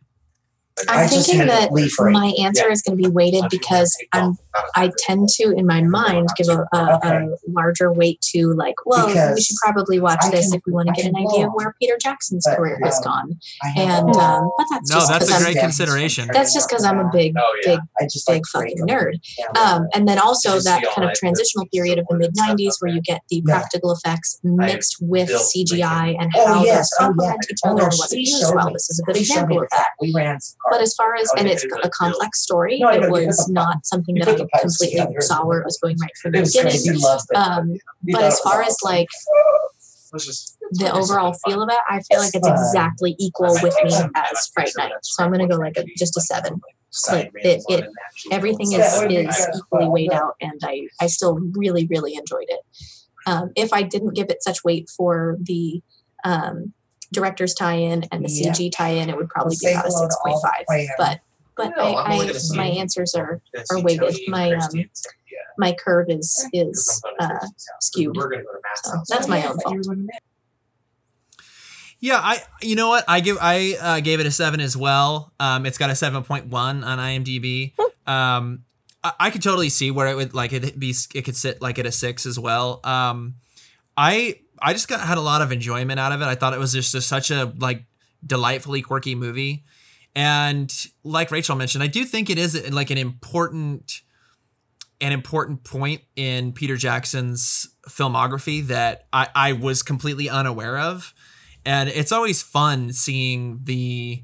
I'm 0.87 1.09
thinking 1.09 1.47
that 1.47 1.71
my 2.11 2.33
answer 2.39 2.67
yeah. 2.67 2.71
is 2.71 2.81
going 2.81 2.97
to 2.97 3.03
be 3.03 3.09
weighted 3.09 3.45
because 3.49 3.97
I'm 4.13 4.37
I 4.75 4.91
tend 4.97 5.29
to 5.29 5.51
in 5.51 5.65
my 5.65 5.81
mind 5.81 6.27
give 6.35 6.47
a, 6.47 6.67
a, 6.73 6.95
okay. 6.95 7.17
a 7.17 7.29
larger 7.47 7.91
weight 7.91 8.19
to 8.33 8.53
like 8.53 8.75
well 8.85 9.07
because 9.07 9.35
we 9.35 9.41
should 9.41 9.57
probably 9.57 9.99
watch 9.99 10.19
I 10.23 10.31
this 10.31 10.49
can, 10.49 10.57
if 10.57 10.63
we 10.65 10.73
want 10.73 10.87
to 10.87 10.93
get 10.93 11.05
an 11.05 11.15
idea 11.15 11.47
of 11.47 11.53
where 11.53 11.75
Peter 11.79 11.97
Jackson's 12.01 12.45
but, 12.47 12.57
career 12.57 12.79
has 12.83 12.99
gone. 13.01 13.39
And 13.75 14.15
um, 14.15 14.51
but 14.57 14.67
that's 14.71 14.91
no 14.91 15.07
that's 15.07 15.29
a 15.29 15.43
great 15.43 15.57
I'm, 15.57 15.63
consideration. 15.63 16.29
that's 16.33 16.53
just 16.53 16.69
because 16.69 16.83
I'm 16.83 16.99
a 16.99 17.09
big 17.11 17.35
oh, 17.37 17.59
yeah. 17.63 17.75
big 17.75 17.79
big 17.99 18.09
like 18.27 18.43
fucking 18.51 18.77
nerd. 18.87 19.19
Um, 19.57 19.87
and 19.93 20.07
then 20.07 20.19
also 20.19 20.59
that 20.59 20.83
kind 20.95 21.09
of 21.09 21.15
transitional 21.15 21.65
period 21.67 21.99
of 21.99 22.05
the 22.09 22.17
mid 22.17 22.35
90s 22.35 22.75
where 22.79 22.91
you 22.91 23.01
get 23.01 23.21
the 23.29 23.41
practical 23.41 23.91
effects 23.91 24.39
mixed 24.43 24.97
with 25.01 25.29
CGI 25.29 26.15
and 26.19 26.31
oh, 26.35 26.47
how 26.47 26.65
those 26.65 26.89
oh, 26.99 27.05
complement 27.05 27.45
each 27.51 27.59
other 27.63 27.83
and 27.83 27.93
wasn't 27.97 28.21
used 28.21 28.55
well 28.55 28.71
this 28.71 28.89
is 28.89 28.99
a 28.99 29.03
good 29.03 29.17
example 29.17 29.61
of 29.61 29.67
that. 29.71 29.89
we 30.01 30.11
ran 30.13 30.37
but 30.69 30.81
as 30.81 30.93
far 30.93 31.15
as, 31.15 31.31
and 31.37 31.47
it's 31.47 31.65
a 31.83 31.89
complex 31.89 32.41
story, 32.41 32.79
it 32.81 33.11
was 33.11 33.49
not 33.49 33.85
something 33.85 34.15
that 34.15 34.27
I 34.27 34.35
completely 34.59 35.05
saw 35.19 35.45
where 35.45 35.59
it 35.59 35.65
was 35.65 35.77
going 35.81 35.97
right 36.01 36.11
from 36.21 36.31
the 36.31 36.43
beginning. 36.43 37.01
Um, 37.35 37.75
but 38.03 38.23
as 38.23 38.39
far 38.41 38.61
as 38.61 38.77
like 38.83 39.07
the 40.71 40.91
overall 40.91 41.35
feel 41.45 41.61
of 41.61 41.69
it, 41.69 41.77
I 41.89 42.01
feel 42.01 42.19
like 42.19 42.33
it's 42.33 42.47
exactly 42.47 43.15
equal 43.19 43.53
with 43.61 43.75
me 43.83 43.93
as 44.15 44.47
Fright 44.53 44.71
Night. 44.77 44.93
So 45.03 45.23
I'm 45.23 45.31
going 45.31 45.47
to 45.47 45.53
go 45.53 45.59
like 45.59 45.77
a, 45.77 45.85
just 45.97 46.17
a 46.17 46.21
seven. 46.21 46.61
Like 47.11 47.31
it, 47.35 47.61
it, 47.69 47.85
everything 48.31 48.71
is 48.71 49.01
is 49.03 49.47
equally 49.55 49.87
weighed 49.87 50.11
out, 50.11 50.33
and 50.41 50.59
I 50.63 50.87
I 50.99 51.05
still 51.05 51.39
really 51.55 51.85
really 51.85 52.15
enjoyed 52.15 52.47
it. 52.47 52.61
Um, 53.27 53.51
if 53.55 53.73
I 53.73 53.83
didn't 53.83 54.15
give 54.15 54.31
it 54.31 54.41
such 54.41 54.63
weight 54.63 54.89
for 54.89 55.37
the 55.39 55.83
um, 56.23 56.73
director's 57.11 57.53
tie-in 57.53 58.05
and 58.11 58.23
the 58.23 58.31
yeah. 58.31 58.51
CG 58.51 58.71
tie-in, 58.71 59.09
it 59.09 59.17
would 59.17 59.29
probably 59.29 59.57
be 59.61 59.71
about 59.71 59.87
a 59.87 59.91
six 59.91 60.17
point 60.23 60.37
five. 60.41 60.87
But 60.97 61.19
but 61.55 61.73
no, 61.75 61.95
I, 61.95 62.13
I 62.13 62.33
my 62.55 62.65
answers 62.65 63.15
are 63.15 63.41
are 63.71 63.81
weighted. 63.81 64.15
My 64.27 64.53
um 64.53 64.89
my 65.57 65.73
curve 65.73 66.07
is 66.09 66.47
is 66.53 67.01
uh, 67.19 67.45
skewed. 67.81 68.15
So 68.15 69.03
that's 69.09 69.27
my 69.27 69.45
own 69.45 69.59
fault. 69.59 69.85
Yeah, 71.99 72.19
I 72.21 72.41
you 72.61 72.75
know 72.75 72.89
what 72.89 73.03
I 73.07 73.19
give 73.19 73.37
I 73.41 73.75
uh, 73.79 73.99
gave 73.99 74.21
it 74.21 74.25
a 74.25 74.31
seven 74.31 74.61
as 74.61 74.77
well. 74.77 75.33
Um, 75.39 75.65
it's 75.65 75.77
got 75.77 75.89
a 75.89 75.95
seven 75.95 76.23
point 76.23 76.47
one 76.47 76.83
on 76.83 76.97
IMDb. 76.97 77.73
um, 78.07 78.63
I, 79.03 79.13
I, 79.19 79.29
could 79.31 79.43
totally 79.43 79.69
see 79.69 79.91
where 79.91 80.07
it 80.07 80.15
would 80.15 80.33
like 80.33 80.53
it 80.53 80.79
be 80.79 80.95
it 81.13 81.23
could 81.23 81.35
sit 81.35 81.61
like 81.61 81.77
at 81.77 81.85
a 81.85 81.91
six 81.91 82.25
as 82.25 82.39
well. 82.39 82.79
Um, 82.85 83.35
I 83.97 84.39
I 84.61 84.73
just 84.73 84.87
got 84.87 85.01
had 85.01 85.17
a 85.17 85.21
lot 85.21 85.41
of 85.41 85.51
enjoyment 85.51 85.99
out 85.99 86.11
of 86.11 86.21
it. 86.21 86.25
I 86.25 86.35
thought 86.35 86.53
it 86.53 86.59
was 86.59 86.73
just 86.73 86.91
such 87.07 87.31
a 87.31 87.53
like 87.57 87.85
delightfully 88.25 88.81
quirky 88.81 89.15
movie, 89.15 89.63
and 90.15 90.73
like 91.03 91.31
Rachael 91.31 91.55
mentioned, 91.55 91.83
I 91.83 91.87
do 91.87 92.05
think 92.05 92.29
it 92.29 92.37
is 92.37 92.69
like 92.71 92.89
an 92.89 92.97
important 92.97 94.01
an 95.01 95.11
important 95.13 95.63
point 95.63 96.01
in 96.15 96.51
Peter 96.51 96.75
Jackson's 96.75 97.69
filmography 97.87 98.67
that 98.67 99.07
I, 99.13 99.29
I 99.33 99.53
was 99.53 99.81
completely 99.81 100.29
unaware 100.29 100.77
of, 100.77 101.13
and 101.65 101.89
it's 101.89 102.11
always 102.11 102.41
fun 102.41 102.91
seeing 102.91 103.61
the 103.63 104.23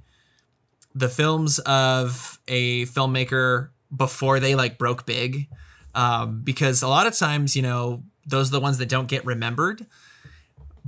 the 0.94 1.10
films 1.10 1.60
of 1.60 2.40
a 2.48 2.86
filmmaker 2.86 3.70
before 3.96 4.40
they 4.40 4.56
like 4.56 4.78
broke 4.78 5.06
big, 5.06 5.48
um, 5.94 6.42
because 6.44 6.82
a 6.82 6.88
lot 6.88 7.08
of 7.08 7.18
times 7.18 7.56
you 7.56 7.62
know 7.62 8.04
those 8.26 8.50
are 8.50 8.54
the 8.54 8.60
ones 8.60 8.78
that 8.80 8.90
don't 8.90 9.08
get 9.08 9.26
remembered 9.26 9.86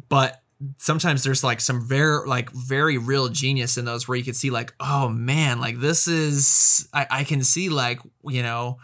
but 0.09 0.41
sometimes 0.77 1.23
there's 1.23 1.43
like 1.43 1.61
some 1.61 1.87
very 1.87 2.27
like 2.27 2.49
very 2.51 2.97
real 2.97 3.29
genius 3.29 3.77
in 3.77 3.85
those 3.85 4.07
where 4.07 4.17
you 4.17 4.23
can 4.23 4.33
see 4.33 4.49
like 4.49 4.73
oh 4.79 5.07
man 5.07 5.59
like 5.59 5.79
this 5.79 6.07
is 6.07 6.87
I, 6.93 7.07
I 7.11 7.23
can 7.23 7.43
see 7.43 7.69
like 7.69 7.99
you 8.23 8.41
know 8.41 8.77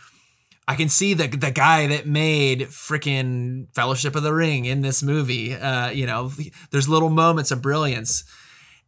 I 0.67 0.75
can 0.75 0.89
see 0.89 1.13
the 1.13 1.27
the 1.27 1.51
guy 1.51 1.87
that 1.87 2.07
made 2.07 2.61
freaking 2.61 3.67
Fellowship 3.75 4.15
of 4.15 4.23
the 4.23 4.33
Ring 4.33 4.65
in 4.65 4.81
this 4.81 5.03
movie. 5.03 5.53
Uh, 5.53 5.89
you 5.89 6.05
know, 6.05 6.31
there's 6.71 6.87
little 6.87 7.09
moments 7.09 7.51
of 7.51 7.61
brilliance, 7.61 8.23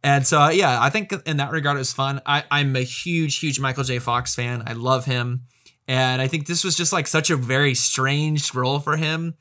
and 0.02 0.26
so 0.26 0.40
uh, 0.40 0.50
yeah, 0.50 0.80
I 0.80 0.88
think 0.88 1.12
in 1.26 1.36
that 1.36 1.50
regard 1.50 1.76
it 1.76 1.80
was 1.80 1.92
fun. 1.92 2.22
I, 2.24 2.44
I'm 2.50 2.76
a 2.76 2.80
huge, 2.80 3.38
huge 3.38 3.60
Michael 3.60 3.84
J. 3.84 3.98
Fox 3.98 4.34
fan. 4.34 4.62
I 4.66 4.72
love 4.72 5.04
him, 5.04 5.42
and 5.86 6.22
I 6.22 6.28
think 6.28 6.46
this 6.46 6.64
was 6.64 6.76
just 6.76 6.94
like 6.94 7.06
such 7.06 7.28
a 7.28 7.36
very 7.36 7.74
strange 7.74 8.54
role 8.54 8.78
for 8.78 8.96
him. 8.96 9.34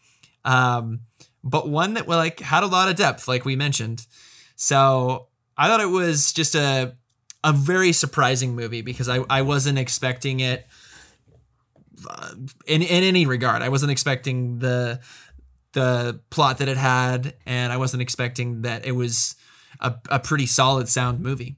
Um, 0.43 1.01
but 1.45 1.69
one 1.69 1.93
that 1.93 2.07
like 2.07 2.39
had 2.39 2.63
a 2.63 2.67
lot 2.67 2.89
of 2.89 2.95
depth, 2.95 3.27
like 3.27 3.45
we 3.45 3.55
mentioned. 3.55 4.05
So 4.55 5.27
I 5.57 5.67
thought 5.67 5.79
it 5.79 5.89
was 5.89 6.33
just 6.33 6.55
a 6.55 6.95
a 7.43 7.53
very 7.53 7.91
surprising 7.91 8.55
movie 8.55 8.81
because 8.81 9.07
I, 9.07 9.19
I 9.29 9.43
wasn't 9.43 9.77
expecting 9.77 10.39
it 10.39 10.65
uh, 12.09 12.31
in 12.65 12.81
in 12.81 13.03
any 13.03 13.27
regard. 13.27 13.61
I 13.61 13.69
wasn't 13.69 13.91
expecting 13.91 14.59
the 14.59 14.99
the 15.73 16.19
plot 16.31 16.57
that 16.57 16.67
it 16.67 16.77
had, 16.77 17.35
and 17.45 17.71
I 17.71 17.77
wasn't 17.77 18.01
expecting 18.01 18.63
that 18.63 18.85
it 18.85 18.93
was 18.93 19.35
a, 19.79 19.93
a 20.09 20.19
pretty 20.19 20.47
solid 20.47 20.89
sound 20.89 21.19
movie. 21.19 21.57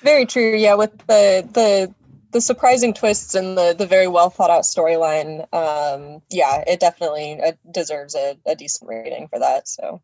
Very 0.00 0.26
true. 0.26 0.56
Yeah, 0.56 0.74
with 0.74 0.96
the 1.06 1.46
the 1.52 1.94
the 2.36 2.40
surprising 2.42 2.92
twists 2.92 3.34
and 3.34 3.56
the 3.56 3.74
the 3.76 3.86
very 3.86 4.06
well 4.06 4.28
thought 4.28 4.50
out 4.50 4.62
storyline 4.62 5.40
um 5.54 6.20
yeah 6.30 6.62
it 6.66 6.78
definitely 6.78 7.40
uh, 7.42 7.52
deserves 7.72 8.14
a, 8.14 8.36
a 8.44 8.54
decent 8.54 8.88
rating 8.88 9.26
for 9.28 9.38
that 9.38 9.66
so. 9.66 10.02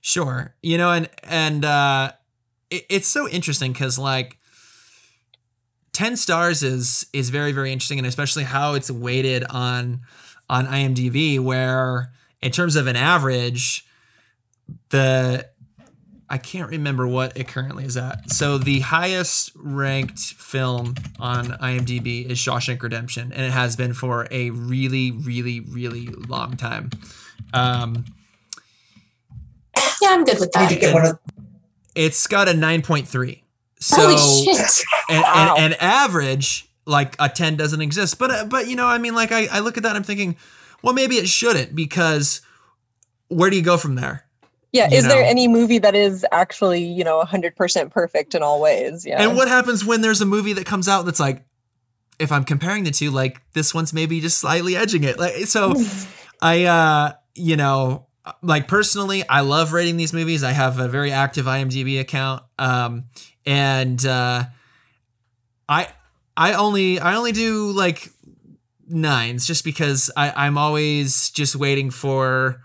Sure. 0.00 0.54
You 0.62 0.78
know 0.78 0.92
and 0.92 1.10
and 1.24 1.64
uh 1.64 2.12
it, 2.70 2.86
it's 2.88 3.08
so 3.08 3.28
interesting 3.28 3.72
because 3.72 3.98
like 3.98 4.38
10 5.92 6.16
stars 6.16 6.62
is 6.62 7.06
is 7.12 7.30
very 7.30 7.50
very 7.50 7.72
interesting 7.72 7.98
and 7.98 8.06
especially 8.06 8.44
how 8.44 8.74
it's 8.74 8.90
weighted 8.90 9.42
on 9.50 10.02
on 10.48 10.66
imdb 10.66 11.40
where 11.40 12.12
in 12.40 12.52
terms 12.52 12.76
of 12.76 12.86
an 12.86 12.94
average 12.94 13.84
the 14.90 15.48
I 16.28 16.38
can't 16.38 16.70
remember 16.70 17.06
what 17.06 17.36
it 17.36 17.46
currently 17.46 17.84
is 17.84 17.96
at. 17.96 18.30
So 18.32 18.58
the 18.58 18.80
highest 18.80 19.52
ranked 19.54 20.18
film 20.18 20.96
on 21.20 21.46
IMDb 21.46 22.28
is 22.28 22.38
Shawshank 22.38 22.82
Redemption, 22.82 23.32
and 23.32 23.46
it 23.46 23.52
has 23.52 23.76
been 23.76 23.94
for 23.94 24.26
a 24.30 24.50
really, 24.50 25.12
really, 25.12 25.60
really 25.60 26.08
long 26.08 26.56
time. 26.56 26.90
Um, 27.54 28.06
yeah, 30.02 30.08
I'm 30.10 30.24
good 30.24 30.40
with 30.40 30.50
that. 30.52 31.18
It's 31.94 32.26
got 32.26 32.48
a 32.48 32.52
9.3. 32.52 33.42
So, 33.78 33.96
Holy 33.96 34.54
shit. 34.54 34.84
And, 35.08 35.22
wow. 35.22 35.54
and, 35.56 35.72
and, 35.72 35.82
average, 35.82 36.68
like 36.86 37.14
a 37.18 37.28
10 37.28 37.56
doesn't 37.56 37.80
exist. 37.80 38.18
But, 38.18 38.30
uh, 38.30 38.44
but 38.46 38.68
you 38.68 38.74
know, 38.74 38.86
I 38.86 38.98
mean, 38.98 39.14
like 39.14 39.30
I, 39.32 39.46
I 39.46 39.60
look 39.60 39.76
at 39.76 39.84
that 39.84 39.94
I'm 39.94 40.02
thinking, 40.02 40.36
well, 40.82 40.92
maybe 40.92 41.16
it 41.16 41.28
shouldn't 41.28 41.74
because 41.74 42.40
where 43.28 43.48
do 43.50 43.56
you 43.56 43.62
go 43.62 43.76
from 43.76 43.94
there? 43.94 44.25
Yeah, 44.72 44.92
is 44.92 45.04
know? 45.04 45.10
there 45.10 45.24
any 45.24 45.48
movie 45.48 45.78
that 45.78 45.94
is 45.94 46.26
actually, 46.32 46.84
you 46.84 47.04
know, 47.04 47.22
100% 47.24 47.90
perfect 47.90 48.34
in 48.34 48.42
all 48.42 48.60
ways? 48.60 49.06
Yeah. 49.06 49.22
And 49.22 49.36
what 49.36 49.48
happens 49.48 49.84
when 49.84 50.02
there's 50.02 50.20
a 50.20 50.26
movie 50.26 50.52
that 50.54 50.66
comes 50.66 50.88
out 50.88 51.04
that's 51.04 51.20
like 51.20 51.46
if 52.18 52.32
I'm 52.32 52.44
comparing 52.44 52.84
the 52.84 52.90
two, 52.90 53.10
like 53.10 53.40
this 53.52 53.74
one's 53.74 53.92
maybe 53.92 54.20
just 54.20 54.38
slightly 54.38 54.76
edging 54.76 55.04
it. 55.04 55.18
Like 55.18 55.34
so, 55.46 55.74
I 56.42 56.64
uh, 56.64 57.12
you 57.34 57.56
know, 57.56 58.06
like 58.42 58.68
personally, 58.68 59.26
I 59.28 59.40
love 59.40 59.72
rating 59.72 59.96
these 59.96 60.12
movies. 60.12 60.42
I 60.42 60.52
have 60.52 60.78
a 60.78 60.88
very 60.88 61.12
active 61.12 61.46
IMDb 61.46 62.00
account, 62.00 62.42
um, 62.58 63.04
and 63.44 64.04
uh, 64.04 64.44
I 65.68 65.88
I 66.36 66.54
only 66.54 66.98
I 66.98 67.16
only 67.16 67.32
do 67.32 67.70
like 67.70 68.10
nines 68.88 69.46
just 69.46 69.64
because 69.64 70.10
I, 70.16 70.32
I'm 70.46 70.56
always 70.58 71.30
just 71.30 71.56
waiting 71.56 71.90
for 71.90 72.62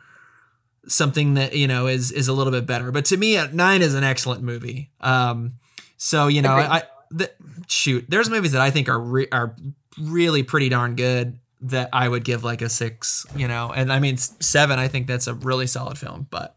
something 0.87 1.35
that 1.35 1.53
you 1.53 1.67
know 1.67 1.87
is 1.87 2.11
is 2.11 2.27
a 2.27 2.33
little 2.33 2.51
bit 2.51 2.65
better. 2.65 2.91
But 2.91 3.05
to 3.05 3.17
me, 3.17 3.39
nine 3.53 3.81
is 3.81 3.95
an 3.95 4.03
excellent 4.03 4.43
movie. 4.43 4.91
Um, 4.99 5.53
so 5.97 6.27
you 6.27 6.41
know, 6.41 6.53
I, 6.53 6.77
I 6.77 6.83
the, 7.11 7.31
shoot, 7.67 8.05
there's 8.09 8.29
movies 8.29 8.53
that 8.53 8.61
I 8.61 8.71
think 8.71 8.89
are 8.89 8.99
re- 8.99 9.27
are 9.31 9.55
really 9.99 10.43
pretty 10.43 10.69
darn 10.69 10.95
good 10.95 11.39
that 11.61 11.89
I 11.93 12.07
would 12.07 12.23
give 12.23 12.43
like 12.43 12.61
a 12.61 12.69
six, 12.69 13.25
you 13.35 13.47
know, 13.47 13.71
and 13.71 13.93
I 13.93 13.99
mean 13.99 14.17
seven. 14.17 14.79
I 14.79 14.87
think 14.87 15.07
that's 15.07 15.27
a 15.27 15.33
really 15.33 15.67
solid 15.67 15.97
film, 15.97 16.27
but 16.29 16.55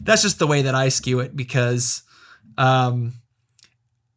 that's 0.00 0.22
just 0.22 0.38
the 0.38 0.46
way 0.46 0.62
that 0.62 0.74
I 0.74 0.88
skew 0.88 1.20
it 1.20 1.34
because, 1.34 2.02
um, 2.56 3.14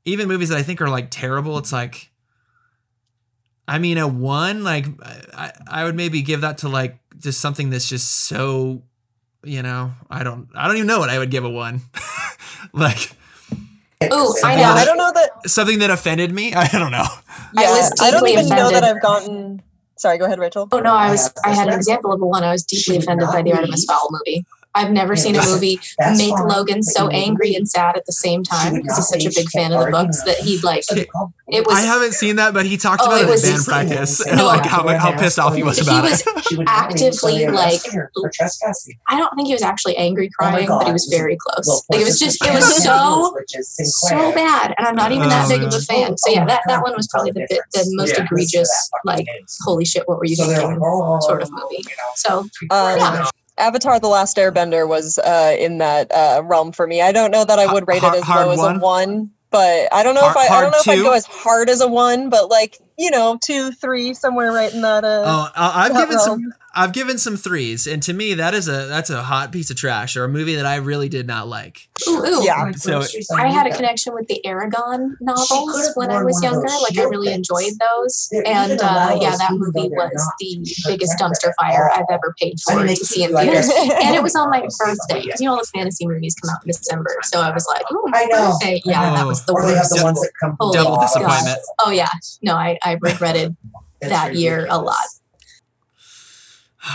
even 0.06 0.28
movies 0.28 0.50
that 0.50 0.58
I 0.58 0.64
think 0.64 0.82
are 0.82 0.90
like 0.90 1.10
terrible, 1.10 1.58
it's 1.58 1.74
like, 1.74 2.12
I 3.68 3.80
mean, 3.80 3.98
a 3.98 4.08
one, 4.08 4.64
like 4.64 4.86
I, 5.34 5.52
I 5.68 5.84
would 5.84 5.96
maybe 5.96 6.22
give 6.22 6.42
that 6.42 6.60
to 6.60 6.70
like 6.70 7.00
just 7.18 7.42
something 7.42 7.72
that's 7.72 7.90
just 7.90 8.10
so, 8.10 8.84
you 9.44 9.62
know, 9.62 9.92
I 10.10 10.24
don't, 10.24 10.50
I 10.56 10.68
don't 10.68 10.78
even 10.78 10.88
know 10.88 11.00
what 11.00 11.10
I 11.10 11.18
would 11.20 11.32
give 11.32 11.44
a 11.46 11.50
one, 11.50 11.82
like 12.74 13.16
Oh, 14.02 14.34
I 14.44 14.56
know. 14.56 14.64
I 14.64 14.86
don't 14.86 14.98
know 14.98 15.12
that 15.14 15.50
something 15.50 15.80
that 15.80 15.90
offended 15.90 16.32
me. 16.34 16.54
I 16.56 16.68
don't 16.68 16.92
know. 16.92 17.06
Yeah, 17.54 17.64
I, 17.64 17.90
I 18.02 18.12
don't 18.12 18.28
even 18.28 18.46
offended. 18.46 18.58
know 18.58 18.72
that 18.72 18.84
I've 18.84 19.02
gotten. 19.02 19.62
Sorry, 19.98 20.18
go 20.18 20.26
ahead, 20.26 20.40
Rachael. 20.40 20.70
Oh 20.72 20.80
no, 20.80 20.94
I 20.94 21.12
was. 21.12 21.34
I 21.44 21.54
had 21.54 21.68
an 21.68 21.74
example 21.74 22.14
of 22.14 22.22
a 22.22 22.26
one. 22.26 22.44
I 22.44 22.52
was 22.52 22.64
deeply 22.64 22.98
offended 22.98 23.28
by 23.28 23.42
the 23.42 23.52
Artemis 23.52 23.84
Fowl 23.86 24.10
movie. 24.12 24.46
I've 24.76 24.92
never 24.92 25.16
seen 25.16 25.36
a 25.36 25.44
movie 25.46 25.80
make 26.18 26.38
Logan 26.40 26.84
so 26.84 27.10
angry 27.10 27.56
and 27.56 27.68
sad 27.68 27.98
at 27.98 28.06
the 28.06 28.14
same 28.14 28.44
time 28.44 28.76
because 28.76 28.98
he's 28.98 29.08
such 29.08 29.26
a 29.26 29.32
big 29.36 29.50
fan 29.50 29.74
of 29.74 29.86
the 29.86 29.92
books 29.92 30.24
that 30.24 30.38
he'd 30.38 30.64
like. 30.64 30.84
It 30.92 31.66
was. 31.66 31.76
I 31.76 31.82
haven't 31.82 32.14
seen 32.14 32.36
that, 32.36 32.54
but 32.54 32.66
he 32.66 32.78
talked 32.78 33.02
oh, 33.04 33.08
about 33.08 33.22
it, 33.22 33.30
it 33.30 33.44
in 33.44 33.56
band 33.56 33.66
practice 33.66 34.26
and 34.26 34.40
like 34.40 34.66
how, 34.66 34.88
how 34.98 35.18
pissed 35.18 35.40
off 35.40 35.56
he 35.56 35.64
was 35.64 35.80
about 35.80 36.06
it 36.06 36.22
he 36.50 36.56
was 36.56 36.64
it. 36.64 36.68
actively 36.68 37.48
like. 37.48 37.82
I 39.08 39.18
don't 39.18 39.36
think 39.36 39.48
he 39.48 39.54
was 39.54 39.64
actually 39.64 39.98
angry 39.98 40.30
oh 40.30 40.38
crying, 40.38 40.68
but 40.68 40.86
he 40.86 40.94
was 40.94 41.08
very 41.10 41.38
close. 41.38 41.84
Like 41.90 42.02
it 42.02 42.06
was 42.06 42.20
just 42.20 42.44
it 42.46 42.54
was 42.54 42.84
so 42.84 43.36
so 43.84 44.34
bad, 44.34 44.76
and 44.78 44.88
I'm 44.88 44.96
not 44.96 45.12
even 45.12 45.30
that 45.30 45.46
um, 45.46 45.50
big 45.50 45.64
of 45.64 45.74
a 45.74 45.82
fan. 45.82 46.18
So 46.18 46.32
yeah, 46.32 46.46
that 46.46 46.62
that 46.68 46.84
one 46.84 46.94
was 46.96 47.08
probably 47.08 47.32
the 47.32 47.48
the 47.74 47.86
most 47.96 48.18
egregious 48.18 48.70
like 49.04 49.26
holy 49.62 49.86
shit, 49.86 50.08
what 50.08 50.20
were 50.20 50.26
you 50.26 50.36
thinking 50.36 50.80
sort 51.22 51.42
of 51.42 51.52
movie. 51.52 51.84
So 52.16 52.48
yeah. 52.70 53.30
Avatar: 53.60 54.00
The 54.00 54.08
Last 54.08 54.38
Airbender 54.38 54.88
was 54.88 55.18
uh, 55.20 55.56
in 55.60 55.78
that 55.80 56.12
uh, 56.12 56.42
realm 56.44 56.72
for 56.72 56.88
me. 56.88 57.02
I 57.02 57.12
don't 57.12 57.32
know 57.32 57.46
that 57.46 57.60
I 57.60 57.72
would 57.72 57.88
rate 57.88 58.04
it 58.04 58.16
as 58.16 58.28
low 58.28 58.52
as 58.52 58.58
one? 58.58 58.76
a 58.78 58.80
one, 58.80 59.32
but 59.52 59.88
I 59.92 60.04
don't 60.04 60.16
know 60.16 60.22
hard, 60.22 60.36
if 60.46 60.52
I, 60.52 60.58
I 60.58 60.62
don't 60.62 60.72
know 60.72 60.78
two? 60.84 60.92
if 60.92 61.00
I'd 61.00 61.04
go 61.04 61.14
as 61.14 61.26
hard 61.26 61.70
as 61.70 61.82
a 61.82 61.88
one, 61.88 62.30
but 62.30 62.50
like 62.50 62.80
you 63.00 63.12
know, 63.12 63.40
two, 63.42 63.72
three, 63.72 64.14
somewhere 64.14 64.52
right 64.52 64.74
in 64.74 64.82
that. 64.82 65.06
Uh, 65.06 65.24
oh, 65.26 65.52
I've 65.56 65.94
given 65.94 66.18
realm. 66.18 66.20
some. 66.20 66.54
I've 66.76 66.94
given 66.94 67.18
some 67.18 67.36
threes, 67.36 67.88
and 67.88 68.04
to 68.04 68.14
me, 68.14 68.36
that 68.36 68.54
is 68.54 68.68
a 68.68 68.86
that's 68.86 69.10
a 69.10 69.24
hot 69.24 69.52
piece 69.52 69.72
of 69.72 69.78
trash 69.78 70.16
or 70.16 70.24
a 70.24 70.30
movie 70.30 70.56
that 70.56 70.68
I 70.68 70.76
really 70.76 71.10
did 71.10 71.26
not 71.26 71.48
like. 71.48 71.90
Ooh, 72.08 72.24
ooh. 72.24 72.44
yeah. 72.44 72.72
So 72.72 73.02
I 73.34 73.48
had 73.48 73.66
a 73.66 73.76
connection 73.76 74.14
with 74.14 74.28
the 74.28 74.40
Eragon 74.46 75.16
novels 75.20 75.92
when 75.96 76.12
I 76.12 76.24
was 76.24 76.42
younger. 76.44 76.68
Like 76.68 76.98
I 76.98 77.04
really 77.10 77.34
enjoyed 77.34 77.74
those, 77.80 78.30
and 78.46 78.80
uh, 78.80 79.18
yeah, 79.20 79.36
that 79.36 79.52
movie 79.52 79.90
was 79.90 80.32
the 80.40 80.64
biggest 80.86 81.18
dumpster 81.18 81.52
fire 81.60 81.90
I've 81.92 82.06
ever 82.12 82.36
paid 82.40 82.60
for 82.60 82.86
to 82.86 82.96
see 82.96 83.24
in 83.24 83.36
theaters, 83.36 83.70
and 84.04 84.16
it 84.16 84.22
was 84.22 84.36
on 84.36 84.50
my 84.50 84.62
birthday 84.78 85.24
you 85.40 85.46
know 85.46 85.54
all 85.54 85.58
the 85.58 85.70
fantasy 85.74 86.06
movies 86.08 86.36
come 86.36 86.52
out 86.52 86.64
in 86.64 86.68
December, 86.68 87.16
so 87.24 87.42
I 87.42 87.52
was 87.52 87.66
like, 87.68 87.84
oh, 87.92 88.04
my 88.08 88.28
birthday, 88.30 88.82
yeah, 88.86 89.16
that 89.16 89.26
was 89.26 89.46
the 89.46 89.54
worst. 89.54 89.96
Double 89.96 91.02
disappointment. 91.02 91.60
Oh 91.80 91.92
yeah, 91.92 92.10
no, 92.42 92.56
I 92.56 92.78
I 92.84 92.89
regretted 92.94 93.56
that 94.02 94.36
year 94.36 94.68
a 94.70 94.78
lot. 94.78 95.06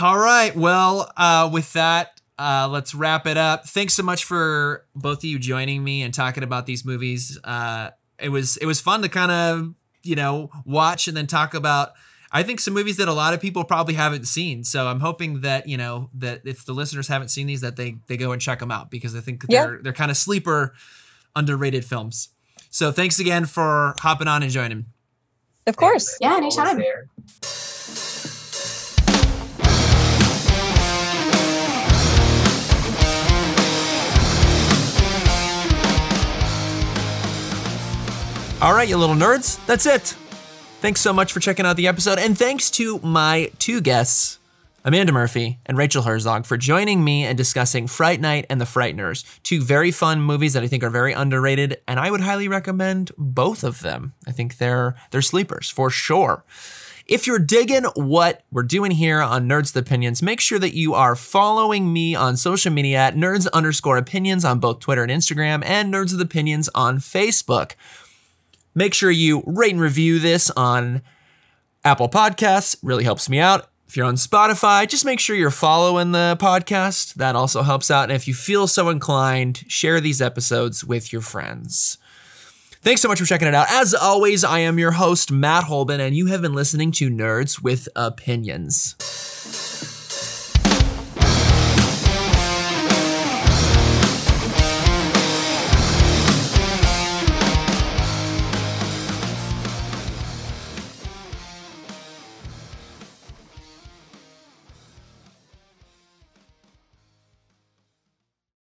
All 0.01 0.19
right. 0.19 0.55
Well, 0.57 1.11
uh, 1.17 1.51
with 1.53 1.73
that, 1.75 2.21
uh, 2.39 2.69
let's 2.71 2.95
wrap 2.95 3.27
it 3.27 3.37
up. 3.37 3.67
Thanks 3.67 3.95
so 3.95 4.03
much 4.03 4.25
for 4.25 4.85
both 4.95 5.19
of 5.19 5.25
you 5.25 5.39
joining 5.39 5.85
me 5.85 6.03
and 6.03 6.13
talking 6.13 6.43
about 6.43 6.67
these 6.67 6.85
movies. 6.85 7.39
Uh, 7.45 7.91
it 8.19 8.31
was 8.31 8.57
it 8.57 8.67
was 8.67 8.81
fun 8.81 9.03
to 9.03 9.09
kind 9.09 9.31
of 9.31 9.75
you 10.03 10.17
know 10.17 10.51
watch 10.65 11.09
and 11.09 11.17
then 11.17 11.27
talk 11.27 11.55
about. 11.55 11.91
I 12.33 12.43
think 12.43 12.59
some 12.59 12.75
movies 12.75 12.97
that 12.97 13.07
a 13.07 13.13
lot 13.13 13.33
of 13.33 13.41
people 13.41 13.63
probably 13.63 13.95
haven't 13.95 14.27
seen. 14.27 14.65
So 14.65 14.89
I'm 14.89 14.99
hoping 14.99 15.43
that 15.43 15.69
you 15.69 15.77
know 15.77 16.11
that 16.15 16.43
if 16.45 16.65
the 16.65 16.73
listeners 16.73 17.07
haven't 17.07 17.29
seen 17.29 17.47
these, 17.47 17.61
that 17.61 17.77
they 17.77 17.97
they 18.09 18.17
go 18.17 18.33
and 18.33 18.43
check 18.43 18.59
them 18.59 18.71
out 18.71 18.91
because 18.91 19.15
I 19.15 19.21
think 19.21 19.45
yeah. 19.49 19.67
they're 19.67 19.81
they're 19.83 19.93
kind 19.93 20.11
of 20.11 20.17
sleeper, 20.17 20.75
underrated 21.37 21.85
films. 21.85 22.31
So 22.71 22.91
thanks 22.91 23.21
again 23.21 23.45
for 23.45 23.95
hopping 23.99 24.27
on 24.27 24.43
and 24.43 24.51
joining. 24.51 24.87
Of 25.67 25.77
course. 25.77 26.19
Yeah, 26.21 26.37
anytime. 26.37 26.83
All 38.61 38.73
right, 38.73 38.89
you 38.89 38.97
little 38.97 39.15
nerds, 39.15 39.65
that's 39.67 39.85
it. 39.85 40.17
Thanks 40.81 41.01
so 41.01 41.13
much 41.13 41.33
for 41.33 41.41
checking 41.41 41.67
out 41.67 41.77
the 41.77 41.87
episode, 41.87 42.19
and 42.19 42.37
thanks 42.37 42.71
to 42.73 42.99
my 43.01 43.51
two 43.59 43.83
guests, 43.83 44.39
Amanda 44.87 45.13
Murphy 45.13 45.61
and 45.65 45.79
Rachael 45.79 46.03
Herzog, 46.03 46.45
for 46.45 46.59
joining 46.59 47.03
me 47.03 47.25
and 47.25 47.39
discussing 47.39 47.87
Fright 47.87 48.21
Night 48.21 48.45
and 48.51 48.61
The 48.61 48.67
Frighteners, 48.67 49.25
two 49.43 49.63
very 49.63 49.91
fun 49.91 50.21
movies 50.21 50.53
that 50.53 50.63
I 50.63 50.67
think 50.67 50.85
are 50.85 50.91
very 50.91 51.15
underrated, 51.15 51.79
and 51.89 51.99
I 51.99 52.11
would 52.11 52.21
highly 52.21 52.49
recommend 52.49 53.11
both 53.17 53.65
of 53.65 53.81
them. 53.81 54.13
I 54.27 54.33
think 54.33 54.59
they're 54.59 54.95
they're 55.11 55.23
sleepers 55.23 55.71
for 55.71 55.89
sure. 55.89 56.45
If 57.07 57.27
you're 57.27 57.39
digging 57.39 57.85
what 57.95 58.45
we're 58.51 58.63
doing 58.63 58.91
here 58.91 59.23
on 59.23 59.49
Nerds 59.49 59.75
Opinions, 59.75 60.23
make 60.23 60.41
sure 60.41 60.59
that 60.59 60.75
you 60.75 60.93
are 60.93 61.17
following 61.17 61.91
me 61.91 62.15
on 62.15 62.37
social 62.37 62.73
media 62.73 62.99
at 62.99 63.15
nerds 63.15 63.51
underscore 63.53 63.97
opinions 63.97 64.45
on 64.45 64.59
both 64.59 64.81
Twitter 64.81 65.03
and 65.03 65.11
Instagram, 65.11 65.63
and 65.65 65.93
Nerds 65.93 66.13
with 66.13 66.21
Opinions 66.21 66.69
on 66.75 66.99
Facebook. 66.99 67.73
Make 68.75 68.93
sure 68.93 69.11
you 69.11 69.43
rate 69.47 69.73
and 69.73 69.81
review 69.81 70.19
this 70.19 70.51
on 70.51 71.01
Apple 71.85 72.09
Podcasts, 72.09 72.77
really 72.83 73.05
helps 73.05 73.31
me 73.31 73.39
out. 73.39 73.69
If 73.87 73.97
you're 73.97 74.07
on 74.07 74.17
Spotify, 74.17 74.89
just 74.89 75.05
make 75.05 75.21
sure 75.21 75.37
you're 75.37 75.51
following 75.51 76.13
the 76.13 76.37
podcast. 76.41 77.15
That 77.15 77.37
also 77.37 77.63
helps 77.63 77.91
out. 77.91 78.05
And 78.05 78.13
if 78.13 78.27
you 78.27 78.35
feel 78.35 78.67
so 78.67 78.89
inclined, 78.89 79.65
share 79.69 80.01
these 80.01 80.21
episodes 80.21 80.85
with 80.85 81.13
your 81.13 81.23
friends. 81.23 81.99
Thanks 82.83 83.01
so 83.01 83.09
much 83.09 83.19
for 83.19 83.25
checking 83.25 83.49
it 83.49 83.55
out. 83.55 83.67
As 83.71 83.95
always, 83.95 84.45
I 84.45 84.59
am 84.59 84.79
your 84.79 84.91
host, 84.91 85.31
Matt 85.31 85.65
Holben, 85.65 86.01
and 86.01 86.15
you 86.15 86.27
have 86.27 86.43
been 86.43 86.55
listening 86.55 86.93
to 86.93 87.09
Nerds 87.09 87.63
with 87.63 87.89
Opinions. 87.97 88.95